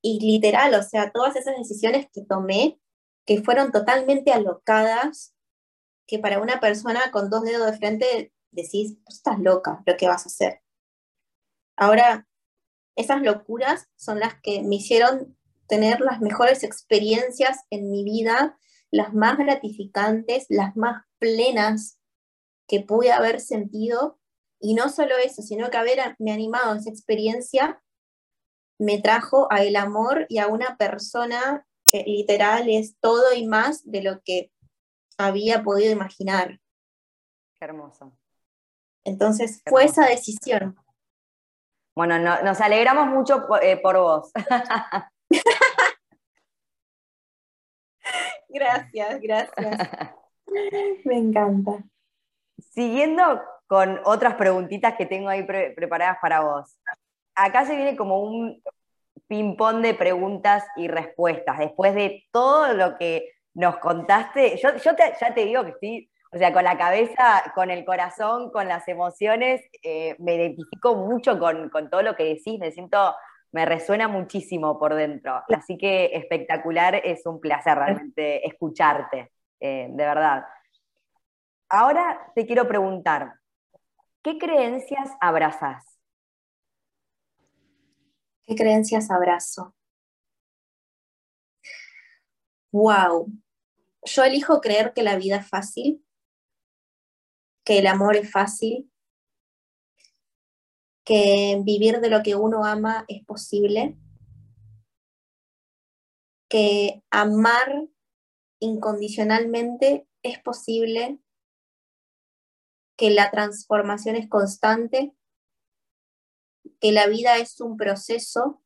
Y 0.00 0.20
literal, 0.20 0.74
o 0.74 0.82
sea, 0.82 1.12
todas 1.12 1.36
esas 1.36 1.56
decisiones 1.56 2.08
que 2.12 2.22
tomé, 2.22 2.80
que 3.24 3.42
fueron 3.42 3.70
totalmente 3.70 4.32
alocadas, 4.32 5.34
que 6.06 6.18
para 6.18 6.40
una 6.40 6.60
persona 6.60 7.10
con 7.12 7.30
dos 7.30 7.42
dedos 7.42 7.70
de 7.70 7.78
frente 7.78 8.32
decís, 8.50 8.98
estás 9.08 9.38
loca, 9.38 9.82
lo 9.86 9.96
que 9.96 10.08
vas 10.08 10.24
a 10.24 10.28
hacer. 10.28 10.62
Ahora, 11.76 12.28
esas 12.96 13.22
locuras 13.22 13.88
son 13.96 14.20
las 14.20 14.34
que 14.42 14.62
me 14.62 14.76
hicieron 14.76 15.36
tener 15.66 16.00
las 16.00 16.20
mejores 16.20 16.64
experiencias 16.64 17.60
en 17.70 17.90
mi 17.90 18.04
vida, 18.04 18.58
las 18.92 19.14
más 19.14 19.38
gratificantes, 19.38 20.46
las 20.48 20.76
más 20.76 21.04
plenas 21.18 21.98
que 22.68 22.80
pude 22.80 23.10
haber 23.10 23.40
sentido. 23.40 24.20
Y 24.60 24.74
no 24.74 24.88
solo 24.88 25.16
eso, 25.16 25.42
sino 25.42 25.70
que 25.70 25.76
haberme 25.78 26.32
animado 26.32 26.72
a 26.72 26.76
esa 26.76 26.90
experiencia 26.90 27.82
me 28.78 29.00
trajo 29.00 29.48
a 29.50 29.62
el 29.62 29.76
amor 29.76 30.26
y 30.28 30.38
a 30.38 30.46
una 30.46 30.76
persona 30.76 31.66
que 31.86 32.02
literal 32.04 32.68
es 32.68 32.96
todo 33.00 33.32
y 33.34 33.46
más 33.46 33.82
de 33.84 34.02
lo 34.02 34.22
que 34.22 34.52
había 35.18 35.62
podido 35.62 35.92
imaginar. 35.92 36.60
Qué 37.58 37.64
hermoso. 37.64 38.16
Entonces 39.04 39.62
fue 39.66 39.84
esa 39.84 40.06
decisión. 40.06 40.76
Bueno, 41.94 42.18
nos 42.18 42.60
alegramos 42.60 43.08
mucho 43.08 43.44
eh, 43.60 43.76
por, 43.76 43.98
vos. 43.98 44.32
gracias, 48.52 49.20
gracias. 49.20 49.90
Me 51.04 51.18
encanta. 51.18 51.82
Siguiendo 52.58 53.42
con 53.66 54.00
otras 54.04 54.34
preguntitas 54.34 54.94
que 54.96 55.06
tengo 55.06 55.28
ahí 55.28 55.44
preparadas 55.44 56.18
para 56.20 56.40
vos. 56.40 56.78
Acá 57.34 57.64
se 57.64 57.76
viene 57.76 57.96
como 57.96 58.22
un 58.22 58.62
ping-pong 59.26 59.80
de 59.80 59.94
preguntas 59.94 60.64
y 60.76 60.88
respuestas. 60.88 61.58
Después 61.58 61.94
de 61.94 62.24
todo 62.30 62.74
lo 62.74 62.98
que 62.98 63.30
nos 63.54 63.78
contaste, 63.78 64.58
yo, 64.58 64.70
ya 64.84 65.34
te 65.34 65.44
digo 65.44 65.64
que 65.64 65.70
estoy 65.70 66.10
o 66.34 66.38
sea, 66.38 66.52
con 66.52 66.64
la 66.64 66.78
cabeza, 66.78 67.52
con 67.54 67.70
el 67.70 67.84
corazón, 67.84 68.50
con 68.50 68.66
las 68.66 68.88
emociones, 68.88 69.60
eh, 69.82 70.16
me 70.18 70.36
identifico 70.36 70.94
mucho 70.96 71.38
con, 71.38 71.70
todo 71.90 72.00
lo 72.00 72.16
que 72.16 72.24
decís, 72.24 72.58
me 72.58 72.72
siento, 72.72 73.14
me 73.52 73.64
resuena 73.64 74.08
muchísimo 74.08 74.78
por 74.78 74.94
dentro. 74.94 75.42
Así 75.54 75.78
que 75.78 76.16
espectacular, 76.16 76.94
es 76.96 77.26
un 77.26 77.40
placer 77.40 77.76
realmente 77.76 78.46
escucharte, 78.46 79.32
eh, 79.60 79.88
de 79.90 80.04
verdad. 80.04 80.44
Ahora 81.68 82.32
te 82.34 82.46
quiero 82.46 82.66
preguntar, 82.66 83.34
¿qué 84.22 84.38
creencias 84.38 85.10
abrazas? 85.20 85.98
¿Qué 88.44 88.54
creencias 88.54 89.10
abrazo? 89.10 89.74
Wow. 92.72 93.28
Yo 94.04 94.24
elijo 94.24 94.60
creer 94.60 94.92
que 94.94 95.02
la 95.02 95.16
vida 95.16 95.36
es 95.36 95.48
fácil 95.48 96.04
que 97.64 97.78
el 97.78 97.86
amor 97.86 98.16
es 98.16 98.30
fácil, 98.30 98.90
que 101.04 101.60
vivir 101.64 102.00
de 102.00 102.10
lo 102.10 102.22
que 102.22 102.36
uno 102.36 102.64
ama 102.64 103.04
es 103.08 103.24
posible, 103.24 103.96
que 106.48 107.02
amar 107.10 107.88
incondicionalmente 108.60 110.06
es 110.22 110.38
posible, 110.40 111.18
que 112.96 113.10
la 113.10 113.30
transformación 113.30 114.16
es 114.16 114.28
constante, 114.28 115.12
que 116.80 116.92
la 116.92 117.06
vida 117.06 117.38
es 117.38 117.60
un 117.60 117.76
proceso, 117.76 118.62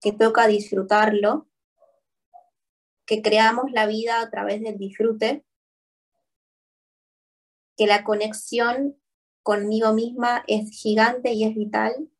que 0.00 0.12
toca 0.12 0.46
disfrutarlo, 0.46 1.48
que 3.06 3.22
creamos 3.22 3.72
la 3.72 3.86
vida 3.86 4.20
a 4.20 4.30
través 4.30 4.60
del 4.60 4.78
disfrute 4.78 5.46
que 7.76 7.86
la 7.86 8.04
conexión 8.04 8.96
conmigo 9.46 9.92
misma 9.92 10.42
es 10.48 10.72
gigante 10.72 11.32
y 11.32 11.44
es 11.44 11.54
vital 11.54 12.10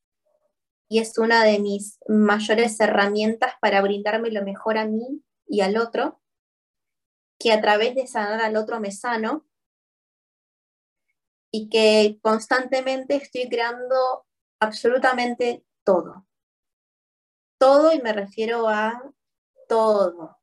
y 0.88 1.00
es 1.00 1.18
una 1.18 1.42
de 1.42 1.58
mis 1.58 1.98
mayores 2.06 2.78
herramientas 2.78 3.54
para 3.60 3.82
brindarme 3.82 4.30
lo 4.30 4.44
mejor 4.44 4.78
a 4.78 4.86
mí 4.86 5.24
y 5.48 5.60
al 5.60 5.76
otro, 5.76 6.20
que 7.36 7.50
a 7.50 7.60
través 7.60 7.96
de 7.96 8.06
sanar 8.06 8.40
al 8.40 8.56
otro 8.56 8.78
me 8.78 8.92
sano 8.92 9.44
y 11.50 11.68
que 11.68 12.20
constantemente 12.22 13.16
estoy 13.16 13.48
creando 13.48 14.24
absolutamente 14.60 15.64
todo. 15.82 16.28
Todo 17.58 17.92
y 17.92 18.00
me 18.00 18.12
refiero 18.12 18.68
a 18.68 19.02
todo. 19.68 20.38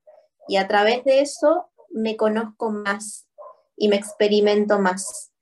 Y 0.50 0.58
a 0.58 0.68
través 0.68 1.06
de 1.06 1.22
eso 1.22 1.72
me 1.92 2.18
conozco 2.18 2.72
más 2.72 3.30
y 3.78 3.88
me 3.88 3.96
experimento 3.96 4.80
más. 4.80 5.33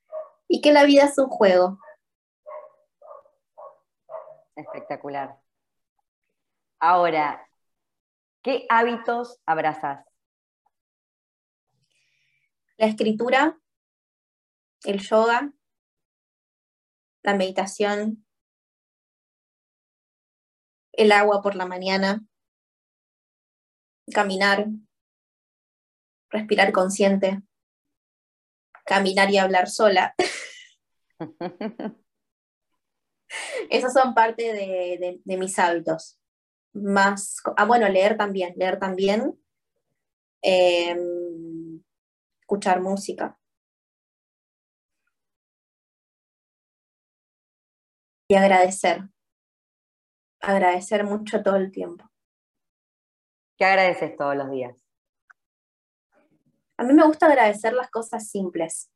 Y 0.53 0.59
que 0.59 0.73
la 0.73 0.83
vida 0.83 1.05
es 1.05 1.17
un 1.17 1.29
juego. 1.29 1.79
Espectacular. 4.53 5.41
Ahora, 6.77 7.49
¿qué 8.43 8.65
hábitos 8.67 9.39
abrazas? 9.45 10.05
La 12.75 12.87
escritura, 12.87 13.61
el 14.83 14.99
yoga, 14.99 15.53
la 17.23 17.33
meditación, 17.33 18.27
el 20.91 21.13
agua 21.13 21.41
por 21.41 21.55
la 21.55 21.65
mañana, 21.65 22.25
caminar, 24.13 24.67
respirar 26.29 26.73
consciente, 26.73 27.41
caminar 28.85 29.29
y 29.31 29.37
hablar 29.37 29.69
sola. 29.69 30.15
Esos 33.69 33.93
son 33.93 34.13
parte 34.13 34.43
de, 34.53 35.21
mis 35.37 35.57
hábitos. 35.59 36.19
Más, 36.73 37.37
ah, 37.57 37.65
bueno, 37.65 37.87
leer 37.89 38.17
también, 38.17 38.53
leer 38.57 38.79
también. 38.79 39.37
Em, 40.41 41.81
escuchar 42.41 42.81
música. 42.81 43.37
Y 48.27 48.35
agradecer. 48.35 49.09
Agradecer 50.39 51.03
mucho 51.03 51.43
todo 51.43 51.57
el 51.57 51.71
tiempo. 51.71 52.09
¿Qué 53.57 53.65
agradeces 53.65 54.15
todos 54.17 54.35
los 54.35 54.49
días? 54.49 54.80
A 56.81 56.83
mí 56.83 56.93
me 56.93 57.05
gusta 57.05 57.27
agradecer 57.27 57.73
las 57.73 57.91
cosas 57.91 58.27
simples. 58.27 58.91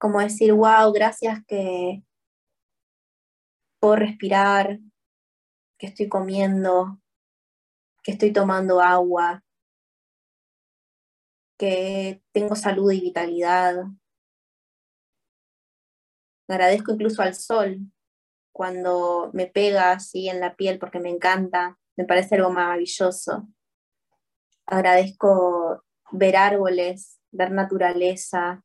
Como 0.00 0.20
decir, 0.20 0.54
wow, 0.54 0.90
gracias 0.90 1.44
que 1.46 2.02
puedo 3.78 3.96
respirar, 3.96 4.78
que 5.78 5.88
estoy 5.88 6.08
comiendo, 6.08 6.98
que 8.02 8.12
estoy 8.12 8.32
tomando 8.32 8.80
agua, 8.80 9.44
que 11.58 12.22
tengo 12.32 12.56
salud 12.56 12.90
y 12.92 13.02
vitalidad. 13.02 13.84
Agradezco 16.48 16.92
incluso 16.92 17.20
al 17.20 17.34
sol 17.34 17.80
cuando 18.50 19.30
me 19.34 19.46
pega 19.46 19.92
así 19.92 20.30
en 20.30 20.40
la 20.40 20.56
piel 20.56 20.78
porque 20.78 21.00
me 21.00 21.10
encanta, 21.10 21.78
me 21.98 22.06
parece 22.06 22.36
algo 22.36 22.48
maravilloso. 22.48 23.46
Agradezco 24.66 25.84
ver 26.10 26.36
árboles, 26.36 27.20
ver 27.30 27.52
naturaleza. 27.52 28.64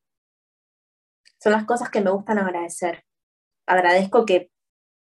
Son 1.40 1.52
las 1.52 1.66
cosas 1.66 1.90
que 1.90 2.02
me 2.02 2.12
gustan 2.12 2.40
agradecer. 2.40 3.06
Agradezco 3.68 4.26
que 4.26 4.52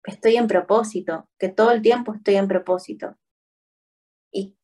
estoy 0.04 0.36
en 0.36 0.46
propósito, 0.46 1.28
que 1.38 1.48
todo 1.48 1.70
el 1.72 1.82
tiempo 1.82 2.14
estoy 2.14 2.36
en 2.36 2.48
propósito. 2.48 3.16
Y 4.32 4.56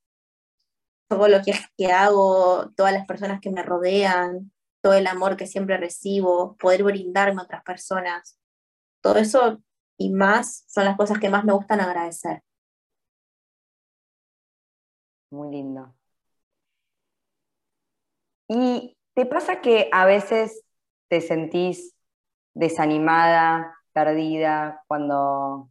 todo 1.09 1.29
lo 1.29 1.39
que, 1.43 1.93
hago, 1.93 2.71
todas 2.77 2.93
las 2.93 3.07
personas 3.07 3.41
que 3.41 3.51
me 3.51 3.63
rodean, 3.63 4.53
todo 4.83 4.95
el 4.95 5.07
amor 5.07 5.37
que 5.37 5.47
siempre 5.47 5.77
recibo, 5.77 6.57
poder 6.57 6.83
brindarme 6.83 7.43
a 7.43 7.45
otras 7.45 7.63
personas, 7.63 8.39
todo 9.03 9.17
eso 9.17 9.63
y 9.99 10.11
más 10.11 10.65
son 10.69 10.85
las 10.85 10.97
cosas 10.97 11.19
que 11.19 11.29
más 11.29 11.45
me 11.45 11.53
gustan 11.53 11.81
agradecer. 11.81 12.43
Muy 15.31 15.51
lindo. 15.51 15.95
¿Y 18.55 18.99
te 19.15 19.25
pasa 19.25 19.63
que 19.63 19.89
a 19.93 20.05
veces 20.05 20.63
te 21.09 21.23
sentís 21.23 21.95
desanimada, 22.53 23.75
perdida, 23.95 24.85
cuando 24.89 25.71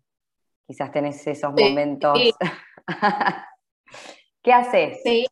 quizás 0.66 0.92
tenés 0.92 1.28
esos 1.28 1.54
momentos? 1.54 2.18
¿Qué 4.42 4.52
haces? 4.52 5.00
Sí. 5.04 5.28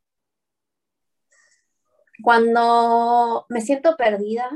Cuando 2.22 3.48
me 3.50 3.62
siento 3.62 3.96
perdida, 3.98 4.52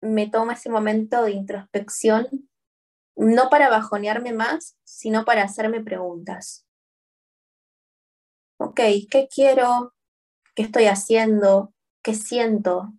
me 0.00 0.26
tomo 0.26 0.52
ese 0.52 0.70
momento 0.70 1.22
de 1.24 1.32
introspección, 1.32 2.28
no 3.14 3.50
para 3.50 3.68
bajonearme 3.68 4.32
más, 4.32 4.78
sino 4.84 5.26
para 5.26 5.42
hacerme 5.42 5.82
preguntas. 5.82 6.66
Ok, 8.56 8.80
¿qué 9.10 9.28
quiero? 9.30 9.92
¿Qué 10.60 10.66
estoy 10.66 10.84
haciendo? 10.88 11.72
¿Qué 12.02 12.12
siento? 12.12 12.92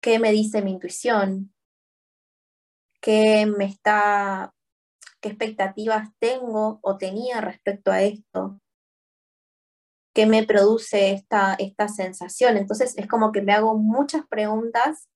¿Qué 0.00 0.18
me 0.18 0.32
dice 0.32 0.60
mi 0.60 0.72
intuición? 0.72 1.54
¿Qué 3.00 3.46
me 3.46 3.66
está, 3.66 4.52
qué 5.20 5.28
expectativas 5.28 6.08
tengo 6.18 6.80
o 6.82 6.96
tenía 6.98 7.40
respecto 7.40 7.92
a 7.92 8.02
esto? 8.02 8.60
qué 10.12 10.26
me 10.26 10.44
produce 10.44 11.12
esta, 11.12 11.54
esta 11.54 11.86
sensación. 11.86 12.56
Entonces 12.56 12.98
es 12.98 13.06
como 13.06 13.30
que 13.30 13.42
me 13.42 13.52
hago 13.52 13.78
muchas 13.78 14.26
preguntas, 14.26 15.08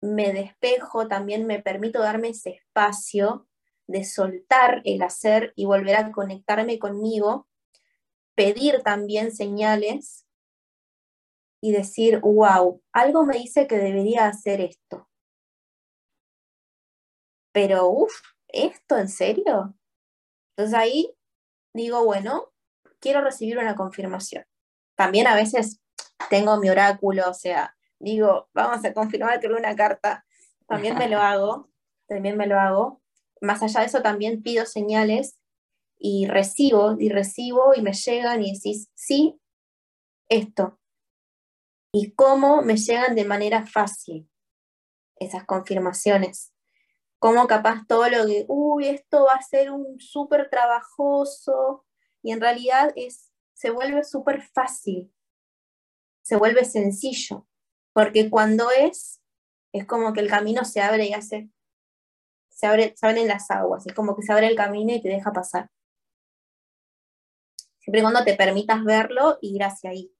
me 0.00 0.32
despejo, 0.32 1.06
también 1.06 1.46
me 1.46 1.60
permito 1.60 1.98
darme 1.98 2.30
ese 2.30 2.50
espacio 2.52 3.46
de 3.86 4.06
soltar 4.06 4.80
el 4.84 5.02
hacer 5.02 5.52
y 5.54 5.66
volver 5.66 5.96
a 5.96 6.12
conectarme 6.12 6.78
conmigo, 6.78 7.47
pedir 8.38 8.82
también 8.84 9.32
señales 9.32 10.24
y 11.60 11.72
decir, 11.72 12.20
wow, 12.20 12.80
algo 12.92 13.26
me 13.26 13.36
dice 13.36 13.66
que 13.66 13.76
debería 13.76 14.28
hacer 14.28 14.60
esto. 14.60 15.10
Pero, 17.52 17.88
uff, 17.88 18.12
¿esto 18.46 18.96
en 18.96 19.08
serio? 19.08 19.74
Entonces 20.50 20.78
ahí 20.78 21.12
digo, 21.74 22.04
bueno, 22.04 22.52
quiero 23.00 23.22
recibir 23.22 23.58
una 23.58 23.74
confirmación. 23.74 24.44
También 24.94 25.26
a 25.26 25.34
veces 25.34 25.80
tengo 26.30 26.58
mi 26.58 26.70
oráculo, 26.70 27.28
o 27.28 27.34
sea, 27.34 27.76
digo, 27.98 28.48
vamos 28.54 28.84
a 28.84 28.94
confirmar 28.94 29.40
con 29.40 29.52
una 29.54 29.74
carta, 29.74 30.24
también 30.68 30.96
me 30.96 31.08
lo 31.08 31.18
hago, 31.20 31.70
también 32.06 32.36
me 32.36 32.46
lo 32.46 32.60
hago. 32.60 33.02
Más 33.40 33.64
allá 33.64 33.80
de 33.80 33.86
eso, 33.86 34.00
también 34.00 34.44
pido 34.44 34.64
señales 34.64 35.37
y 35.98 36.26
recibo, 36.26 36.96
y 36.98 37.08
recibo, 37.08 37.74
y 37.74 37.82
me 37.82 37.92
llegan 37.92 38.42
y 38.42 38.52
decís, 38.54 38.88
sí, 38.94 39.40
esto. 40.28 40.78
Y 41.92 42.12
cómo 42.12 42.62
me 42.62 42.76
llegan 42.76 43.14
de 43.14 43.24
manera 43.24 43.66
fácil 43.66 44.28
esas 45.16 45.44
confirmaciones. 45.44 46.52
Cómo 47.18 47.46
capaz 47.48 47.84
todo 47.88 48.08
lo 48.08 48.26
que, 48.26 48.44
uy, 48.48 48.86
esto 48.88 49.24
va 49.24 49.34
a 49.34 49.42
ser 49.42 49.72
un 49.72 49.98
súper 49.98 50.48
trabajoso, 50.50 51.84
y 52.22 52.32
en 52.32 52.40
realidad 52.40 52.92
es, 52.96 53.32
se 53.54 53.70
vuelve 53.70 54.04
súper 54.04 54.42
fácil, 54.42 55.12
se 56.22 56.36
vuelve 56.36 56.64
sencillo, 56.64 57.46
porque 57.92 58.30
cuando 58.30 58.70
es, 58.70 59.20
es 59.72 59.86
como 59.86 60.12
que 60.12 60.20
el 60.20 60.28
camino 60.28 60.64
se 60.64 60.80
abre 60.80 61.06
y 61.06 61.14
hace, 61.14 61.50
se, 62.50 62.66
abre, 62.66 62.94
se 62.96 63.06
abren 63.06 63.28
las 63.28 63.50
aguas, 63.50 63.86
es 63.86 63.94
como 63.94 64.14
que 64.14 64.22
se 64.22 64.32
abre 64.32 64.46
el 64.46 64.56
camino 64.56 64.92
y 64.92 65.00
te 65.00 65.08
deja 65.08 65.32
pasar. 65.32 65.70
Siempre 67.88 68.00
y 68.00 68.02
cuando 68.02 68.22
te 68.22 68.34
permitas 68.34 68.84
verlo 68.84 69.38
y 69.40 69.56
ir 69.56 69.64
hacia 69.64 69.88
ahí. 69.88 70.14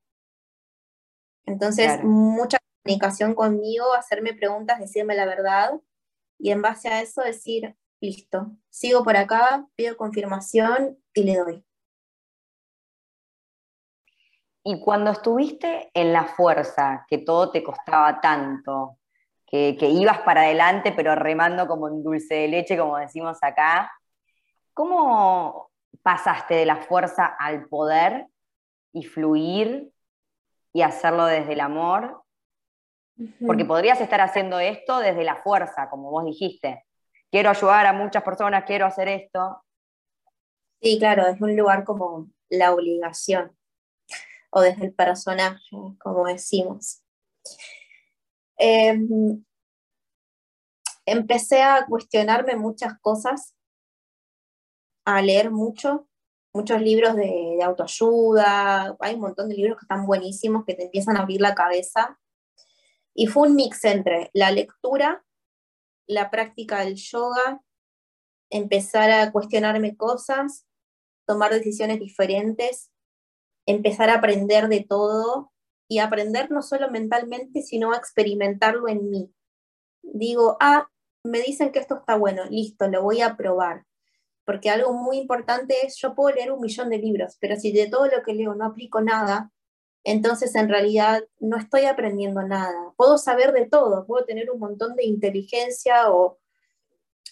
Entonces, 1.45 2.03
mucha 2.03 2.57
comunicación 2.83 3.35
conmigo, 3.35 3.93
hacerme 3.93 4.33
preguntas, 4.33 4.79
decirme 4.79 5.14
la 5.14 5.27
verdad 5.27 5.79
y 6.39 6.51
en 6.51 6.62
base 6.62 6.89
a 6.89 7.03
eso 7.03 7.21
decir, 7.21 7.77
listo, 8.01 8.53
sigo 8.71 9.05
por 9.05 9.19
acá, 9.19 9.69
pido 9.77 9.99
confirmación 9.99 10.97
y 11.12 11.25
le 11.25 11.37
doy. 11.37 11.64
Y 14.64 14.81
cuando 14.81 15.11
estuviste 15.11 15.91
en 15.93 16.14
la 16.14 16.25
fuerza, 16.25 17.05
que 17.07 17.19
todo 17.19 17.51
te 17.51 17.62
costaba 17.62 18.19
tanto, 18.23 18.97
que, 19.45 19.77
ibas 19.79 20.21
para 20.21 20.41
adelante 20.41 20.93
pero 20.93 21.14
remando 21.14 21.66
como 21.66 21.89
en 21.89 22.03
dulce 22.03 22.35
de 22.35 22.49
leche, 22.49 22.79
como 22.79 22.97
decimos 22.97 23.37
acá, 23.43 23.93
¿cómo 24.73 25.68
pasaste 26.03 26.55
de 26.55 26.66
la 26.66 26.76
fuerza 26.76 27.26
al 27.26 27.66
poder 27.66 28.26
y 28.93 29.05
fluir 29.05 29.93
y 30.72 30.82
hacerlo 30.82 31.26
desde 31.26 31.55
el 31.55 31.61
amor? 31.61 32.22
Porque 33.47 33.64
podrías 33.64 34.01
estar 34.01 34.20
haciendo 34.20 34.61
esto 34.61 35.01
desde 35.01 35.24
la 35.24 35.36
fuerza, 35.36 35.89
como 35.91 36.11
vos 36.11 36.24
dijiste. 36.24 36.84
Quiero 37.30 37.51
ayudar 37.51 37.86
a 37.86 37.93
muchas 37.93 38.22
personas, 38.22 38.64
quiero 38.64 38.86
hacer 38.86 39.09
esto. 39.09 39.62
Sí, 40.80 40.99
claro, 40.99 41.26
es 41.26 41.41
un 41.41 41.57
lugar 41.57 41.84
como 41.84 42.28
la 42.49 42.72
obligación 42.72 43.57
o 44.51 44.61
desde 44.61 44.86
el 44.86 44.95
personaje, 44.95 45.76
como 45.99 46.26
decimos. 46.26 47.03
Em, 48.57 49.45
empecé 51.05 51.62
a 51.62 51.86
cuestionarme 51.86 52.57
muchas 52.57 52.99
cosas, 53.01 53.55
a 55.09 55.22
leer 55.22 55.50
mucho, 55.50 56.06
muchos 56.52 56.82
libros 56.82 57.16
de, 57.16 57.59
autoayuda, 57.62 58.94
hay 59.00 59.14
un 59.14 59.22
montón 59.22 59.48
de 59.48 59.54
libros 59.54 59.78
que 59.78 59.84
están 59.84 60.04
buenísimos, 60.06 60.66
que 60.66 60.74
te 60.74 60.84
empiezan 60.84 61.16
a 61.16 61.20
abrir 61.20 61.40
la 61.40 61.54
cabeza. 61.54 62.18
Y 63.14 63.26
fue 63.26 63.48
un 63.48 63.56
mix 63.56 63.84
entre 63.86 64.30
la 64.34 64.50
lectura, 64.50 65.24
la 66.06 66.30
práctica 66.30 66.80
del 66.80 66.96
yoga, 66.96 67.62
empezar 68.50 69.11
a 69.11 69.32
cuestionarme 69.32 69.96
cosas, 69.96 70.66
tomar 71.26 71.52
decisiones 71.52 72.00
diferentes, 72.00 72.90
empezar 73.66 74.11
a 74.11 74.16
aprender 74.16 74.68
de 74.68 74.84
todo 74.84 75.52
y 75.88 76.00
aprender 76.00 76.50
no 76.50 76.61
solo 76.61 76.90
mentalmente, 76.90 77.62
sino 77.62 77.92
a 77.92 77.96
experimentarlo 77.96 78.88
en 78.88 79.09
mí. 79.09 79.34
Digo, 80.02 80.59
ah, 80.61 80.90
me 81.24 81.40
dicen 81.40 81.72
que 81.72 81.78
esto 81.78 81.96
está 81.96 82.16
bueno, 82.16 82.44
listo, 82.44 82.88
lo 82.88 83.02
voy 83.02 83.22
a 83.22 83.36
probar. 83.38 83.88
Porque 84.49 84.70
algo 84.70 84.94
muy 84.94 85.18
importante 85.18 85.74
es, 85.84 85.99
yo 85.99 86.14
puedo 86.14 86.34
leer 86.34 86.51
un 86.53 86.62
millón 86.62 86.88
de 86.88 86.96
libros, 86.96 87.36
pero 87.38 87.57
si 87.57 87.70
de 87.70 87.90
todo 87.90 88.07
lo 88.07 88.22
que 88.22 88.32
leo 88.32 88.55
no 88.55 88.64
aplico 88.64 89.03
nada, 89.03 89.53
entonces 90.05 90.55
en 90.55 90.70
realidad 90.70 91.22
no 91.38 91.59
estoy 91.59 91.84
aprendiendo 91.84 92.40
nada. 92.42 92.94
Puedo 92.96 93.18
saber 93.18 93.53
de 93.53 93.66
todo, 93.66 94.07
puedo 94.07 94.24
tener 94.24 94.51
un 94.51 94.59
montón 94.59 94.96
de 94.96 95.05
inteligencia 95.05 96.11
o 96.11 96.38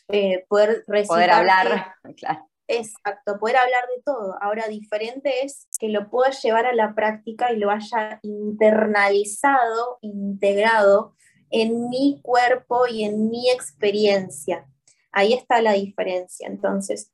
eh, 0.08 0.44
poder 0.46 0.84
Poder 1.08 1.30
hablar, 1.30 1.94
claro. 2.18 2.50
Exacto, 2.68 3.38
poder 3.38 3.56
hablar 3.56 3.86
de 3.96 4.02
todo. 4.02 4.36
Ahora, 4.42 4.68
diferente 4.68 5.42
es 5.42 5.68
que 5.80 5.88
lo 5.88 6.10
pueda 6.10 6.32
llevar 6.32 6.66
a 6.66 6.74
la 6.74 6.94
práctica 6.94 7.50
y 7.50 7.56
lo 7.56 7.70
haya 7.70 8.20
internalizado, 8.24 9.96
integrado 10.02 11.14
en 11.48 11.88
mi 11.88 12.20
cuerpo 12.22 12.86
y 12.86 13.04
en 13.04 13.30
mi 13.30 13.48
experiencia. 13.48 14.66
Ahí 15.16 15.32
está 15.32 15.62
la 15.62 15.72
diferencia. 15.72 16.46
Entonces, 16.46 17.10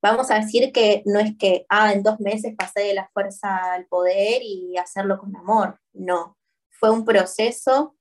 vamos 0.00 0.30
a 0.30 0.36
decir 0.36 0.70
que 0.72 1.02
no 1.06 1.18
es 1.18 1.36
que, 1.36 1.66
ah, 1.68 1.92
en 1.92 2.04
dos 2.04 2.20
meses 2.20 2.54
pasé 2.56 2.82
de 2.82 2.94
la 2.94 3.10
fuerza 3.12 3.72
al 3.72 3.86
poder 3.86 4.42
y 4.44 4.76
hacerlo 4.76 5.18
con 5.18 5.34
amor. 5.34 5.80
No, 5.92 6.38
fue 6.70 6.90
un 6.90 7.04
proceso 7.04 7.96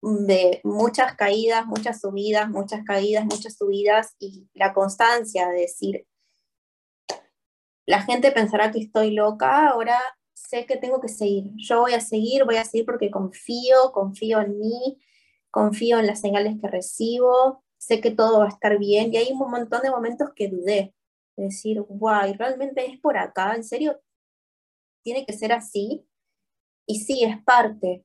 de 0.00 0.62
muchas 0.64 1.14
caídas, 1.14 1.66
muchas 1.66 2.00
subidas, 2.00 2.48
muchas 2.48 2.84
caídas, 2.86 3.26
muchas 3.26 3.58
subidas 3.58 4.16
y 4.18 4.48
la 4.54 4.72
constancia 4.72 5.46
de 5.50 5.60
decir, 5.60 6.06
la 7.84 8.00
gente 8.00 8.32
pensará 8.32 8.70
que 8.70 8.78
estoy 8.78 9.10
loca, 9.10 9.68
ahora 9.68 10.00
sé 10.32 10.64
que 10.64 10.78
tengo 10.78 11.02
que 11.02 11.08
seguir. 11.08 11.52
Yo 11.56 11.80
voy 11.80 11.92
a 11.92 12.00
seguir, 12.00 12.44
voy 12.46 12.56
a 12.56 12.64
seguir 12.64 12.86
porque 12.86 13.10
confío, 13.10 13.92
confío 13.92 14.40
en 14.40 14.58
mí, 14.58 14.98
confío 15.52 16.00
en 16.00 16.06
las 16.08 16.20
señales 16.20 16.56
que 16.60 16.66
recibo, 16.66 17.62
sé 17.78 18.00
que 18.00 18.10
todo 18.10 18.40
va 18.40 18.46
a 18.46 18.48
estar 18.48 18.78
bien 18.78 19.12
y 19.12 19.18
hay 19.18 19.32
un 19.32 19.38
montón 19.38 19.82
de 19.82 19.90
momentos 19.90 20.30
que 20.34 20.48
dudé, 20.48 20.94
de 21.36 21.44
decir, 21.44 21.80
guay, 21.82 22.32
realmente 22.32 22.86
es 22.86 22.98
por 22.98 23.18
acá, 23.18 23.54
en 23.54 23.62
serio, 23.62 24.00
tiene 25.04 25.26
que 25.26 25.34
ser 25.34 25.52
así. 25.52 26.04
Y 26.86 27.00
sí, 27.00 27.22
es 27.22 27.40
parte, 27.44 28.04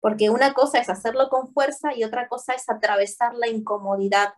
porque 0.00 0.30
una 0.30 0.52
cosa 0.52 0.78
es 0.78 0.88
hacerlo 0.88 1.28
con 1.28 1.52
fuerza 1.52 1.96
y 1.96 2.04
otra 2.04 2.28
cosa 2.28 2.54
es 2.54 2.68
atravesar 2.68 3.34
la 3.34 3.48
incomodidad 3.48 4.34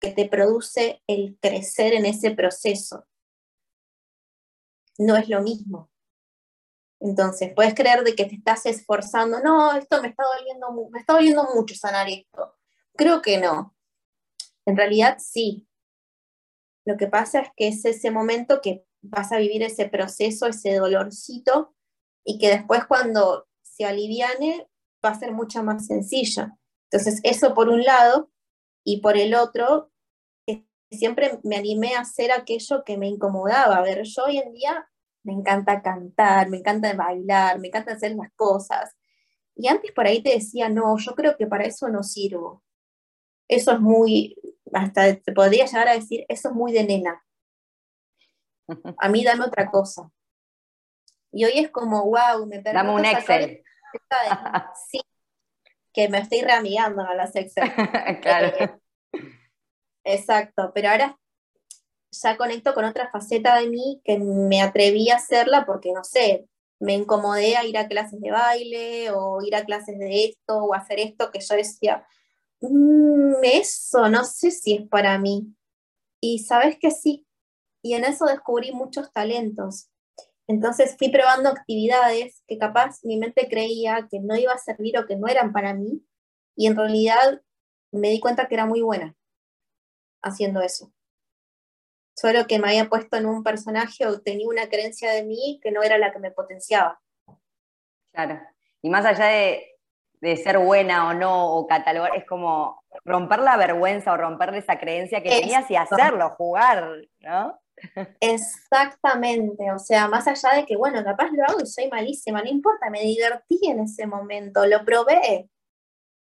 que 0.00 0.10
te 0.10 0.28
produce 0.28 1.02
el 1.06 1.38
crecer 1.40 1.94
en 1.94 2.04
ese 2.04 2.32
proceso. 2.32 3.06
No 4.98 5.16
es 5.16 5.28
lo 5.28 5.40
mismo. 5.40 5.91
Entonces, 7.02 7.52
puedes 7.54 7.74
creer 7.74 8.04
de 8.04 8.14
que 8.14 8.26
te 8.26 8.36
estás 8.36 8.64
esforzando, 8.64 9.40
no, 9.40 9.72
esto 9.76 10.00
me 10.00 10.08
está 10.08 10.22
doliendo, 10.24 11.52
mucho 11.52 11.74
sanar 11.74 12.08
esto. 12.08 12.54
Creo 12.96 13.20
que 13.20 13.38
no. 13.38 13.74
En 14.66 14.76
realidad 14.76 15.16
sí. 15.18 15.66
Lo 16.86 16.96
que 16.96 17.08
pasa 17.08 17.40
es 17.40 17.48
que 17.56 17.68
es 17.68 17.84
ese 17.84 18.12
momento 18.12 18.60
que 18.60 18.86
vas 19.02 19.32
a 19.32 19.38
vivir 19.38 19.64
ese 19.64 19.88
proceso, 19.88 20.46
ese 20.46 20.76
dolorcito, 20.76 21.74
y 22.24 22.38
que 22.38 22.50
después 22.50 22.86
cuando 22.86 23.48
se 23.62 23.84
aliviane, 23.84 24.68
va 25.04 25.10
a 25.10 25.18
ser 25.18 25.32
mucho 25.32 25.64
más 25.64 25.86
sencillo. 25.86 26.56
Entonces, 26.88 27.18
eso 27.24 27.52
por 27.52 27.68
un 27.68 27.82
lado, 27.82 28.30
y 28.84 29.00
por 29.00 29.16
el 29.16 29.34
otro, 29.34 29.90
siempre 30.88 31.40
me 31.42 31.56
animé 31.56 31.96
a 31.96 32.00
hacer 32.02 32.30
aquello 32.30 32.84
que 32.84 32.96
me 32.96 33.08
incomodaba. 33.08 33.78
A 33.78 33.82
ver, 33.82 34.04
yo 34.04 34.24
hoy 34.24 34.38
en 34.38 34.52
día 34.52 34.88
me 35.24 35.32
encanta 35.32 35.82
cantar, 35.82 36.48
me 36.48 36.58
encanta 36.58 36.92
bailar, 36.94 37.58
me 37.58 37.68
encanta 37.68 37.92
hacer 37.92 38.14
las 38.14 38.32
cosas. 38.34 38.94
Y 39.54 39.68
antes 39.68 39.92
por 39.92 40.06
ahí 40.06 40.22
te 40.22 40.30
decía, 40.30 40.68
no, 40.68 40.96
yo 40.98 41.14
creo 41.14 41.36
que 41.36 41.46
para 41.46 41.64
eso 41.64 41.88
no 41.88 42.02
sirvo. 42.02 42.62
Eso 43.48 43.72
es 43.72 43.80
muy, 43.80 44.36
hasta 44.72 45.14
te 45.16 45.32
podría 45.32 45.66
llegar 45.66 45.88
a 45.88 45.94
decir, 45.94 46.24
eso 46.28 46.48
es 46.48 46.54
muy 46.54 46.72
de 46.72 46.84
nena. 46.84 47.22
A 48.98 49.08
mí 49.08 49.22
dame 49.24 49.44
otra 49.44 49.70
cosa. 49.70 50.10
Y 51.30 51.44
hoy 51.44 51.52
es 51.56 51.70
como, 51.70 52.04
wow, 52.04 52.46
me 52.46 52.62
Dame 52.62 52.94
un 52.94 53.04
Excel. 53.04 53.62
sí, 54.90 55.00
que 55.92 56.08
me 56.08 56.18
estoy 56.18 56.42
reamigando 56.42 57.02
a 57.02 57.14
la 57.14 57.26
sexo. 57.26 57.60
claro. 58.22 58.56
Eh, 58.58 58.78
exacto, 60.04 60.72
pero 60.74 60.90
ahora 60.90 61.18
ya 62.12 62.36
conecto 62.36 62.74
con 62.74 62.84
otra 62.84 63.10
faceta 63.10 63.58
de 63.58 63.68
mí 63.68 64.00
que 64.04 64.18
me 64.18 64.62
atreví 64.62 65.10
a 65.10 65.16
hacerla 65.16 65.64
porque, 65.66 65.92
no 65.92 66.04
sé, 66.04 66.48
me 66.78 66.94
incomodé 66.94 67.56
a 67.56 67.64
ir 67.64 67.78
a 67.78 67.88
clases 67.88 68.20
de 68.20 68.30
baile 68.30 69.10
o 69.12 69.40
ir 69.42 69.56
a 69.56 69.64
clases 69.64 69.98
de 69.98 70.24
esto 70.26 70.58
o 70.58 70.74
hacer 70.74 71.00
esto 71.00 71.30
que 71.30 71.40
yo 71.40 71.54
decía, 71.56 72.06
mm, 72.60 73.34
eso 73.42 74.08
no 74.08 74.24
sé 74.24 74.50
si 74.50 74.74
es 74.74 74.88
para 74.88 75.18
mí. 75.18 75.54
Y 76.20 76.40
sabes 76.40 76.78
que 76.78 76.90
sí. 76.90 77.26
Y 77.82 77.94
en 77.94 78.04
eso 78.04 78.26
descubrí 78.26 78.72
muchos 78.72 79.12
talentos. 79.12 79.88
Entonces 80.46 80.96
fui 80.98 81.10
probando 81.10 81.48
actividades 81.48 82.42
que 82.46 82.58
capaz 82.58 82.98
mi 83.04 83.16
mente 83.16 83.48
creía 83.48 84.08
que 84.10 84.20
no 84.20 84.36
iba 84.36 84.52
a 84.52 84.58
servir 84.58 84.98
o 84.98 85.06
que 85.06 85.16
no 85.16 85.28
eran 85.28 85.52
para 85.52 85.74
mí, 85.74 86.04
y 86.56 86.66
en 86.66 86.76
realidad 86.76 87.42
me 87.92 88.10
di 88.10 88.20
cuenta 88.20 88.48
que 88.48 88.54
era 88.54 88.66
muy 88.66 88.82
buena 88.82 89.16
haciendo 90.22 90.60
eso. 90.60 90.91
Solo 92.22 92.46
que 92.46 92.60
me 92.60 92.68
había 92.68 92.88
puesto 92.88 93.16
en 93.16 93.26
un 93.26 93.42
personaje 93.42 94.06
o 94.06 94.20
tenía 94.20 94.46
una 94.46 94.68
creencia 94.68 95.10
de 95.10 95.24
mí 95.24 95.58
que 95.60 95.72
no 95.72 95.82
era 95.82 95.98
la 95.98 96.12
que 96.12 96.20
me 96.20 96.30
potenciaba. 96.30 97.00
Claro. 98.12 98.40
Y 98.80 98.90
más 98.90 99.04
allá 99.04 99.24
de, 99.24 99.76
de 100.20 100.36
ser 100.36 100.58
buena 100.58 101.08
o 101.08 101.14
no, 101.14 101.52
o 101.52 101.66
catalogar, 101.66 102.16
es 102.16 102.24
como 102.24 102.80
romper 103.04 103.40
la 103.40 103.56
vergüenza 103.56 104.12
o 104.12 104.16
romper 104.16 104.54
esa 104.54 104.78
creencia 104.78 105.20
que 105.20 105.30
tenías 105.30 105.68
y 105.68 105.74
hacerlo, 105.74 106.30
jugar, 106.30 106.92
¿no? 107.18 107.58
Exactamente, 108.20 109.72
o 109.72 109.80
sea, 109.80 110.06
más 110.06 110.28
allá 110.28 110.60
de 110.60 110.64
que, 110.64 110.76
bueno, 110.76 111.02
capaz 111.02 111.28
lo 111.32 111.42
hago 111.42 111.60
y 111.60 111.66
soy 111.66 111.88
malísima, 111.88 112.40
no 112.40 112.48
importa, 112.48 112.88
me 112.88 113.00
divertí 113.00 113.58
en 113.64 113.80
ese 113.80 114.06
momento, 114.06 114.64
lo 114.64 114.84
probé. 114.84 115.50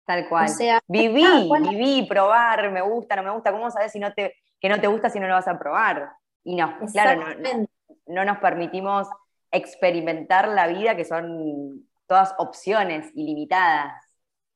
Tal 0.06 0.30
cual. 0.30 0.46
O 0.46 0.54
sea, 0.54 0.80
viví, 0.88 1.24
ah, 1.26 1.70
viví, 1.70 2.06
probar, 2.08 2.72
me 2.72 2.82
gusta, 2.82 3.16
no 3.16 3.24
me 3.24 3.32
gusta, 3.32 3.52
¿cómo 3.52 3.72
sabes 3.72 3.92
si 3.92 4.00
no 4.00 4.14
te, 4.14 4.36
que 4.60 4.70
no 4.70 4.80
te 4.80 4.88
gusta 4.88 5.10
si 5.10 5.20
no 5.20 5.28
lo 5.28 5.34
vas 5.34 5.48
a 5.48 5.58
probar? 5.58 6.12
Y 6.44 6.56
no, 6.56 6.78
claro, 6.92 7.36
no, 7.40 7.68
no 8.08 8.26
nos 8.26 8.38
permitimos 8.38 9.08
experimentar 9.52 10.48
la 10.50 10.68
vida, 10.68 10.96
que 10.96 11.06
son 11.06 11.88
todas 12.08 12.36
opciones 12.38 13.12
ilimitadas. 13.16 13.94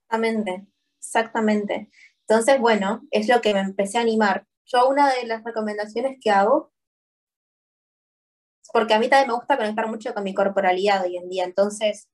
Exactamente, 0.03 0.67
exactamente. 0.99 1.89
Entonces, 2.27 2.59
bueno, 2.59 3.01
es 3.09 3.27
lo 3.27 3.41
que 3.41 3.53
me 3.53 3.61
empecé 3.61 3.97
a 3.97 4.01
animar. 4.01 4.45
Yo 4.65 4.87
una 4.87 5.11
de 5.11 5.25
las 5.25 5.43
recomendaciones 5.43 6.17
que 6.21 6.29
hago 6.29 6.71
porque 8.71 8.93
a 8.93 8.99
mí 8.99 9.09
también 9.09 9.29
me 9.29 9.35
gusta 9.35 9.57
conectar 9.57 9.87
mucho 9.87 10.13
con 10.13 10.23
mi 10.23 10.33
corporalidad 10.33 11.03
hoy 11.03 11.17
en 11.17 11.29
día, 11.29 11.43
entonces, 11.43 12.07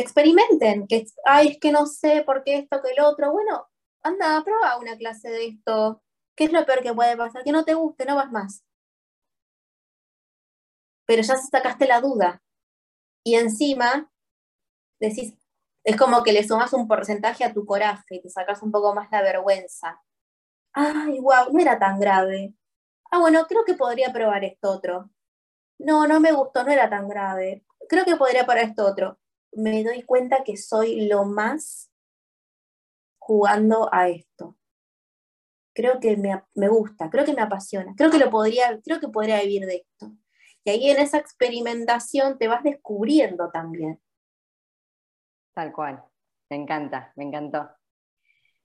experimenten, 0.00 0.86
que, 0.86 1.06
ay, 1.24 1.48
es 1.48 1.58
que 1.58 1.72
no 1.72 1.86
sé 1.86 2.22
por 2.24 2.44
qué 2.44 2.56
esto, 2.58 2.80
que 2.82 2.92
el 2.92 3.00
otro, 3.00 3.32
bueno, 3.32 3.68
anda, 4.02 4.42
prueba 4.44 4.78
una 4.78 4.96
clase 4.96 5.30
de 5.30 5.46
esto, 5.46 6.02
¿qué 6.36 6.44
es 6.44 6.52
lo 6.52 6.64
peor 6.66 6.82
que 6.82 6.94
puede 6.94 7.16
pasar? 7.16 7.44
Que 7.44 7.52
no 7.52 7.64
te 7.64 7.74
guste, 7.74 8.04
no 8.06 8.16
vas 8.16 8.30
más. 8.32 8.64
Pero 11.06 11.22
ya 11.22 11.36
sacaste 11.36 11.86
la 11.86 12.00
duda. 12.00 12.42
Y 13.24 13.36
encima, 13.36 14.10
decís, 15.00 15.34
es 15.84 15.96
como 15.96 16.22
que 16.22 16.32
le 16.32 16.46
sumas 16.46 16.72
un 16.72 16.88
porcentaje 16.88 17.44
a 17.44 17.52
tu 17.54 17.66
coraje 17.66 18.16
y 18.16 18.22
te 18.22 18.30
sacas 18.30 18.62
un 18.62 18.72
poco 18.72 18.94
más 18.94 19.08
la 19.10 19.22
vergüenza. 19.22 20.02
Ay, 20.72 21.20
wow, 21.20 21.52
no 21.52 21.60
era 21.60 21.78
tan 21.78 22.00
grave 22.00 22.54
ah, 23.10 23.18
bueno, 23.20 23.46
creo 23.46 23.64
que 23.64 23.74
podría 23.74 24.12
probar 24.12 24.44
esto 24.44 24.70
otro. 24.70 25.10
No, 25.78 26.06
no 26.08 26.20
me 26.20 26.32
gustó, 26.32 26.64
no 26.64 26.72
era 26.72 26.90
tan 26.90 27.08
grave. 27.08 27.64
Creo 27.88 28.04
que 28.04 28.16
podría 28.16 28.44
probar 28.44 28.64
esto 28.64 28.86
otro. 28.86 29.18
Me 29.58 29.82
doy 29.82 30.04
cuenta 30.04 30.44
que 30.44 30.56
soy 30.56 31.08
lo 31.08 31.24
más 31.24 31.90
jugando 33.18 33.92
a 33.92 34.08
esto. 34.08 34.56
Creo 35.74 35.98
que 35.98 36.16
me, 36.16 36.40
me 36.54 36.68
gusta, 36.68 37.10
creo 37.10 37.24
que 37.24 37.34
me 37.34 37.42
apasiona, 37.42 37.92
creo 37.96 38.08
que 38.08 38.18
lo 38.18 38.30
podría, 38.30 38.80
creo 38.80 39.00
que 39.00 39.08
podría 39.08 39.40
vivir 39.42 39.66
de 39.66 39.76
esto. 39.78 40.12
Y 40.62 40.70
ahí 40.70 40.90
en 40.90 40.98
esa 40.98 41.18
experimentación 41.18 42.38
te 42.38 42.46
vas 42.46 42.62
descubriendo 42.62 43.50
también. 43.50 44.00
Tal 45.54 45.72
cual. 45.72 46.04
Me 46.50 46.56
encanta, 46.56 47.12
me 47.16 47.24
encantó. 47.24 47.68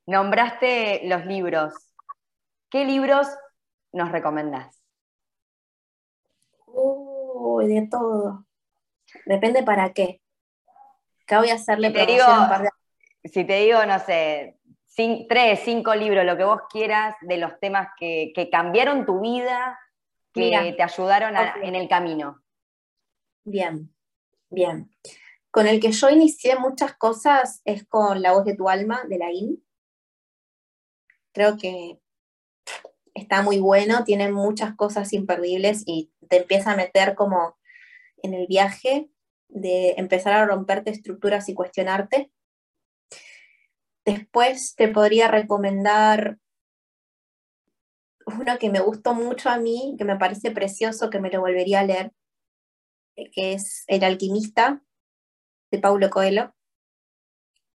Nombraste 0.05 1.07
los 1.07 1.25
libros. 1.25 1.73
¿Qué 2.69 2.85
libros 2.85 3.27
nos 3.91 4.11
recomendás? 4.11 4.79
Uy, 6.67 7.67
de 7.67 7.87
todo. 7.89 8.45
Depende 9.25 9.63
para 9.63 9.91
qué. 9.91 10.22
¿Qué 11.33 11.39
voy 11.39 11.49
a 11.49 11.55
hacerle 11.55 11.87
si 11.87 11.93
te 11.93 12.05
digo, 12.05 12.25
Si 13.23 13.43
te 13.43 13.59
digo, 13.61 13.83
no 13.87 13.99
sé, 13.99 14.59
tres, 15.27 15.61
cinco 15.63 15.95
libros, 15.95 16.25
lo 16.25 16.37
que 16.37 16.43
vos 16.43 16.61
quieras, 16.69 17.15
de 17.21 17.37
los 17.37 17.59
temas 17.59 17.87
que, 17.99 18.31
cambiaron 18.51 19.05
tu 19.07 19.19
vida, 19.19 19.79
que 20.31 20.75
te 20.77 20.83
ayudaron 20.83 21.33
en 21.63 21.73
el 21.73 21.89
camino. 21.89 22.43
Bien, 23.43 23.91
bien. 24.51 24.91
Con 25.49 25.65
el 25.65 25.79
que 25.79 25.91
yo 25.91 26.09
inicié 26.11 26.55
muchas 26.57 26.93
cosas 26.95 27.61
es 27.65 27.83
con 27.83 28.21
La 28.21 28.33
voz 28.33 28.45
de 28.45 28.55
tu 28.55 28.69
alma, 28.69 29.03
de 29.05 29.17
la 29.17 29.31
IN. 29.31 29.63
Creo 31.31 31.57
que 31.57 31.99
está 33.15 33.41
muy 33.41 33.59
bueno, 33.59 34.03
tiene 34.03 34.31
muchas 34.31 34.75
cosas 34.75 35.13
imperdibles 35.13 35.81
y 35.87 36.11
te 36.29 36.37
empieza 36.37 36.73
a 36.73 36.75
meter 36.75 37.15
como 37.15 37.57
en 38.21 38.35
el 38.35 38.45
viaje 38.45 39.09
de 39.53 39.93
empezar 39.97 40.33
a 40.33 40.45
romperte 40.45 40.91
estructuras 40.91 41.47
y 41.47 41.53
cuestionarte. 41.53 42.31
Después 44.05 44.75
te 44.75 44.89
podría 44.89 45.29
recomendar 45.29 46.37
uno 48.25 48.57
que 48.57 48.69
me 48.69 48.79
gustó 48.79 49.13
mucho 49.13 49.49
a 49.49 49.57
mí, 49.57 49.95
que 49.97 50.05
me 50.05 50.17
parece 50.17 50.51
precioso, 50.51 51.09
que 51.09 51.19
me 51.19 51.29
lo 51.29 51.41
volvería 51.41 51.81
a 51.81 51.85
leer, 51.85 52.11
que 53.15 53.53
es 53.53 53.83
El 53.87 54.03
alquimista 54.03 54.81
de 55.71 55.79
Paulo 55.79 56.09
Coelho, 56.09 56.53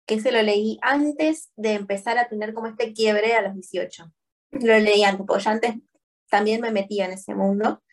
que 0.08 0.20
se 0.20 0.32
lo 0.32 0.42
leí 0.42 0.78
antes 0.82 1.52
de 1.56 1.74
empezar 1.74 2.18
a 2.18 2.28
tener 2.28 2.54
como 2.54 2.68
este 2.68 2.94
quiebre 2.94 3.34
a 3.34 3.42
los 3.42 3.54
18. 3.54 4.12
Lo 4.52 4.80
leí 4.80 5.04
antes, 5.04 5.26
porque 5.26 5.44
yo 5.44 5.50
antes 5.50 5.76
también 6.30 6.62
me 6.62 6.72
metía 6.72 7.06
en 7.06 7.14
ese 7.14 7.36
mundo. 7.36 7.84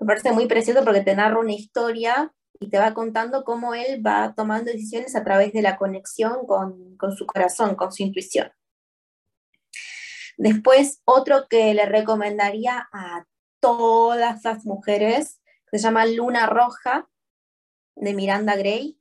Me 0.00 0.06
parece 0.06 0.32
muy 0.32 0.46
precioso 0.46 0.84
porque 0.84 1.02
te 1.02 1.14
narra 1.14 1.38
una 1.38 1.52
historia 1.52 2.32
y 2.62 2.68
te 2.70 2.78
va 2.78 2.94
contando 2.94 3.44
cómo 3.44 3.74
él 3.74 4.04
va 4.04 4.34
tomando 4.34 4.70
decisiones 4.70 5.16
a 5.16 5.24
través 5.24 5.52
de 5.52 5.62
la 5.62 5.76
conexión 5.76 6.46
con, 6.46 6.96
con 6.96 7.12
su 7.16 7.26
corazón, 7.26 7.74
con 7.74 7.92
su 7.92 8.04
intuición. 8.04 8.52
Después, 10.36 11.02
otro 11.04 11.48
que 11.48 11.74
le 11.74 11.86
recomendaría 11.86 12.88
a 12.92 13.26
todas 13.60 14.42
las 14.42 14.64
mujeres, 14.64 15.40
se 15.70 15.78
llama 15.78 16.06
Luna 16.06 16.46
Roja, 16.46 17.08
de 17.96 18.14
Miranda 18.14 18.56
Gray, 18.56 18.98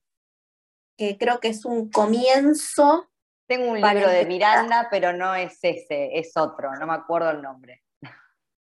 que 0.97 1.17
creo 1.17 1.39
que 1.39 1.49
es 1.49 1.65
un 1.65 1.89
comienzo. 1.89 3.09
Tengo 3.47 3.71
un 3.71 3.81
libro 3.81 4.09
de 4.09 4.25
Miranda, 4.25 4.87
pero 4.89 5.13
no 5.13 5.35
es 5.35 5.59
ese, 5.61 6.17
es 6.17 6.35
otro, 6.35 6.73
no 6.75 6.87
me 6.87 6.93
acuerdo 6.93 7.31
el 7.31 7.41
nombre. 7.41 7.83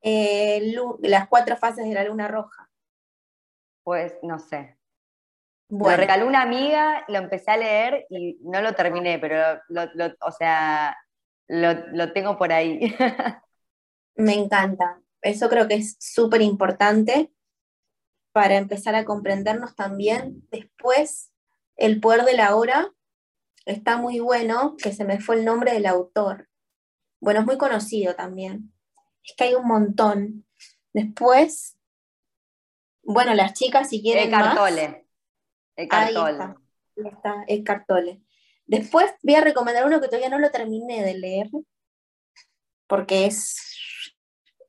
Eh, 0.02 0.74
las 1.02 1.28
cuatro 1.28 1.58
fases 1.58 1.86
de 1.86 1.94
la 1.94 2.04
luna 2.04 2.28
roja. 2.28 2.70
Pues 3.84 4.16
no 4.22 4.40
sé. 4.40 4.77
Lo 5.70 5.97
regaló 5.97 6.28
una 6.28 6.41
amiga, 6.41 7.03
lo 7.09 7.18
empecé 7.18 7.51
a 7.51 7.57
leer 7.57 8.05
y 8.09 8.38
no 8.41 8.61
lo 8.61 8.74
terminé, 8.74 9.20
pero 9.20 9.59
o 10.22 10.32
sea, 10.32 10.97
lo, 11.47 12.13
tengo 12.13 12.38
por 12.38 12.53
ahí. 12.53 12.80
Me 14.15 14.34
encanta. 14.34 15.01
Eso 15.22 15.49
creo 15.49 15.68
que 15.68 15.76
es 15.76 15.97
súper 15.99 16.41
importante 16.41 17.34
para 18.32 18.55
empezar 18.55 18.95
a 18.95 19.05
comprendernos 19.05 19.76
también. 19.76 20.47
Después, 20.51 21.32
El 21.76 21.99
poder 21.99 22.24
de 22.24 22.34
la 22.34 22.55
hora 22.55 22.91
está 23.65 23.97
muy 23.97 24.20
bueno, 24.20 24.76
que 24.82 24.91
se 24.93 25.03
me 25.03 25.20
fue 25.20 25.36
el 25.36 25.45
nombre 25.45 25.74
del 25.74 25.86
autor. 25.86 26.49
Bueno, 27.20 27.41
es 27.41 27.45
muy 27.45 27.57
conocido 27.57 28.15
también. 28.15 28.74
Es 29.24 29.36
que 29.36 29.43
hay 29.43 29.53
un 29.53 29.68
montón. 29.68 30.45
Después, 30.93 31.78
bueno, 33.03 33.34
las 33.36 33.53
chicas 33.53 33.89
si 33.89 34.01
quieren. 34.01 34.26
El 34.26 34.32
cartole. 34.32 35.07
Cartole. 35.86 36.44
Ahí 37.48 37.56
está, 37.56 37.64
cartole. 37.64 38.22
Después 38.66 39.14
voy 39.24 39.36
a 39.36 39.42
recomendar 39.42 39.86
uno 39.86 40.02
que 40.02 40.08
todavía 40.08 40.30
no 40.30 40.40
lo 40.40 40.52
terminé 40.52 41.04
de 41.04 41.18
leer, 41.18 41.50
porque 42.88 43.26
es, 43.26 43.56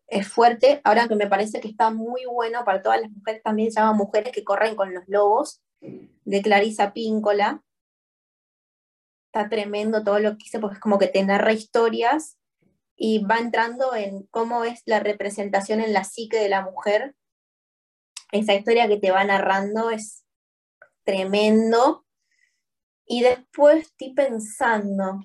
es 0.06 0.28
fuerte. 0.28 0.80
Ahora 0.84 1.08
que 1.08 1.16
me 1.16 1.26
parece 1.26 1.60
que 1.60 1.68
está 1.68 1.90
muy 1.90 2.24
bueno 2.26 2.64
para 2.64 2.82
todas 2.82 3.00
las 3.00 3.10
mujeres, 3.10 3.42
también 3.42 3.72
se 3.72 3.80
llama 3.80 3.94
Mujeres 3.94 4.32
que 4.32 4.44
corren 4.44 4.76
con 4.76 4.94
los 4.94 5.04
lobos, 5.08 5.62
de 5.80 6.42
Clarisa 6.42 6.92
Píncola. 6.92 7.62
Está 9.32 9.48
tremendo 9.48 10.04
todo 10.04 10.18
lo 10.18 10.36
que 10.36 10.44
hice, 10.46 10.58
porque 10.60 10.74
es 10.74 10.80
como 10.80 10.98
que 10.98 11.08
te 11.08 11.22
narra 11.24 11.52
historias 11.52 12.38
y 12.96 13.24
va 13.24 13.38
entrando 13.38 13.94
en 13.94 14.24
cómo 14.24 14.64
es 14.64 14.82
la 14.84 15.00
representación 15.00 15.80
en 15.80 15.92
la 15.92 16.04
psique 16.04 16.38
de 16.38 16.48
la 16.48 16.62
mujer. 16.62 17.14
Esa 18.32 18.54
historia 18.54 18.88
que 18.88 18.98
te 18.98 19.10
va 19.10 19.24
narrando 19.24 19.90
es 19.90 20.24
tremendo 21.08 22.04
y 23.06 23.22
después 23.22 23.86
estoy 23.86 24.12
pensando, 24.12 25.22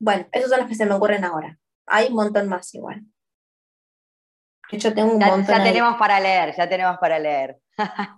bueno, 0.00 0.26
esos 0.32 0.48
son 0.48 0.60
los 0.60 0.68
que 0.68 0.74
se 0.74 0.86
me 0.86 0.94
ocurren 0.94 1.22
ahora. 1.22 1.58
Hay 1.84 2.06
un 2.06 2.14
montón 2.14 2.48
más 2.48 2.74
igual. 2.74 3.02
Yo 4.72 4.94
tengo 4.94 5.12
un 5.12 5.20
ya, 5.20 5.26
montón. 5.26 5.54
Ya 5.54 5.62
tenemos 5.62 5.96
para 5.96 6.18
leer, 6.18 6.56
ya 6.56 6.66
tenemos 6.66 6.96
para 6.96 7.18
leer. 7.18 7.60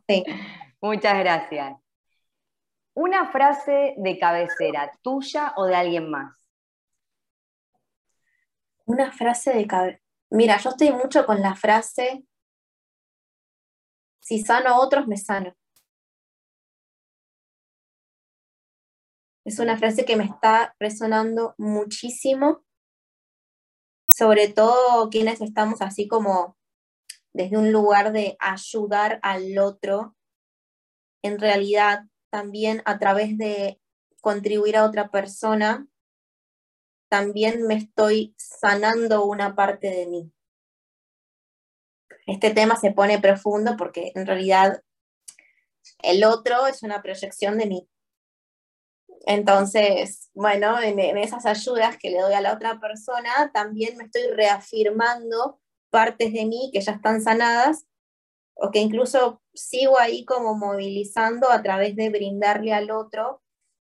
Sí. 0.09 0.25
Muchas 0.81 1.19
gracias. 1.19 1.77
Una 2.95 3.33
frase 3.33 3.95
de 3.97 4.19
cabecera, 4.21 4.93
tuya 5.03 5.53
o 5.57 5.67
de 5.67 5.75
alguien 5.75 6.09
más. 6.09 6.33
Una 8.85 9.11
frase 9.11 9.53
de 9.53 9.67
cabecera. 9.67 10.03
Mira, 10.31 10.59
yo 10.59 10.71
estoy 10.71 10.93
mucho 10.93 11.27
con 11.27 11.43
la 11.43 11.57
frase, 11.57 12.25
si 14.21 14.43
sano 14.43 14.71
a 14.71 14.81
otros, 14.81 15.07
me 15.07 15.16
sano. 15.16 15.55
Es 19.45 19.59
una 19.59 19.77
frase 19.79 20.05
que 20.05 20.16
me 20.16 20.25
está 20.25 20.77
resonando 20.79 21.55
muchísimo, 21.59 22.64
sobre 24.07 24.49
todo 24.49 25.09
quienes 25.11 25.41
estamos 25.41 25.83
así 25.83 26.07
como 26.07 26.57
desde 27.33 27.57
un 27.57 27.73
lugar 27.73 28.12
de 28.12 28.37
ayudar 28.39 29.18
al 29.23 29.59
otro, 29.59 30.16
en 31.23 31.39
realidad 31.39 32.05
también 32.31 32.83
a 32.85 32.99
través 32.99 33.37
de 33.39 33.81
contribuir 34.21 34.77
a 34.77 34.85
otra 34.85 35.11
persona, 35.11 35.89
también 37.09 37.66
me 37.66 37.75
estoy 37.75 38.35
sanando 38.39 39.25
una 39.25 39.57
parte 39.57 39.89
de 39.89 40.07
mí. 40.07 40.33
Este 42.27 42.51
tema 42.51 42.77
se 42.77 42.93
pone 42.93 43.18
profundo 43.18 43.77
porque 43.77 44.12
en 44.14 44.27
realidad 44.27 44.83
el 46.03 46.25
otro 46.25 46.66
es 46.66 46.83
una 46.83 47.03
proyección 47.03 47.59
de 47.59 47.66
mí. 47.66 47.89
Entonces, 49.27 50.31
bueno, 50.35 50.81
en, 50.81 50.99
esas 51.18 51.45
ayudas 51.47 51.97
que 51.99 52.11
le 52.11 52.21
doy 52.21 52.33
a 52.33 52.41
la 52.41 52.55
otra 52.55 52.81
persona, 52.81 53.51
también 53.53 53.97
me 53.97 54.05
estoy 54.05 54.23
reafirmando 54.35 55.61
partes 55.91 56.33
de 56.33 56.47
mí 56.47 56.71
que 56.73 56.81
ya 56.81 56.93
están 56.93 57.21
sanadas 57.21 57.87
o 58.55 58.71
que 58.71 58.79
incluso 58.79 59.43
sigo 59.53 59.99
ahí 59.99 60.25
como 60.25 60.55
movilizando 60.55 61.51
a 61.51 61.62
través 61.62 61.97
de 61.97 62.11
brindarle 62.11 62.73
al 62.73 62.91
otro 62.91 63.43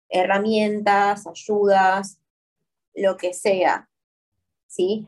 herramientas, 0.09 1.27
ayudas, 1.27 2.19
lo 2.95 3.17
que 3.17 3.33
sea. 3.33 3.89
¿Sí? 4.67 5.07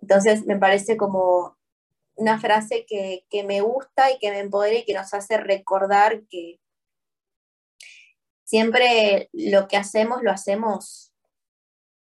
Entonces 0.00 0.46
me 0.46 0.56
parece 0.56 0.96
como 0.96 1.55
una 2.16 2.40
frase 2.40 2.84
que, 2.86 3.24
que 3.30 3.44
me 3.44 3.60
gusta 3.60 4.10
y 4.10 4.18
que 4.18 4.30
me 4.30 4.40
empodera 4.40 4.78
y 4.78 4.84
que 4.84 4.94
nos 4.94 5.14
hace 5.14 5.38
recordar 5.38 6.22
que, 6.28 6.58
siempre 8.46 9.28
lo 9.32 9.68
que 9.68 9.76
hacemos 9.76 10.22
lo 10.22 10.30
hacemos 10.30 11.12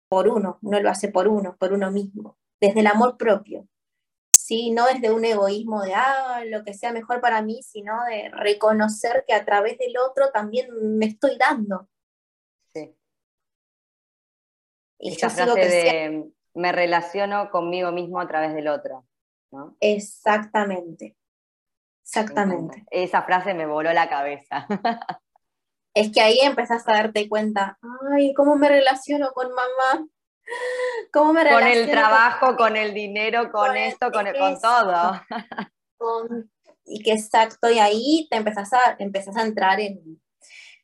por 0.09 0.27
uno, 0.27 0.59
uno 0.61 0.79
lo 0.79 0.89
hace 0.89 1.07
por 1.07 1.27
uno, 1.27 1.55
por 1.57 1.73
uno 1.73 1.89
mismo, 1.89 2.37
desde 2.59 2.81
el 2.81 2.87
amor 2.87 3.17
propio. 3.17 3.67
¿sí? 4.31 4.71
No 4.71 4.85
desde 4.85 5.11
un 5.11 5.25
egoísmo 5.25 5.81
de, 5.81 5.93
ah, 5.95 6.43
lo 6.45 6.63
que 6.63 6.73
sea 6.73 6.91
mejor 6.91 7.21
para 7.21 7.41
mí, 7.41 7.63
sino 7.63 8.03
de 8.05 8.29
reconocer 8.29 9.23
que 9.25 9.33
a 9.33 9.45
través 9.45 9.77
del 9.79 9.97
otro 9.97 10.31
también 10.31 10.67
me 10.97 11.07
estoy 11.07 11.37
dando. 11.37 11.89
Sí. 12.73 12.95
Y 14.99 15.13
Esa 15.13 15.29
frase 15.29 15.59
de, 15.59 16.31
me 16.53 16.71
relaciono 16.71 17.49
conmigo 17.49 17.91
mismo 17.91 18.19
a 18.19 18.27
través 18.27 18.53
del 18.53 18.67
otro. 18.67 19.07
¿No? 19.53 19.77
Exactamente. 19.79 21.15
Exactamente. 22.03 22.85
Esa 22.91 23.21
frase 23.21 23.53
me 23.53 23.65
voló 23.65 23.93
la 23.93 24.09
cabeza. 24.09 24.67
es 25.93 26.11
que 26.11 26.21
ahí 26.21 26.39
empezás 26.41 26.87
a 26.87 26.93
darte 26.93 27.29
cuenta, 27.29 27.77
ay, 28.11 28.33
¿cómo 28.33 28.55
me 28.55 28.67
relaciono 28.67 29.31
con 29.31 29.49
mamá? 29.49 30.07
¿Cómo 31.13 31.33
me 31.33 31.49
con 31.49 31.63
el 31.65 31.89
trabajo, 31.89 32.57
con, 32.57 32.75
el 32.75 32.93
dinero, 32.93 33.51
con, 33.51 33.77
esto, 33.77 34.11
con, 34.11 34.25
con, 34.25 34.59
todo. 34.59 35.21
y 36.85 37.01
que 37.01 37.13
exacto, 37.13 37.69
y 37.69 37.79
ahí 37.79 38.27
te 38.29 38.37
empezás 38.37 38.73
a, 38.73 38.97
empezás 38.99 39.37
a 39.37 39.43
entrar 39.43 39.79
en, 39.79 40.21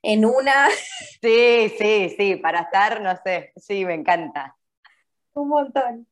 en 0.01 0.25
una. 0.25 0.69
Sí, 1.21 1.73
sí, 1.77 2.15
sí, 2.17 2.35
para 2.37 2.61
estar, 2.61 3.01
no 3.01 3.13
sé, 3.23 3.51
sí, 3.57 3.83
me 3.83 3.95
encanta. 3.95 4.55
Un 5.33 5.49
montón. 5.49 6.08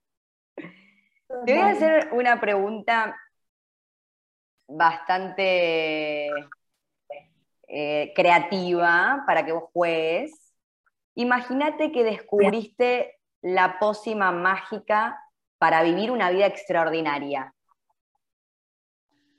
Te 1.27 1.53
voy 1.53 1.61
a 1.61 1.69
hacer 1.69 2.09
una 2.13 2.39
pregunta 2.39 3.17
bastante 4.67 6.29
eh, 7.67 8.13
creativa 8.15 9.23
para 9.27 9.45
que 9.45 9.51
vos 9.51 9.69
juegues. 9.73 10.53
Imagínate 11.15 11.91
que 11.91 12.03
descubriste 12.03 13.19
la 13.41 13.77
pócima 13.79 14.31
mágica 14.31 15.21
para 15.57 15.83
vivir 15.83 16.11
una 16.11 16.29
vida 16.29 16.45
extraordinaria. 16.45 17.53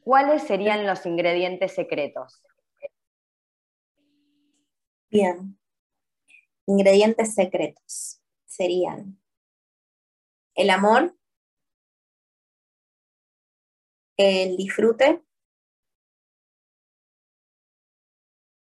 ¿Cuáles 0.03 0.43
serían 0.43 0.87
los 0.87 1.07
ingredientes 1.07 1.75
secretos? 1.75 2.43
Bien. 5.11 5.59
Ingredientes 6.67 7.35
secretos 7.35 8.21
serían 8.45 9.19
el 10.55 10.71
amor, 10.71 11.18
el 14.19 14.57
disfrute, 14.57 15.25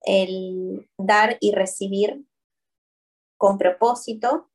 el 0.03 0.89
dar 0.99 1.39
y 1.41 1.53
recibir 1.53 2.27
con 3.39 3.57
propósito, 3.57 4.51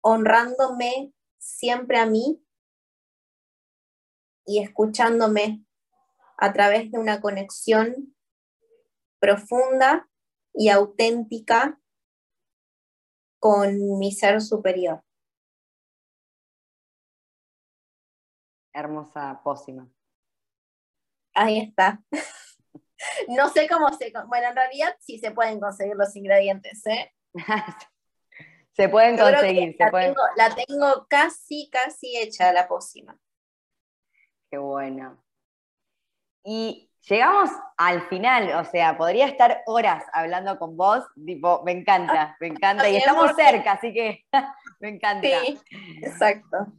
honrándome 0.00 1.12
siempre 1.38 1.98
a 1.98 2.06
mí 2.06 2.40
y 4.46 4.62
escuchándome 4.62 5.64
a 6.38 6.52
través 6.52 6.92
de 6.92 6.98
una 6.98 7.20
conexión 7.20 8.14
profunda 9.18 10.08
y 10.52 10.68
auténtica 10.68 11.80
con 13.40 13.98
mi 13.98 14.12
ser 14.12 14.40
superior. 14.40 15.02
Hermosa 18.74 19.40
pócima. 19.42 19.88
Ahí 21.34 21.60
está. 21.60 22.02
No 23.28 23.50
sé 23.50 23.68
cómo 23.68 23.92
se... 23.92 24.12
Bueno, 24.28 24.48
en 24.48 24.56
realidad 24.56 24.96
sí 24.98 25.18
se 25.18 25.30
pueden 25.30 25.60
conseguir 25.60 25.94
los 25.94 26.14
ingredientes, 26.16 26.86
¿eh? 26.86 27.12
se 28.72 28.88
pueden 28.88 29.18
conseguir. 29.18 29.76
la, 29.78 29.90
Tengo, 29.90 30.22
la 30.36 30.54
tengo 30.54 31.06
casi, 31.08 31.68
casi 31.70 32.16
hecha 32.16 32.52
la 32.52 32.66
pócima. 32.66 33.18
Qué 34.50 34.56
bueno. 34.56 35.22
Y 36.44 36.90
llegamos 37.08 37.50
al 37.76 38.08
final, 38.08 38.54
o 38.54 38.64
sea, 38.64 38.96
podría 38.96 39.26
estar 39.26 39.62
horas 39.66 40.04
hablando 40.12 40.58
con 40.58 40.76
vos, 40.76 41.04
tipo, 41.26 41.62
me 41.64 41.72
encanta, 41.72 42.36
me 42.40 42.48
encanta, 42.48 42.88
y 42.88 42.96
estamos 42.96 43.34
cerca, 43.34 43.72
así 43.72 43.92
que 43.92 44.24
me 44.80 44.90
encanta. 44.90 45.28
Sí, 45.40 45.60
exacto. 46.02 46.72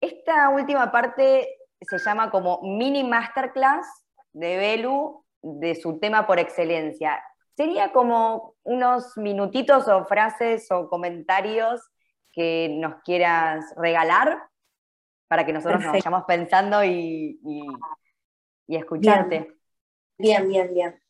Esta 0.00 0.48
última 0.48 0.90
parte 0.90 1.58
se 1.80 1.98
llama 1.98 2.30
como 2.30 2.60
mini 2.62 3.04
masterclass 3.04 3.86
de 4.32 4.56
Belu 4.56 5.24
de 5.42 5.74
su 5.74 5.98
tema 5.98 6.26
por 6.26 6.38
excelencia. 6.38 7.22
Sería 7.56 7.92
como 7.92 8.54
unos 8.62 9.16
minutitos 9.16 9.88
o 9.88 10.04
frases 10.06 10.70
o 10.70 10.88
comentarios 10.88 11.80
que 12.32 12.76
nos 12.78 13.02
quieras 13.02 13.64
regalar 13.76 14.42
para 15.28 15.44
que 15.44 15.52
nosotros 15.52 15.82
nos 15.82 15.92
vayamos 15.92 16.24
pensando 16.26 16.84
y, 16.84 17.38
escucharte. 18.66 19.52
Bien. 20.16 20.48
bien, 20.48 20.74
bien, 20.74 21.00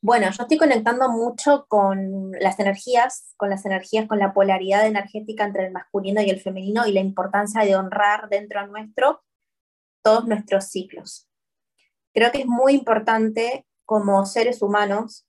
Bueno, 0.00 0.26
yo 0.30 0.42
estoy 0.42 0.58
conectando 0.58 1.08
mucho 1.08 1.66
con 1.66 2.30
las 2.40 2.60
energías, 2.60 3.34
con 3.36 3.50
las 3.50 3.66
energías, 3.66 4.06
con 4.06 4.20
la 4.20 4.32
polaridad 4.32 4.86
energética 4.86 5.44
entre 5.44 5.66
el 5.66 5.72
masculino 5.72 6.22
y 6.22 6.30
el 6.30 6.40
femenino 6.40 6.86
y 6.86 6.92
la 6.92 7.00
importancia 7.00 7.62
de 7.62 7.74
honrar 7.74 8.28
dentro 8.28 8.60
de 8.60 8.68
nuestro 8.68 9.24
todos 10.02 10.26
nuestros 10.26 10.66
ciclos. 10.66 11.28
Creo 12.14 12.30
que 12.30 12.40
es 12.40 12.46
muy 12.46 12.74
importante 12.74 13.66
como 13.84 14.24
seres 14.24 14.62
humanos 14.62 15.26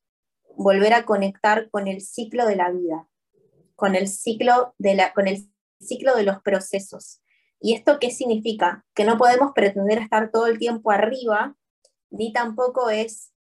volver 0.56 0.94
a 0.94 1.04
conectar 1.04 1.70
con 1.72 1.88
el 1.88 2.02
ciclo 2.02 2.46
de 2.46 2.56
la 2.56 2.70
vida, 2.70 3.08
con 3.76 3.96
el 3.96 4.08
ciclo 4.08 4.76
de, 4.78 4.94
la, 4.94 5.14
con 5.14 5.28
el 5.28 5.52
ciclo 5.80 6.16
de 6.16 6.24
los 6.24 6.42
procesos. 6.44 7.22
¿Y 7.60 7.74
esto 7.74 7.98
qué 8.00 8.12
significa? 8.12 8.86
Que 8.94 9.04
no 9.04 9.18
podemos 9.18 9.52
pretender 9.56 9.98
estar 9.98 10.30
todo 10.32 10.46
el 10.46 10.60
tiempo 10.60 10.92
arriba, 10.92 11.56
ni 12.12 12.32
tampoco 12.34 12.90
es, 12.90 13.34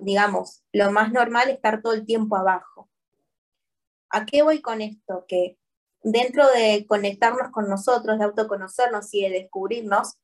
digamos, 0.00 0.62
lo 0.72 0.90
más 0.90 1.12
normal 1.12 1.50
estar 1.50 1.82
todo 1.82 1.92
el 1.94 2.04
tiempo 2.06 2.36
abajo. 2.36 2.90
¿A 4.10 4.26
qué 4.26 4.42
voy 4.42 4.60
con 4.60 4.80
esto? 4.80 5.24
Que 5.26 5.58
dentro 6.02 6.46
de 6.52 6.86
conectarnos 6.86 7.50
con 7.50 7.68
nosotros, 7.68 8.18
de 8.18 8.24
autoconocernos 8.24 9.12
y 9.14 9.22
de 9.22 9.30
descubrirnos, 9.30 10.18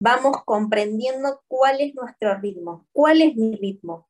vamos 0.00 0.42
comprendiendo 0.44 1.42
cuál 1.46 1.80
es 1.80 1.94
nuestro 1.94 2.38
ritmo, 2.38 2.86
cuál 2.92 3.22
es 3.22 3.36
mi 3.36 3.56
ritmo, 3.56 4.08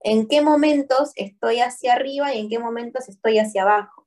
en 0.00 0.28
qué 0.28 0.42
momentos 0.42 1.12
estoy 1.16 1.60
hacia 1.60 1.94
arriba 1.94 2.34
y 2.34 2.40
en 2.40 2.48
qué 2.48 2.58
momentos 2.58 3.08
estoy 3.08 3.38
hacia 3.38 3.62
abajo. 3.62 4.06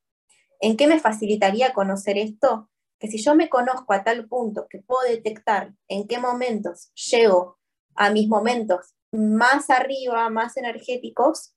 ¿En 0.59 0.77
qué 0.77 0.87
me 0.87 0.99
facilitaría 0.99 1.73
conocer 1.73 2.17
esto? 2.17 2.69
que 3.03 3.09
si 3.09 3.21
yo 3.21 3.35
me 3.35 3.49
conozco 3.49 3.91
a 3.91 4.05
tal 4.05 4.29
punto 4.29 4.65
que 4.69 4.79
puedo 4.79 5.01
detectar 5.01 5.73
en 5.89 6.07
qué 6.07 6.19
momentos 6.19 6.89
llego 6.93 7.59
a 7.95 8.09
mis 8.11 8.29
momentos 8.29 8.95
más 9.13 9.69
arriba, 9.69 10.29
más 10.29 10.57
energéticos, 10.57 11.55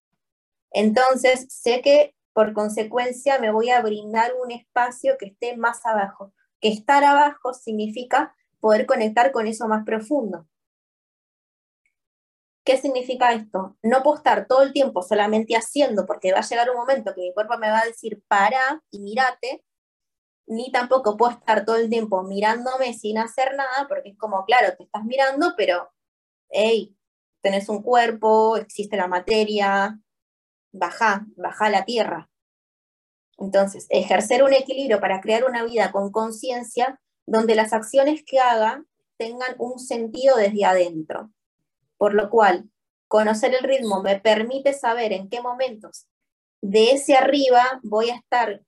entonces 0.71 1.47
sé 1.49 1.81
que 1.83 2.15
por 2.33 2.53
consecuencia 2.53 3.39
me 3.39 3.51
voy 3.51 3.71
a 3.71 3.81
brindar 3.81 4.33
un 4.43 4.53
espacio 4.53 5.17
que 5.19 5.27
esté 5.27 5.57
más 5.57 5.87
abajo. 5.87 6.35
Que 6.61 6.69
estar 6.69 7.03
abajo 7.03 7.55
significa 7.55 8.37
poder 8.61 8.85
conectar 8.85 9.33
con 9.33 9.47
eso 9.47 9.67
más 9.69 9.85
profundo. 9.85 10.47
¿Qué 12.63 12.77
significa 12.77 13.33
esto? 13.33 13.77
No 13.83 14.03
puedo 14.03 14.17
estar 14.17 14.47
todo 14.49 14.63
el 14.63 14.73
tiempo 14.73 15.01
solamente 15.01 15.55
haciendo, 15.55 16.05
porque 16.05 16.33
va 16.33 16.41
a 16.41 16.47
llegar 16.47 16.69
un 16.69 16.77
momento 16.77 17.15
que 17.15 17.21
mi 17.21 17.33
cuerpo 17.33 17.57
me 17.59 17.71
va 17.71 17.79
a 17.79 17.87
decir, 17.87 18.23
para 18.27 18.83
y 18.91 18.99
mírate, 18.99 19.65
ni 20.47 20.73
tampoco 20.73 21.17
puedo 21.17 21.33
estar 21.33 21.65
todo 21.65 21.77
el 21.77 21.89
tiempo 21.89 22.23
mirándome 22.25 22.93
sin 22.93 23.19
hacer 23.19 23.55
nada, 23.57 23.87
porque 23.89 24.11
es 24.11 24.19
como, 24.19 24.45
claro, 24.45 24.77
te 24.77 24.85
estás 24.85 25.05
mirando, 25.05 25.55
pero, 25.57 25.91
hey, 26.51 26.96
tenés 27.47 27.69
un 27.69 27.81
cuerpo, 27.81 28.57
existe 28.57 28.97
la 28.97 29.07
materia, 29.07 30.01
baja, 30.73 31.25
baja 31.37 31.71
la 31.71 31.85
tierra. 31.85 32.29
Entonces, 33.39 33.87
ejercer 33.89 34.43
un 34.43 34.53
equilibrio 34.53 34.99
para 34.99 35.21
crear 35.21 35.45
una 35.45 35.63
vida 35.63 35.93
con 35.93 36.11
conciencia 36.11 37.01
donde 37.25 37.55
las 37.55 37.73
acciones 37.73 38.25
que 38.27 38.41
haga 38.41 38.85
tengan 39.17 39.55
un 39.59 39.79
sentido 39.79 40.37
desde 40.37 40.65
adentro. 40.65 41.31
Por 41.97 42.15
lo 42.15 42.31
cual, 42.31 42.69
conocer 43.07 43.55
el 43.55 43.63
ritmo 43.63 44.03
me 44.03 44.19
permite 44.19 44.73
saber 44.73 45.13
en 45.13 45.29
qué 45.29 45.41
momentos 45.41 46.09
de 46.61 46.91
ese 46.91 47.15
arriba 47.15 47.79
voy 47.85 48.11
a 48.11 48.17
estar 48.17 48.67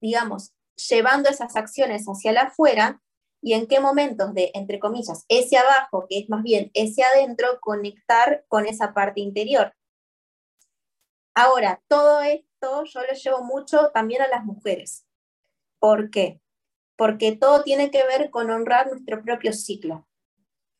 digamos, 0.00 0.52
llevando 0.88 1.30
esas 1.30 1.54
acciones 1.54 2.04
hacia 2.06 2.32
la 2.32 2.42
afuera 2.42 3.00
y 3.42 3.54
en 3.54 3.66
qué 3.66 3.80
momentos 3.80 4.32
de, 4.34 4.52
entre 4.54 4.78
comillas, 4.78 5.24
ese 5.28 5.58
abajo, 5.58 6.06
que 6.08 6.20
es 6.20 6.30
más 6.30 6.44
bien 6.44 6.70
ese 6.74 7.02
adentro, 7.02 7.58
conectar 7.60 8.44
con 8.46 8.66
esa 8.66 8.94
parte 8.94 9.20
interior. 9.20 9.74
Ahora, 11.34 11.82
todo 11.88 12.22
esto 12.22 12.84
yo 12.84 13.00
lo 13.00 13.12
llevo 13.12 13.42
mucho 13.42 13.90
también 13.92 14.22
a 14.22 14.28
las 14.28 14.44
mujeres. 14.44 15.06
¿Por 15.80 16.10
qué? 16.10 16.40
Porque 16.96 17.36
todo 17.36 17.64
tiene 17.64 17.90
que 17.90 18.06
ver 18.06 18.30
con 18.30 18.48
honrar 18.48 18.86
nuestro 18.86 19.20
propio 19.22 19.52
ciclo. 19.52 20.06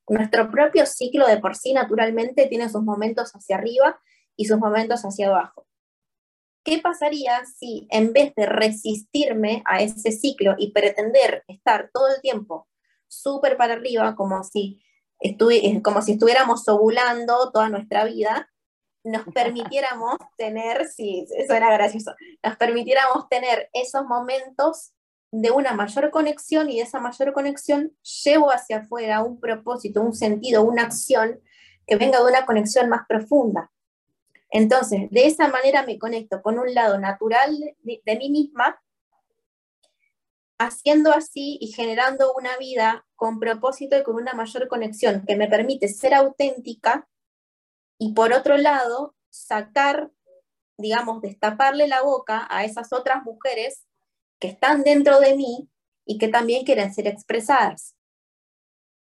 Nuestro 0.08 0.48
propio 0.50 0.86
ciclo 0.86 1.26
de 1.26 1.38
por 1.38 1.56
sí 1.56 1.72
naturalmente 1.72 2.46
tiene 2.46 2.68
sus 2.68 2.82
momentos 2.82 3.32
hacia 3.32 3.56
arriba 3.56 4.00
y 4.36 4.44
sus 4.44 4.58
momentos 4.58 5.02
hacia 5.02 5.28
abajo. 5.28 5.66
¿Qué 6.64 6.78
pasaría 6.78 7.44
si 7.44 7.86
en 7.90 8.12
vez 8.12 8.34
de 8.36 8.46
resistirme 8.46 9.62
a 9.66 9.82
ese 9.82 10.12
ciclo 10.12 10.54
y 10.58 10.72
pretender 10.72 11.44
estar 11.48 11.90
todo 11.92 12.08
el 12.14 12.20
tiempo 12.20 12.68
súper 13.08 13.56
para 13.56 13.74
arriba, 13.74 14.14
como 14.14 14.44
si, 14.44 14.80
como 15.82 16.02
si 16.02 16.12
estuviéramos 16.12 16.68
ovulando 16.68 17.50
toda 17.50 17.68
nuestra 17.68 18.04
vida, 18.04 18.48
nos 19.04 19.24
permitiéramos 19.34 20.16
tener, 20.36 20.86
sí, 20.86 21.26
suena 21.46 21.72
gracioso, 21.72 22.14
nos 22.42 22.56
permitiéramos 22.56 23.28
tener 23.28 23.68
esos 23.72 24.04
momentos 24.04 24.92
de 25.32 25.50
una 25.50 25.72
mayor 25.72 26.10
conexión 26.10 26.70
y 26.70 26.76
de 26.76 26.82
esa 26.82 27.00
mayor 27.00 27.32
conexión 27.32 27.96
llevo 28.24 28.52
hacia 28.52 28.78
afuera 28.78 29.22
un 29.22 29.40
propósito, 29.40 30.02
un 30.02 30.14
sentido, 30.14 30.62
una 30.62 30.82
acción 30.82 31.40
que 31.86 31.96
venga 31.96 32.18
de 32.18 32.30
una 32.30 32.46
conexión 32.46 32.88
más 32.88 33.06
profunda. 33.08 33.71
Entonces, 34.52 35.10
de 35.10 35.26
esa 35.26 35.48
manera 35.48 35.82
me 35.82 35.98
conecto 35.98 36.42
con 36.42 36.58
un 36.58 36.74
lado 36.74 36.98
natural 36.98 37.58
de, 37.80 38.16
mí 38.16 38.28
misma, 38.28 38.80
haciendo 40.58 41.10
así 41.10 41.56
y 41.58 41.72
generando 41.72 42.34
una 42.34 42.58
vida 42.58 43.06
con 43.16 43.40
propósito 43.40 43.96
y 43.96 44.02
con 44.02 44.16
una 44.16 44.34
mayor 44.34 44.68
conexión 44.68 45.24
que 45.26 45.36
me 45.36 45.48
permite 45.48 45.88
ser 45.88 46.12
auténtica 46.12 47.08
y 47.98 48.12
por 48.12 48.34
otro 48.34 48.58
lado 48.58 49.14
sacar, 49.30 50.10
digamos, 50.76 51.22
destaparle 51.22 51.88
la 51.88 52.02
boca 52.02 52.46
a 52.50 52.66
esas 52.66 52.92
otras 52.92 53.24
mujeres 53.24 53.86
que 54.38 54.48
están 54.48 54.82
dentro 54.82 55.18
de 55.18 55.34
mí 55.34 55.70
y 56.04 56.18
que 56.18 56.28
también 56.28 56.66
quieren 56.66 56.92
ser 56.92 57.06
expresadas. 57.06 57.96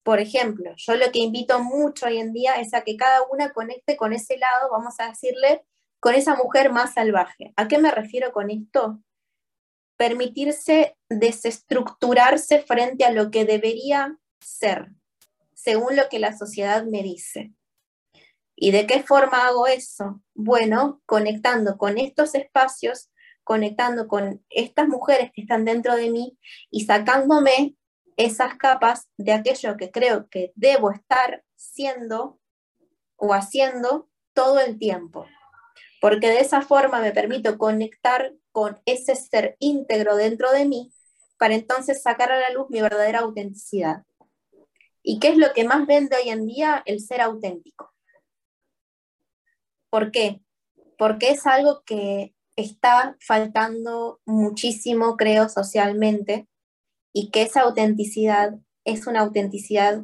Por 0.09 0.19
ejemplo, 0.19 0.73
yo 0.75 0.95
lo 0.95 1.11
que 1.11 1.19
invito 1.19 1.63
mucho 1.63 2.07
hoy 2.07 2.17
en 2.17 2.33
día 2.33 2.55
es 2.55 2.73
a 2.73 2.81
que 2.81 2.97
cada 2.97 3.21
una 3.31 3.53
conecte 3.53 3.95
con 3.95 4.11
ese 4.11 4.39
lado, 4.39 4.71
vamos 4.71 4.99
a 4.99 5.09
decirle, 5.09 5.63
con 5.99 6.15
esa 6.15 6.33
mujer 6.33 6.71
más 6.71 6.95
salvaje. 6.95 7.53
¿A 7.55 7.67
qué 7.67 7.77
me 7.77 7.91
refiero 7.91 8.31
con 8.31 8.49
esto? 8.49 9.03
Permitirse 9.97 10.97
desestructurarse 11.09 12.63
frente 12.63 13.05
a 13.05 13.11
lo 13.11 13.29
que 13.29 13.45
debería 13.45 14.17
ser, 14.39 14.87
según 15.53 15.95
lo 15.95 16.09
que 16.09 16.17
la 16.17 16.35
sociedad 16.35 16.85
me 16.85 17.03
dice. 17.03 17.53
¿Y 18.55 18.71
de 18.71 18.87
qué 18.87 19.03
forma 19.03 19.45
hago 19.45 19.67
eso? 19.67 20.23
Bueno, 20.33 21.03
conectando 21.05 21.77
con 21.77 21.99
estos 21.99 22.33
espacios, 22.33 23.11
conectando 23.43 24.07
con 24.07 24.43
estas 24.49 24.87
mujeres 24.87 25.29
que 25.35 25.41
están 25.41 25.65
dentro 25.65 25.95
de 25.95 26.09
mí 26.09 26.35
y 26.71 26.85
sacándome 26.85 27.75
esas 28.19 28.57
capas 28.57 29.07
de 29.17 29.31
aquello 29.31 29.77
que 29.77 29.91
creo 29.91 30.27
que 30.29 30.51
debo 30.55 30.91
estar 30.91 31.45
siendo 31.55 32.37
o 33.15 33.33
haciendo 33.33 34.09
todo 34.33 34.59
el 34.59 34.77
tiempo. 34.77 35.25
Porque 36.01 36.27
de 36.27 36.39
esa 36.39 36.61
forma 36.61 36.99
me 36.99 37.13
permito 37.13 37.57
conectar 37.57 38.33
con 38.51 38.77
ese 38.85 39.15
ser 39.15 39.55
íntegro 39.59 40.17
dentro 40.17 40.51
de 40.51 40.65
mí 40.65 40.91
para 41.37 41.55
entonces 41.55 42.01
sacar 42.01 42.29
a 42.33 42.39
la 42.41 42.49
luz 42.49 42.67
mi 42.69 42.81
verdadera 42.81 43.19
autenticidad. 43.19 44.03
¿Y 45.01 45.19
qué 45.19 45.29
es 45.29 45.37
lo 45.37 45.53
que 45.53 45.63
más 45.63 45.87
vende 45.87 46.17
hoy 46.17 46.27
en 46.27 46.45
día? 46.45 46.83
El 46.85 46.99
ser 46.99 47.21
auténtico. 47.21 47.93
¿Por 49.89 50.11
qué? 50.11 50.41
Porque 50.97 51.29
es 51.29 51.47
algo 51.47 51.83
que 51.85 52.35
está 52.57 53.15
faltando 53.25 54.19
muchísimo, 54.25 55.15
creo, 55.15 55.47
socialmente, 55.47 56.48
y 57.13 57.31
que 57.31 57.43
esa 57.43 57.61
autenticidad 57.61 58.55
es 58.83 59.07
una 59.07 59.21
autenticidad 59.21 60.03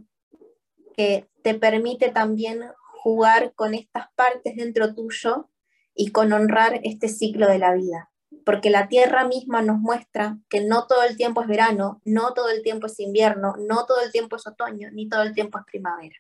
que 0.95 1.29
te 1.43 1.53
permite 1.55 2.09
también 2.09 2.61
jugar 3.03 3.53
con 3.53 3.73
estas 3.73 4.07
partes 4.15 4.55
dentro 4.55 4.95
tuyo 4.95 5.49
y 5.93 6.11
con 6.11 6.33
honrar 6.33 6.79
este 6.83 7.07
ciclo 7.07 7.47
de 7.47 7.59
la 7.59 7.73
vida. 7.73 8.11
Porque 8.45 8.69
la 8.69 8.87
tierra 8.87 9.25
misma 9.25 9.61
nos 9.61 9.79
muestra 9.79 10.37
que 10.49 10.61
no 10.61 10.87
todo 10.87 11.03
el 11.03 11.15
tiempo 11.17 11.41
es 11.41 11.47
verano, 11.47 12.01
no 12.03 12.33
todo 12.33 12.49
el 12.49 12.61
tiempo 12.61 12.87
es 12.87 12.99
invierno, 12.99 13.55
no 13.59 13.85
todo 13.85 14.01
el 14.01 14.11
tiempo 14.11 14.35
es 14.35 14.47
otoño, 14.47 14.89
ni 14.91 15.07
todo 15.07 15.23
el 15.23 15.33
tiempo 15.33 15.59
es 15.59 15.65
primavera. 15.65 16.15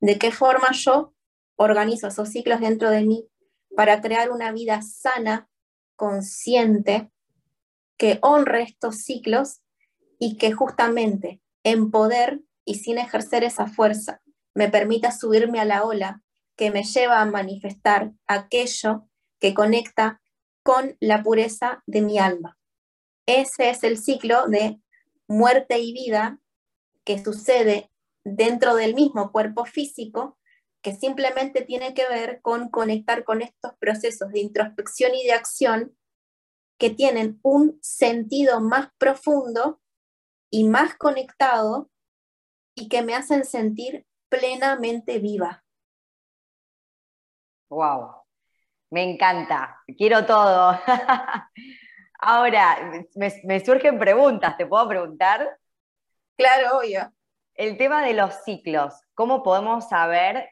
¿De 0.00 0.18
qué 0.18 0.30
forma 0.30 0.68
yo 0.72 1.14
organizo 1.56 2.08
esos 2.08 2.28
ciclos 2.28 2.60
dentro 2.60 2.90
de 2.90 3.02
mí 3.02 3.28
para 3.74 4.00
crear 4.00 4.30
una 4.30 4.52
vida 4.52 4.80
sana, 4.82 5.48
consciente, 5.96 7.10
que 7.98 8.18
honre 8.22 8.62
estos 8.62 9.02
ciclos 9.02 9.60
y 10.18 10.38
que 10.38 10.52
justamente 10.52 11.42
en 11.64 11.90
poder 11.90 12.40
y 12.64 12.76
sin 12.76 12.98
ejercer 12.98 13.44
esa 13.44 13.66
fuerza 13.66 14.22
me 14.54 14.68
permita 14.68 15.12
subirme 15.12 15.60
a 15.60 15.64
la 15.64 15.84
ola 15.84 16.22
que 16.56 16.70
me 16.70 16.84
lleva 16.84 17.20
a 17.20 17.26
manifestar 17.26 18.12
aquello 18.26 19.08
que 19.40 19.54
conecta 19.54 20.20
con 20.62 20.96
la 21.00 21.22
pureza 21.22 21.82
de 21.86 22.02
mi 22.02 22.18
alma. 22.18 22.58
Ese 23.26 23.70
es 23.70 23.84
el 23.84 23.98
ciclo 23.98 24.48
de 24.48 24.80
muerte 25.28 25.78
y 25.78 25.92
vida 25.92 26.40
que 27.04 27.22
sucede 27.22 27.90
dentro 28.24 28.74
del 28.74 28.94
mismo 28.94 29.32
cuerpo 29.32 29.64
físico, 29.64 30.38
que 30.82 30.94
simplemente 30.94 31.62
tiene 31.62 31.94
que 31.94 32.08
ver 32.08 32.40
con 32.42 32.68
conectar 32.70 33.24
con 33.24 33.42
estos 33.42 33.72
procesos 33.78 34.30
de 34.32 34.40
introspección 34.40 35.14
y 35.14 35.24
de 35.24 35.32
acción 35.32 35.97
que 36.78 36.90
tienen 36.90 37.40
un 37.42 37.78
sentido 37.82 38.60
más 38.60 38.88
profundo 38.98 39.80
y 40.50 40.64
más 40.64 40.94
conectado 40.94 41.90
y 42.74 42.88
que 42.88 43.02
me 43.02 43.14
hacen 43.14 43.44
sentir 43.44 44.06
plenamente 44.28 45.18
viva. 45.18 45.64
Wow, 47.68 48.22
me 48.90 49.02
encanta, 49.02 49.82
quiero 49.96 50.24
todo. 50.24 50.78
Ahora, 52.20 53.06
me, 53.14 53.32
me, 53.44 53.64
surgen 53.64 53.98
preguntas, 53.98 54.56
¿te 54.56 54.66
puedo 54.66 54.88
preguntar? 54.88 55.58
Claro, 56.36 56.78
obvio. 56.78 57.12
El 57.54 57.76
tema 57.76 58.04
de 58.04 58.14
los 58.14 58.44
ciclos, 58.44 58.94
¿cómo 59.14 59.42
podemos 59.42 59.88
saber? 59.88 60.48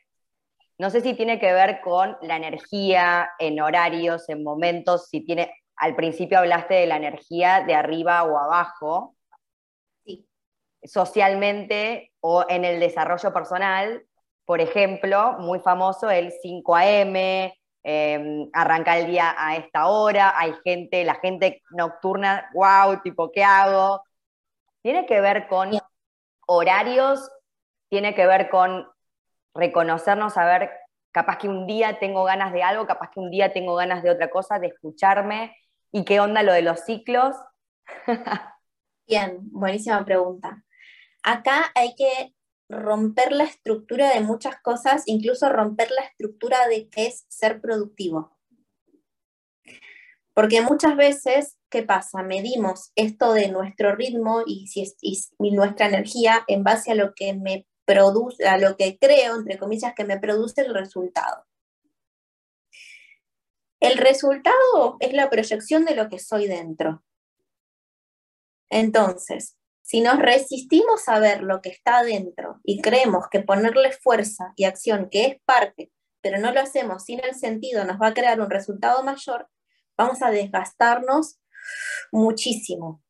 No 0.79 0.91
sé 0.91 1.01
si 1.01 1.15
tiene 1.15 1.39
que 1.39 1.53
ver 1.53 1.81
con 1.81 2.17
la 2.21 2.37
energía 2.37 3.31
en 3.39 3.61
horarios, 3.61 4.29
en 4.29 4.43
momentos, 4.43 5.09
si 5.09 5.25
tiene, 5.25 5.53
al 5.77 5.95
principio 5.95 6.39
hablaste 6.39 6.75
de 6.75 6.87
la 6.87 6.97
energía 6.97 7.63
de 7.63 7.75
arriba 7.75 8.25
o 8.25 8.39
abajo, 8.39 9.17
socialmente 10.83 12.13
o 12.21 12.45
en 12.49 12.65
el 12.65 12.81
desarrollo 12.81 13.33
personal, 13.33 14.05
por 14.45 14.61
ejemplo, 14.61 15.35
muy 15.39 15.59
famoso 15.61 16.09
el 16.09 16.33
5 16.41 16.77
AM, 16.77 17.53
em, 17.83 18.49
arranca 18.53 18.97
el 18.97 19.07
día 19.07 19.35
a 19.37 19.57
esta 19.57 19.89
hora, 19.89 20.39
hay 20.39 20.55
gente, 20.65 21.05
la 21.05 21.17
gente 21.17 21.63
nocturna, 21.71 22.49
wow, 22.55 23.01
tipo, 23.03 23.31
¿qué 23.33 23.45
hago? 23.45 24.03
Tiene 24.83 25.07
que 25.07 25.21
ver 25.21 25.49
con 25.49 25.71
horarios, 26.47 27.29
tiene 27.89 28.15
que 28.15 28.27
ver 28.27 28.49
con 28.51 28.87
reconocernos, 29.55 30.35
saber, 30.35 30.71
capaz 31.13 31.39
que 31.39 31.49
un 31.49 31.67
día 31.67 31.99
tengo 31.99 32.25
ganas 32.25 32.53
de 32.53 32.63
algo, 32.63 32.87
capaz 32.87 33.11
que 33.11 33.21
un 33.21 33.31
día 33.31 33.53
tengo 33.53 33.75
ganas 33.75 34.03
de 34.03 34.11
otra 34.11 34.31
cosa, 34.31 34.59
de 34.59 34.69
escucharme, 34.69 35.57
y 35.97 36.05
qué 36.05 36.21
onda 36.21 36.43
lo 36.43 36.53
de 36.53 36.61
los 36.61 36.81
ciclos. 36.81 37.35
Bien, 39.09 39.39
buenísima 39.51 40.05
pregunta. 40.05 40.63
Acá 41.23 41.73
hay 41.75 41.95
que 41.95 42.35
romper 42.69 43.33
la 43.33 43.45
estructura 43.45 44.13
de 44.13 44.21
muchas 44.21 44.61
cosas, 44.61 45.05
incluso 45.07 45.49
romper 45.49 45.91
la 45.91 46.03
estructura 46.03 46.69
de 46.69 46.91
qué 46.91 47.07
es 47.07 47.25
ser 47.29 47.63
productivo. 47.63 48.37
Porque 50.35 50.61
muchas 50.61 50.97
veces, 50.97 51.57
¿qué 51.71 51.83
pasa? 51.83 52.23
Medimos 52.23 52.93
esto 52.95 53.33
de 53.33 53.49
nuestro 53.49 53.97
ritmo 53.97 54.43
y, 54.45 54.67
si 54.67 54.85
y 55.39 55.51
nuestra 55.53 55.87
energía 55.87 56.45
en 56.47 56.63
base 56.63 56.93
a 56.93 56.95
lo 56.95 57.15
que 57.15 57.33
me 57.33 57.67
produce, 57.87 58.47
a 58.47 58.59
lo 58.59 58.77
que 58.77 58.99
creo, 58.99 59.37
entre 59.37 59.57
comillas, 59.57 59.95
que 59.95 60.05
me 60.05 60.19
produce 60.19 60.61
el 60.61 60.75
resultado. 60.75 61.47
El 63.87 63.99
resultado 63.99 64.97
es 65.01 65.13
la 65.13 65.31
proyección 65.31 65.85
de 65.85 65.95
lo 65.95 66.09
que 66.09 66.19
soy 66.19 66.49
dentro. 66.49 67.05
Entonces, 68.69 69.57
si 69.83 70.01
nos 70.01 70.19
resistimos 70.19 71.09
a 71.09 71.21
ver 71.21 71.43
lo 71.43 71.63
que 71.63 71.69
está 71.69 72.03
dentro 72.03 72.61
y 72.65 72.83
creemos 72.83 73.27
que 73.31 73.41
ponerle 73.41 73.93
fuerza 73.93 74.53
y 74.57 74.65
acción, 74.65 75.09
que 75.11 75.27
es 75.27 75.37
parte, 75.45 75.93
pero 76.21 76.39
no 76.39 76.53
lo 76.53 76.61
hacemos 76.61 77.05
sin 77.05 77.25
el 77.25 77.35
sentido, 77.35 77.85
nos 77.85 78.01
va 78.01 78.09
a 78.09 78.15
crear 78.15 78.41
un 78.41 78.51
resultado 78.51 79.05
mayor, 79.05 79.49
vamos 79.97 80.21
a 80.23 80.31
desgastarnos 80.31 81.39
muchísimo. 82.11 83.03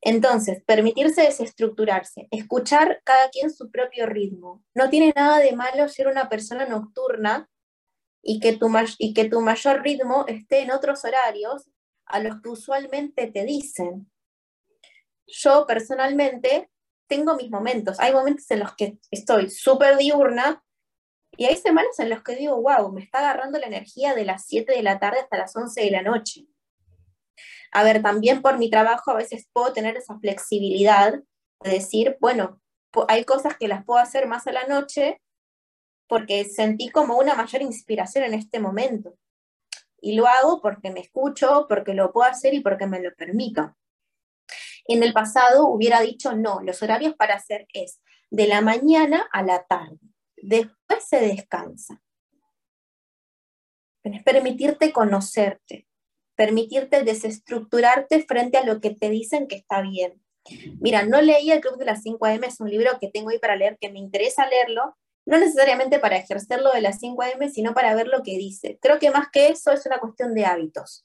Entonces, 0.00 0.62
permitirse 0.64 1.22
desestructurarse, 1.22 2.28
escuchar 2.30 3.02
cada 3.04 3.28
quien 3.28 3.50
su 3.50 3.70
propio 3.70 4.06
ritmo. 4.06 4.64
No 4.74 4.88
tiene 4.88 5.12
nada 5.14 5.38
de 5.40 5.52
malo 5.52 5.88
ser 5.88 6.06
una 6.06 6.28
persona 6.30 6.64
nocturna 6.64 7.50
y 8.28 8.40
que 8.40 8.56
tu, 8.56 8.68
y 8.98 9.14
que 9.14 9.28
tu 9.28 9.40
mayor 9.40 9.82
ritmo 9.82 10.24
esté 10.26 10.60
en 10.60 10.72
otros 10.72 11.04
horarios 11.04 11.70
a 12.06 12.20
los 12.20 12.40
que 12.40 12.48
usualmente 12.48 13.26
te 13.28 13.44
dicen 13.44 14.10
yo 15.26 15.66
personalmente 15.66 16.70
tengo 17.08 17.36
mis 17.36 17.50
momentos. 17.50 18.00
Hay 18.00 18.12
momentos 18.12 18.50
en 18.50 18.60
los 18.60 18.74
que 18.74 18.98
estoy 19.10 19.50
súper 19.50 19.96
diurna 19.96 20.62
y 21.36 21.44
hay 21.46 21.56
semanas 21.56 21.98
en 21.98 22.10
los 22.10 22.22
que 22.22 22.36
digo, 22.36 22.60
wow, 22.60 22.90
me 22.92 23.02
está 23.02 23.18
agarrando 23.18 23.58
la 23.58 23.66
energía 23.66 24.14
de 24.14 24.24
las 24.24 24.46
7 24.46 24.72
de 24.72 24.82
la 24.82 24.98
tarde 24.98 25.20
hasta 25.20 25.36
las 25.36 25.54
11 25.54 25.82
de 25.82 25.90
la 25.90 26.02
noche. 26.02 26.46
A 27.72 27.82
ver, 27.82 28.02
también 28.02 28.40
por 28.40 28.58
mi 28.58 28.70
trabajo 28.70 29.10
a 29.10 29.16
veces 29.16 29.48
puedo 29.52 29.72
tener 29.72 29.96
esa 29.96 30.18
flexibilidad 30.18 31.14
de 31.62 31.70
decir, 31.70 32.16
bueno, 32.20 32.60
hay 33.08 33.24
cosas 33.24 33.56
que 33.58 33.68
las 33.68 33.84
puedo 33.84 34.00
hacer 34.00 34.26
más 34.26 34.46
a 34.46 34.52
la 34.52 34.66
noche 34.66 35.20
porque 36.08 36.44
sentí 36.44 36.90
como 36.90 37.18
una 37.18 37.34
mayor 37.34 37.62
inspiración 37.62 38.24
en 38.24 38.34
este 38.34 38.60
momento. 38.60 39.16
Y 40.00 40.14
lo 40.14 40.26
hago 40.26 40.60
porque 40.60 40.90
me 40.90 41.00
escucho, 41.00 41.66
porque 41.68 41.94
lo 41.94 42.12
puedo 42.12 42.30
hacer 42.30 42.54
y 42.54 42.60
porque 42.60 42.86
me 42.86 43.00
lo 43.00 43.14
permito. 43.14 43.76
En 44.86 45.02
el 45.02 45.12
pasado 45.12 45.66
hubiera 45.68 46.00
dicho, 46.00 46.34
no, 46.34 46.60
los 46.62 46.82
horarios 46.82 47.14
para 47.14 47.34
hacer 47.34 47.66
es 47.72 48.00
de 48.30 48.46
la 48.46 48.60
mañana 48.60 49.28
a 49.32 49.42
la 49.42 49.64
tarde. 49.64 49.98
Después 50.36 51.04
se 51.08 51.20
descansa. 51.20 52.00
Es 54.04 54.22
permitirte 54.22 54.92
conocerte. 54.92 55.88
permitirte 56.36 57.02
desestructurarte 57.02 58.22
frente 58.24 58.58
a 58.58 58.64
lo 58.64 58.80
que 58.80 58.90
te 58.90 59.08
dicen 59.08 59.48
que 59.48 59.56
está 59.56 59.80
bien. 59.80 60.22
Mira, 60.80 61.04
no 61.04 61.20
leí 61.22 61.50
El 61.50 61.60
Club 61.60 61.78
de 61.78 61.86
las 61.86 62.02
5 62.02 62.26
AM, 62.26 62.44
es 62.44 62.60
un 62.60 62.70
libro 62.70 62.98
que 63.00 63.10
tengo 63.10 63.30
ahí 63.30 63.38
para 63.38 63.56
leer, 63.56 63.78
que 63.80 63.90
me 63.90 63.98
interesa 63.98 64.46
leerlo, 64.46 64.96
no 65.26 65.38
necesariamente 65.38 65.98
para 65.98 66.16
ejercerlo 66.16 66.72
de 66.72 66.80
las 66.80 67.00
5 67.00 67.22
AM, 67.22 67.50
sino 67.50 67.74
para 67.74 67.94
ver 67.94 68.06
lo 68.06 68.22
que 68.22 68.38
dice. 68.38 68.78
Creo 68.80 68.98
que 68.98 69.10
más 69.10 69.28
que 69.30 69.48
eso 69.48 69.72
es 69.72 69.84
una 69.84 69.98
cuestión 69.98 70.34
de 70.34 70.46
hábitos. 70.46 71.04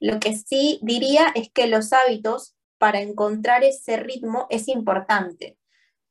Lo 0.00 0.18
que 0.20 0.36
sí 0.36 0.80
diría 0.82 1.28
es 1.34 1.50
que 1.50 1.68
los 1.68 1.92
hábitos 1.92 2.56
para 2.78 3.00
encontrar 3.00 3.64
ese 3.64 3.96
ritmo 3.96 4.46
es 4.50 4.68
importante, 4.68 5.56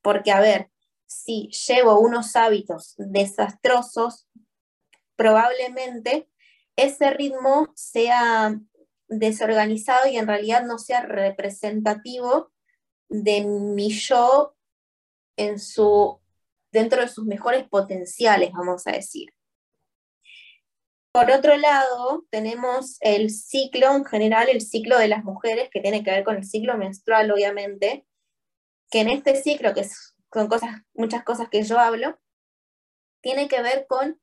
porque 0.02 0.32
a 0.32 0.40
ver, 0.40 0.72
si 1.06 1.50
llevo 1.68 2.00
unos 2.00 2.36
hábitos 2.36 2.96
desastrosos, 2.98 4.28
probablemente 5.16 6.28
ese 6.76 7.12
ritmo 7.12 7.72
sea 7.76 8.60
desorganizado 9.08 10.08
y 10.08 10.18
en 10.18 10.28
realidad 10.28 10.66
no 10.66 10.80
sea 10.80 11.02
representativo 11.02 12.52
de 13.08 13.46
mi 13.46 13.92
yo 13.92 14.56
en 15.38 15.60
su, 15.60 16.20
dentro 16.76 17.02
de 17.02 17.08
sus 17.08 17.26
mejores 17.26 17.68
potenciales, 17.68 18.52
vamos 18.52 18.86
a 18.86 18.92
decir. 18.92 19.30
Por 21.14 21.32
otro 21.32 21.56
lado, 21.56 22.26
tenemos 22.30 22.98
el 23.00 23.30
ciclo 23.30 23.96
en 23.96 24.04
general, 24.04 24.50
el 24.50 24.60
ciclo 24.60 24.98
de 24.98 25.08
las 25.08 25.24
mujeres, 25.24 25.70
que 25.72 25.80
tiene 25.80 26.04
que 26.04 26.12
ver 26.12 26.26
con 26.26 26.36
el 26.36 26.44
ciclo 26.44 26.78
menstrual, 26.78 27.32
obviamente, 27.32 28.06
que 28.92 29.00
en 29.00 29.10
este 29.10 29.42
ciclo, 29.42 29.74
que 29.74 29.86
son 29.86 30.48
cosas, 30.50 30.82
muchas 30.94 31.24
cosas 31.24 31.48
que 31.50 31.64
yo 31.64 31.80
hablo, 31.80 32.20
tiene 33.22 33.48
que 33.48 33.62
ver 33.62 33.86
con 33.88 34.20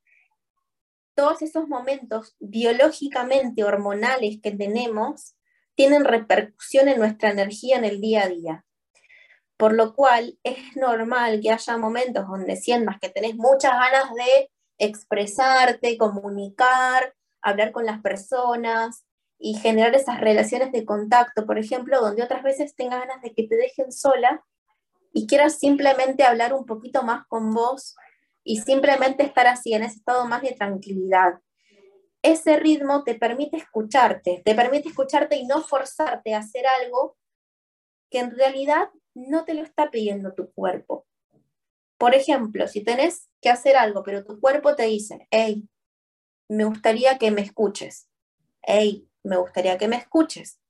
todos 1.15 1.41
esos 1.41 1.66
momentos 1.66 2.37
biológicamente 2.39 3.65
hormonales 3.65 4.41
que 4.43 4.51
tenemos 4.51 5.35
tienen 5.74 6.05
repercusión 6.05 6.89
en 6.89 6.99
nuestra 6.99 7.31
energía 7.31 7.79
en 7.79 7.85
el 7.87 8.03
día 8.03 8.24
a 8.24 8.29
día. 8.29 8.66
Por 9.62 9.74
lo 9.74 9.94
cual 9.94 10.36
es 10.43 10.76
normal 10.76 11.39
que 11.40 11.52
haya 11.52 11.78
momentos 11.78 12.26
donde 12.26 12.56
sientas 12.56 12.98
que 13.01 13.10
tenés 13.10 13.36
muchas 13.36 13.70
ganas 13.70 14.12
de 14.12 14.51
expresarte, 14.76 15.97
comunicar, 15.97 17.14
hablar 17.40 17.70
con 17.70 17.86
las 17.86 18.01
personas 18.02 19.05
y 19.39 19.55
generar 19.55 19.94
esas 19.94 20.20
relaciones 20.20 20.72
de 20.72 20.84
contacto, 20.84 21.47
por 21.47 21.60
ejemplo, 21.60 22.01
donde 22.01 22.24
otras 22.24 22.43
veces 22.43 22.74
tengas 22.74 23.06
ganas 23.06 23.22
de 23.22 23.34
que 23.34 23.47
te 23.47 23.55
dejen 23.55 23.93
sola 23.93 24.44
y 25.12 25.28
quieras 25.28 25.60
simplemente 25.60 26.24
hablar 26.24 26.55
un 26.55 26.66
poquito 26.66 27.05
más 27.05 27.24
con 27.28 27.55
vos 27.55 27.94
y 28.43 28.62
simplemente 28.62 29.22
estar 29.22 29.47
así 29.47 29.74
en 29.74 29.84
ese 29.84 29.98
estado 29.98 30.26
más 30.26 30.43
de 30.43 30.55
tranquilidad. 30.55 31.34
Ese 32.20 32.56
ritmo 32.56 33.05
te 33.05 33.14
permite 33.14 33.59
escucharte, 33.59 34.43
te 34.44 34.56
permite 34.56 34.89
escucharte 34.89 35.36
y 35.36 35.47
no 35.47 35.62
forzarte 35.62 36.34
a 36.34 36.39
hacer 36.39 36.64
algo 36.66 37.16
que 38.10 38.18
en 38.18 38.36
realidad 38.36 38.89
no 39.14 39.44
te 39.44 39.55
lo 39.55 39.62
está 39.62 39.90
pidiendo 39.90 40.34
tu 40.34 40.52
cuerpo. 40.52 41.06
Por 41.98 42.14
ejemplo, 42.14 42.66
si 42.66 42.82
tenés 42.82 43.28
que 43.40 43.48
hacer 43.48 43.76
algo, 43.76 44.02
pero 44.02 44.24
tu 44.24 44.40
cuerpo 44.40 44.74
te 44.74 44.84
dice, 44.84 45.28
hey, 45.30 45.68
me 46.48 46.64
gustaría 46.64 47.18
que 47.18 47.30
me 47.30 47.43
escuches. 47.43 48.09
Hey, 48.62 49.09
me 49.22 49.36
gustaría 49.36 49.78
que 49.78 49.89
me 49.89 49.97
escuches. 49.97 50.60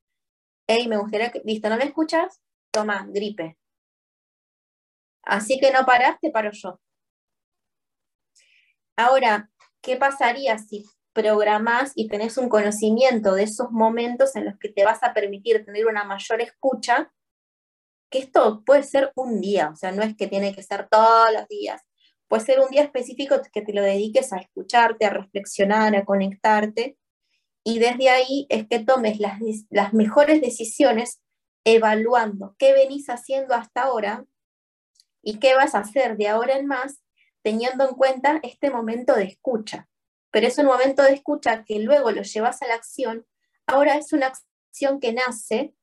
Hey, 0.67 0.89
me 0.89 0.97
gustaría 0.97 1.31
que, 1.31 1.41
listo, 1.45 1.69
¿no 1.69 1.77
me 1.77 1.85
escuchas? 1.85 2.41
Toma, 2.71 3.07
gripe. 3.09 3.57
Así 5.23 5.59
que 5.59 5.71
no 5.73 5.85
paraste, 5.85 6.31
paro 6.31 6.51
yo. 6.53 6.81
Ahora, 8.97 9.51
¿qué 9.81 9.97
pasaría 9.97 10.59
si 10.59 10.85
programás 11.13 11.93
y 11.95 12.09
tenés 12.09 12.39
un 12.39 12.49
conocimiento 12.49 13.35
de 13.35 13.45
esos 13.45 13.71
momentos 13.71 14.37
en 14.37 14.45
los 14.47 14.59
que 14.59 14.69
te 14.69 14.85
vas 14.85 15.03
a 15.03 15.15
permitir 15.15 15.65
tener 15.65 15.87
una 15.87 16.05
mayor 16.05 16.41
escucha? 16.41 17.13
Que 18.13 18.19
esto 18.19 18.63
puede 18.65 18.85
ser 18.85 19.11
un 19.17 19.41
día, 19.41 19.71
o 19.73 19.77
sea, 19.77 19.91
no 19.91 20.03
es 20.03 20.15
que 20.15 20.29
tiene 20.29 20.55
que 20.55 20.63
ser 20.63 20.87
todos 20.89 21.33
los 21.33 21.49
días. 21.49 21.83
Puede 22.29 22.45
ser 22.45 22.61
un 22.61 22.71
día 22.71 22.83
específico 22.83 23.37
que 23.53 23.63
te 23.63 23.73
lo 23.73 23.83
dediques 23.83 24.33
a 24.33 24.37
escucharte, 24.37 25.07
a 25.07 25.11
reflexionar, 25.11 25.97
a 25.97 26.05
conectarte. 26.05 26.99
Y 27.65 27.79
desde 27.79 28.11
ahí 28.11 28.47
es 28.51 28.69
que 28.69 28.81
tomes 28.81 29.19
las, 29.19 29.41
las 29.71 29.95
mejores 29.95 30.41
decisiones 30.41 31.21
evaluando 31.65 32.55
qué 32.59 32.73
venís 32.73 33.09
haciendo 33.09 33.55
hasta 33.55 33.83
ahora 33.83 34.27
y 35.23 35.39
qué 35.39 35.55
vas 35.55 35.75
a 35.75 35.79
hacer 35.81 36.17
de 36.17 36.29
ahora 36.29 36.57
en 36.57 36.67
más 36.67 37.03
teniendo 37.43 37.89
en 37.89 37.95
cuenta 37.95 38.41
este 38.43 38.71
momento 38.71 39.15
de 39.15 39.25
escucha. 39.25 39.89
Pero 40.31 40.47
es 40.47 40.59
un 40.59 40.67
momento 40.67 41.03
de 41.03 41.15
escucha 41.15 41.65
que 41.65 41.79
luego 41.79 42.11
lo 42.11 42.23
llevas 42.23 42.63
a 42.63 42.67
la 42.67 42.75
acción. 42.75 43.27
Ahora 43.67 43.97
es 43.97 44.13
una 44.13 44.29
acción 44.29 45.01
que 45.01 45.13
nace 45.13 45.75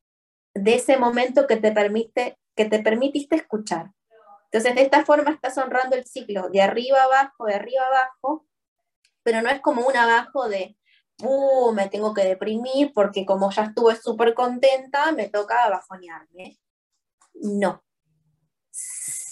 de 0.54 0.74
ese 0.74 0.96
momento 0.96 1.46
que 1.46 1.56
te, 1.56 1.72
permite, 1.72 2.38
que 2.56 2.64
te 2.64 2.82
permitiste 2.82 3.36
escuchar. 3.36 3.92
Entonces, 4.44 4.74
de 4.74 4.82
esta 4.82 5.04
forma 5.04 5.30
estás 5.30 5.56
honrando 5.58 5.96
el 5.96 6.06
ciclo 6.06 6.48
de 6.50 6.60
arriba 6.62 7.04
abajo, 7.04 7.46
de 7.46 7.54
arriba 7.54 7.86
abajo, 7.86 8.46
pero 9.22 9.42
no 9.42 9.50
es 9.50 9.60
como 9.60 9.86
un 9.86 9.96
abajo 9.96 10.48
de, 10.48 10.76
uh, 11.22 11.72
me 11.72 11.88
tengo 11.88 12.14
que 12.14 12.24
deprimir 12.24 12.92
porque 12.92 13.24
como 13.24 13.50
ya 13.50 13.64
estuve 13.64 13.94
súper 13.96 14.34
contenta, 14.34 15.12
me 15.12 15.28
toca 15.28 15.68
bajonearme. 15.68 16.58
No, 17.34 17.82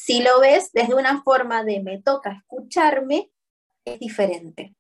si 0.09 0.23
lo 0.23 0.41
ves 0.41 0.73
desde 0.73 0.95
una 0.95 1.23
forma 1.23 1.65
de 1.65 1.81
me 1.81 2.01
toca 2.01 2.33
escucharme, 2.33 3.31
es 3.85 4.01
diferente. 4.01 4.75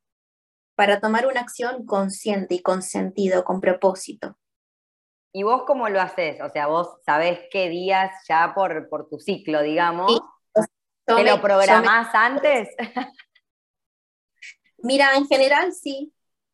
Para 0.74 1.01
tomar 1.01 1.27
una 1.27 1.40
acción 1.40 1.85
consciente 1.85 2.55
y 2.55 2.62
con 2.62 2.81
sentido, 2.81 3.44
con 3.44 3.60
propósito. 3.60 4.39
¿Y 5.32 5.42
vos 5.42 5.64
cómo 5.66 5.88
lo 5.88 6.00
haces? 6.00 6.40
O 6.40 6.48
sea, 6.50 6.66
vos 6.66 6.98
sabés 7.05 7.40
qué 7.50 7.68
días 7.68 8.10
ya 8.28 8.52
por, 8.55 8.88
por 8.88 9.09
tu 9.09 9.18
ciclo, 9.18 9.62
digamos. 9.62 10.20
¿Te 11.05 11.24
lo 11.24 11.40
programás 11.40 12.14
antes? 12.14 12.68
Mira, 14.78 15.16
en 15.16 15.26
general 15.26 15.72
sí, 15.72 16.12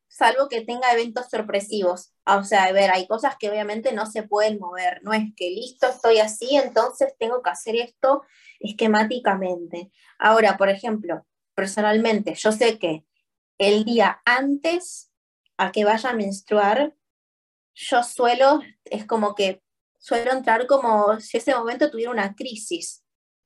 salvo 0.09 0.49
que 0.49 0.65
tenga 0.65 0.93
eventos 0.93 1.29
sorpresivos. 1.29 2.13
O 2.25 2.45
sea, 2.45 2.65
a 2.65 2.73
ver, 2.73 2.91
hay 2.93 3.07
cosas 3.07 3.37
que 3.37 3.51
obviamente 3.51 3.93
no 3.93 4.07
se 4.07 4.23
pueden 4.23 4.59
mover. 4.59 5.03
No 5.03 5.13
es 5.13 5.25
que 5.37 5.51
listo, 5.51 5.89
estoy 5.89 6.19
así, 6.19 6.57
entonces 6.57 7.15
tengo 7.19 7.43
que 7.43 7.51
hacer 7.51 7.77
esto 7.77 8.23
esquemáticamente. 8.61 9.91
Ahora, 10.19 10.57
por 10.57 10.69
ejemplo, 10.69 11.27
personalmente, 11.55 12.35
yo 12.35 12.53
sé 12.53 12.79
que 12.79 13.05
el 13.59 13.85
día 13.85 14.21
antes 14.25 15.13
a 15.57 15.73
que 15.73 15.85
vaya 15.85 16.11
a 16.11 16.15
menstruar, 16.15 16.95
yo 17.75 18.03
suelo, 18.03 18.61
es 18.85 19.07
como 19.07 19.35
que 19.35 19.63
suelo 19.99 20.33
entrar 20.33 20.67
como 20.67 21.19
si 21.21 21.39
ese 21.39 21.55
momento 21.55 21.91
tuviera 21.91 22.11
una 22.11 22.35
crisis. 22.35 23.05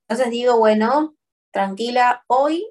Entonces 0.08 0.30
digo, 0.30 0.58
bueno, 0.58 1.16
tranquila, 1.50 2.24
hoy 2.26 2.66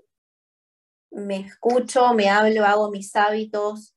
me 1.12 1.38
escucho, 1.38 2.14
me 2.14 2.30
hablo, 2.30 2.66
hago 2.66 2.92
mis 2.92 3.16
hábitos, 3.16 3.96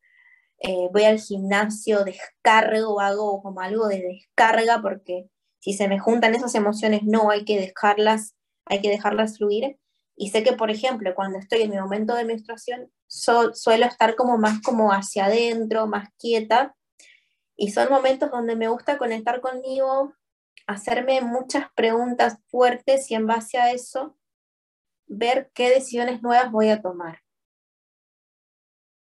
eh, 0.62 0.89
voy 0.93 1.05
al 1.05 1.19
gimnasio, 1.19 2.05
descargo, 2.05 3.01
hago 3.01 3.43
como 3.43 3.61
algo 3.61 3.89
de 3.89 4.03
descarga, 4.03 4.81
porque 4.82 5.27
si 5.59 5.73
se 5.73 5.89
me 5.89 5.99
juntan 5.99 6.35
esas 6.35 6.55
emociones, 6.55 7.03
no, 7.05 7.31
hay 7.31 7.45
que 7.45 7.59
dejarlas, 7.59 8.35
hay 8.66 8.81
que 8.81 8.91
dejarlas 8.91 9.39
fluir. 9.39 9.78
Y 10.16 10.31
sé 10.31 10.43
que, 10.43 10.53
por 10.53 10.70
ejemplo, 10.70 11.15
cuando 11.15 11.39
estoy 11.39 11.62
en 11.62 11.70
mi 11.70 11.78
momento 11.78 12.15
de 12.15 12.27
menstruación, 12.27 12.93
suelo 13.07 13.87
estar 13.87 14.16
como 14.16 14.37
más 14.37 14.61
como 14.61 14.93
hacia 14.93 15.27
adentro, 15.27 15.87
más 15.87 16.11
quieta. 16.19 16.77
Y 17.61 17.70
son 17.73 17.91
momentos 17.91 18.31
donde 18.31 18.57
me 18.57 18.69
gusta 18.69 18.97
conectar 18.97 19.41
conmigo, 19.41 20.15
hacerme 20.66 21.20
muchas 21.20 21.66
preguntas 21.74 22.39
fuertes 22.49 23.11
y 23.11 23.15
en 23.15 23.27
base 23.27 23.59
a 23.59 23.73
eso, 23.73 24.16
ver 25.07 25.51
qué 25.53 25.69
decisiones 25.69 26.23
nuevas 26.23 26.51
voy 26.51 26.70
a 26.70 26.81
tomar 26.81 27.20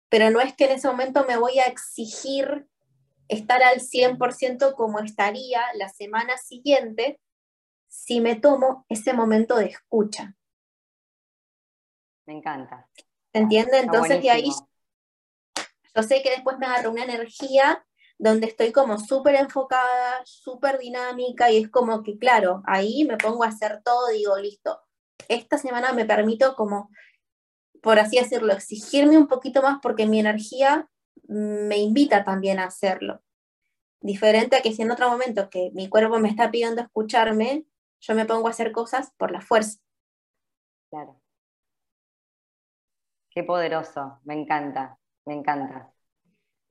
pero 0.09 0.29
no 0.29 0.39
es 0.39 0.55
que 0.55 0.65
en 0.65 0.71
ese 0.71 0.88
momento 0.88 1.25
me 1.27 1.38
voy 1.38 1.59
a 1.59 1.65
exigir 1.65 2.67
estar 3.27 3.61
al 3.61 3.81
100% 3.81 4.73
como 4.75 4.99
estaría 4.99 5.61
la 5.75 5.89
semana 5.89 6.38
siguiente 6.38 7.19
si 7.89 8.21
me 8.21 8.35
tomo 8.35 8.85
ese 8.89 9.13
momento 9.13 9.55
de 9.55 9.65
escucha. 9.65 10.35
Me 12.25 12.38
encanta. 12.38 12.89
¿Se 13.34 13.39
entiende? 13.39 13.79
Entonces 13.79 14.21
de 14.21 14.29
ahí 14.29 14.49
yo 15.95 16.03
sé 16.03 16.21
que 16.21 16.29
después 16.29 16.57
me 16.57 16.67
agarro 16.67 16.91
una 16.91 17.03
energía 17.03 17.85
donde 18.19 18.48
estoy 18.48 18.72
como 18.72 18.99
súper 18.99 19.35
enfocada, 19.35 20.22
súper 20.26 20.77
dinámica 20.80 21.52
y 21.52 21.57
es 21.57 21.69
como 21.69 22.03
que, 22.03 22.18
claro, 22.18 22.64
ahí 22.65 23.06
me 23.06 23.18
pongo 23.18 23.44
a 23.44 23.49
hacer 23.49 23.81
todo, 23.84 24.10
digo, 24.10 24.38
listo, 24.38 24.80
esta 25.27 25.57
semana 25.57 25.94
me 25.94 26.06
permito 26.06 26.56
como 26.56 26.89
por 27.81 27.99
así 27.99 28.18
decirlo, 28.18 28.53
exigirme 28.53 29.18
un 29.18 29.27
poquito 29.27 29.61
más 29.61 29.80
porque 29.81 30.07
mi 30.07 30.19
energía 30.19 30.89
me 31.27 31.77
invita 31.77 32.23
también 32.23 32.60
a 32.60 32.65
hacerlo. 32.65 33.22
Diferente 34.02 34.56
a 34.56 34.61
que 34.61 34.73
si 34.73 34.81
en 34.81 34.91
otro 34.91 35.10
momento 35.10 35.49
que 35.49 35.72
mi 35.73 35.89
cuerpo 35.89 36.19
me 36.19 36.30
está 36.30 36.52
pidiendo 36.52 36.81
escucharme, 36.81 37.65
yo 37.99 38.14
me 38.15 38.26
pongo 38.26 38.48
a 38.48 38.52
hacer 38.52 38.72
cosas 38.72 39.11
por 39.18 39.31
la 39.31 39.41
fuerza. 39.41 39.80
Claro. 40.89 41.19
Qué 43.30 43.44
poderoso, 43.44 44.19
me 44.23 44.34
encanta, 44.34 44.98
me 45.26 45.35
encanta. 45.35 45.94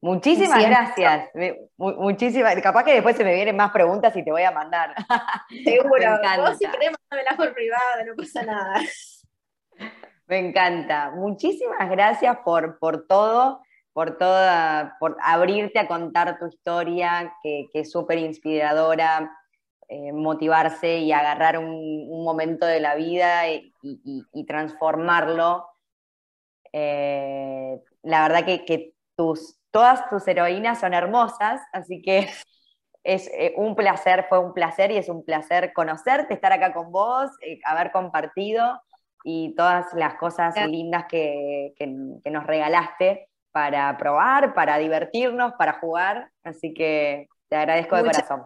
Muchísimas 0.00 0.62
gracias. 0.64 1.30
Muchísimas. 1.76 2.54
Capaz 2.60 2.84
que 2.84 2.94
después 2.94 3.16
se 3.16 3.24
me 3.24 3.34
vienen 3.34 3.56
más 3.56 3.72
preguntas 3.72 4.14
y 4.16 4.22
te 4.22 4.30
voy 4.30 4.42
a 4.42 4.50
mandar. 4.50 4.94
Seguro. 5.64 6.18
Vos 6.38 6.58
si 6.58 6.66
querés 6.66 6.90
por 7.36 7.54
privado, 7.54 8.04
no 8.06 8.14
pasa 8.16 8.42
nada. 8.42 8.80
Me 10.26 10.38
encanta. 10.38 11.12
Muchísimas 11.14 11.88
gracias 11.88 12.36
por, 12.44 12.78
por 12.80 13.06
todo, 13.06 13.60
por 13.92 14.18
toda, 14.18 14.96
por 14.98 15.16
abrirte 15.22 15.78
a 15.78 15.86
contar 15.86 16.38
tu 16.38 16.48
historia, 16.48 17.32
que, 17.42 17.68
es 17.72 17.92
súper 17.92 18.18
inspiradora, 18.18 19.30
eh, 19.88 20.12
motivarse 20.12 20.98
y 20.98 21.12
agarrar 21.12 21.58
un, 21.58 22.24
momento 22.24 22.66
de 22.66 22.80
la 22.80 22.96
vida 22.96 23.48
y, 23.48 23.72
transformarlo. 24.48 25.68
Eh, 26.72 27.80
la 28.02 28.22
verdad 28.22 28.44
que, 28.44 28.94
tus, 29.14 29.60
todas 29.76 30.08
tus 30.08 30.26
heroínas 30.26 30.80
son 30.80 30.94
hermosas, 30.94 31.60
así 31.70 32.00
que 32.00 32.30
es 33.04 33.28
eh, 33.28 33.52
un 33.58 33.76
placer, 33.76 34.24
fue 34.26 34.38
un 34.38 34.54
placer 34.54 34.90
y 34.90 34.96
es 34.96 35.10
un 35.10 35.22
placer 35.22 35.74
conocerte, 35.74 36.32
estar 36.32 36.50
acá 36.50 36.72
con 36.72 36.90
vos, 36.92 37.30
haber 37.62 37.92
compartido 37.92 38.80
y 39.22 39.54
todas 39.54 39.92
las 39.92 40.14
cosas 40.14 40.56
lindas 40.66 41.04
que, 41.10 41.74
nos 42.24 42.46
regalaste 42.46 43.28
para 43.52 43.94
probar, 43.98 44.54
para 44.54 44.78
divertirnos, 44.78 45.52
para 45.58 45.74
jugar. 45.74 46.30
Así 46.42 46.72
que 46.72 47.28
te 47.50 47.56
agradezco 47.56 47.96
de 47.96 48.04
corazón. 48.04 48.44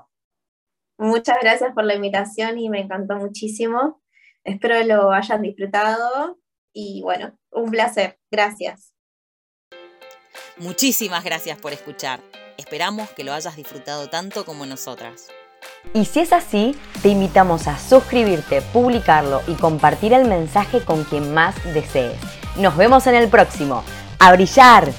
Muchas 0.99 1.39
gracias 1.41 1.73
por 1.75 1.85
la 1.85 1.95
invitación 1.95 2.59
y 2.59 2.69
me 2.71 2.81
encantó 2.81 3.17
muchísimo. 3.19 4.03
Espero 4.43 4.83
lo 4.85 5.13
hayan 5.13 5.43
disfrutado 5.43 6.39
y 6.73 7.03
bueno, 7.05 7.39
un 7.53 7.71
placer. 7.71 8.19
Gracias. 8.33 8.93
Muchísimas 10.61 11.25
gracias 11.25 11.57
por 11.57 11.73
escuchar. 11.73 12.21
Esperamos 12.59 13.09
que 13.13 13.25
lo 13.25 13.33
hayas 13.33 13.57
disfrutado 13.57 14.11
tanto 14.11 14.45
como 14.45 14.67
nosotras. 14.67 15.29
Y 15.95 16.05
si 16.05 16.21
es 16.21 16.35
así, 16.35 16.77
te 17.01 17.09
invitamos 17.09 17.67
a 17.67 17.79
suscribirte, 17.79 18.61
publicarlo 18.61 19.41
y 19.47 19.55
compartir 19.55 20.13
el 20.13 20.27
mensaje 20.27 20.85
con 20.85 21.05
quien 21.05 21.33
más 21.33 21.55
desees. 21.73 22.21
Nos 22.57 22.77
vemos 22.77 23.07
en 23.07 23.15
el 23.15 23.31
próximo. 23.31 23.83
¡A 24.19 24.33
brillar! 24.33 24.93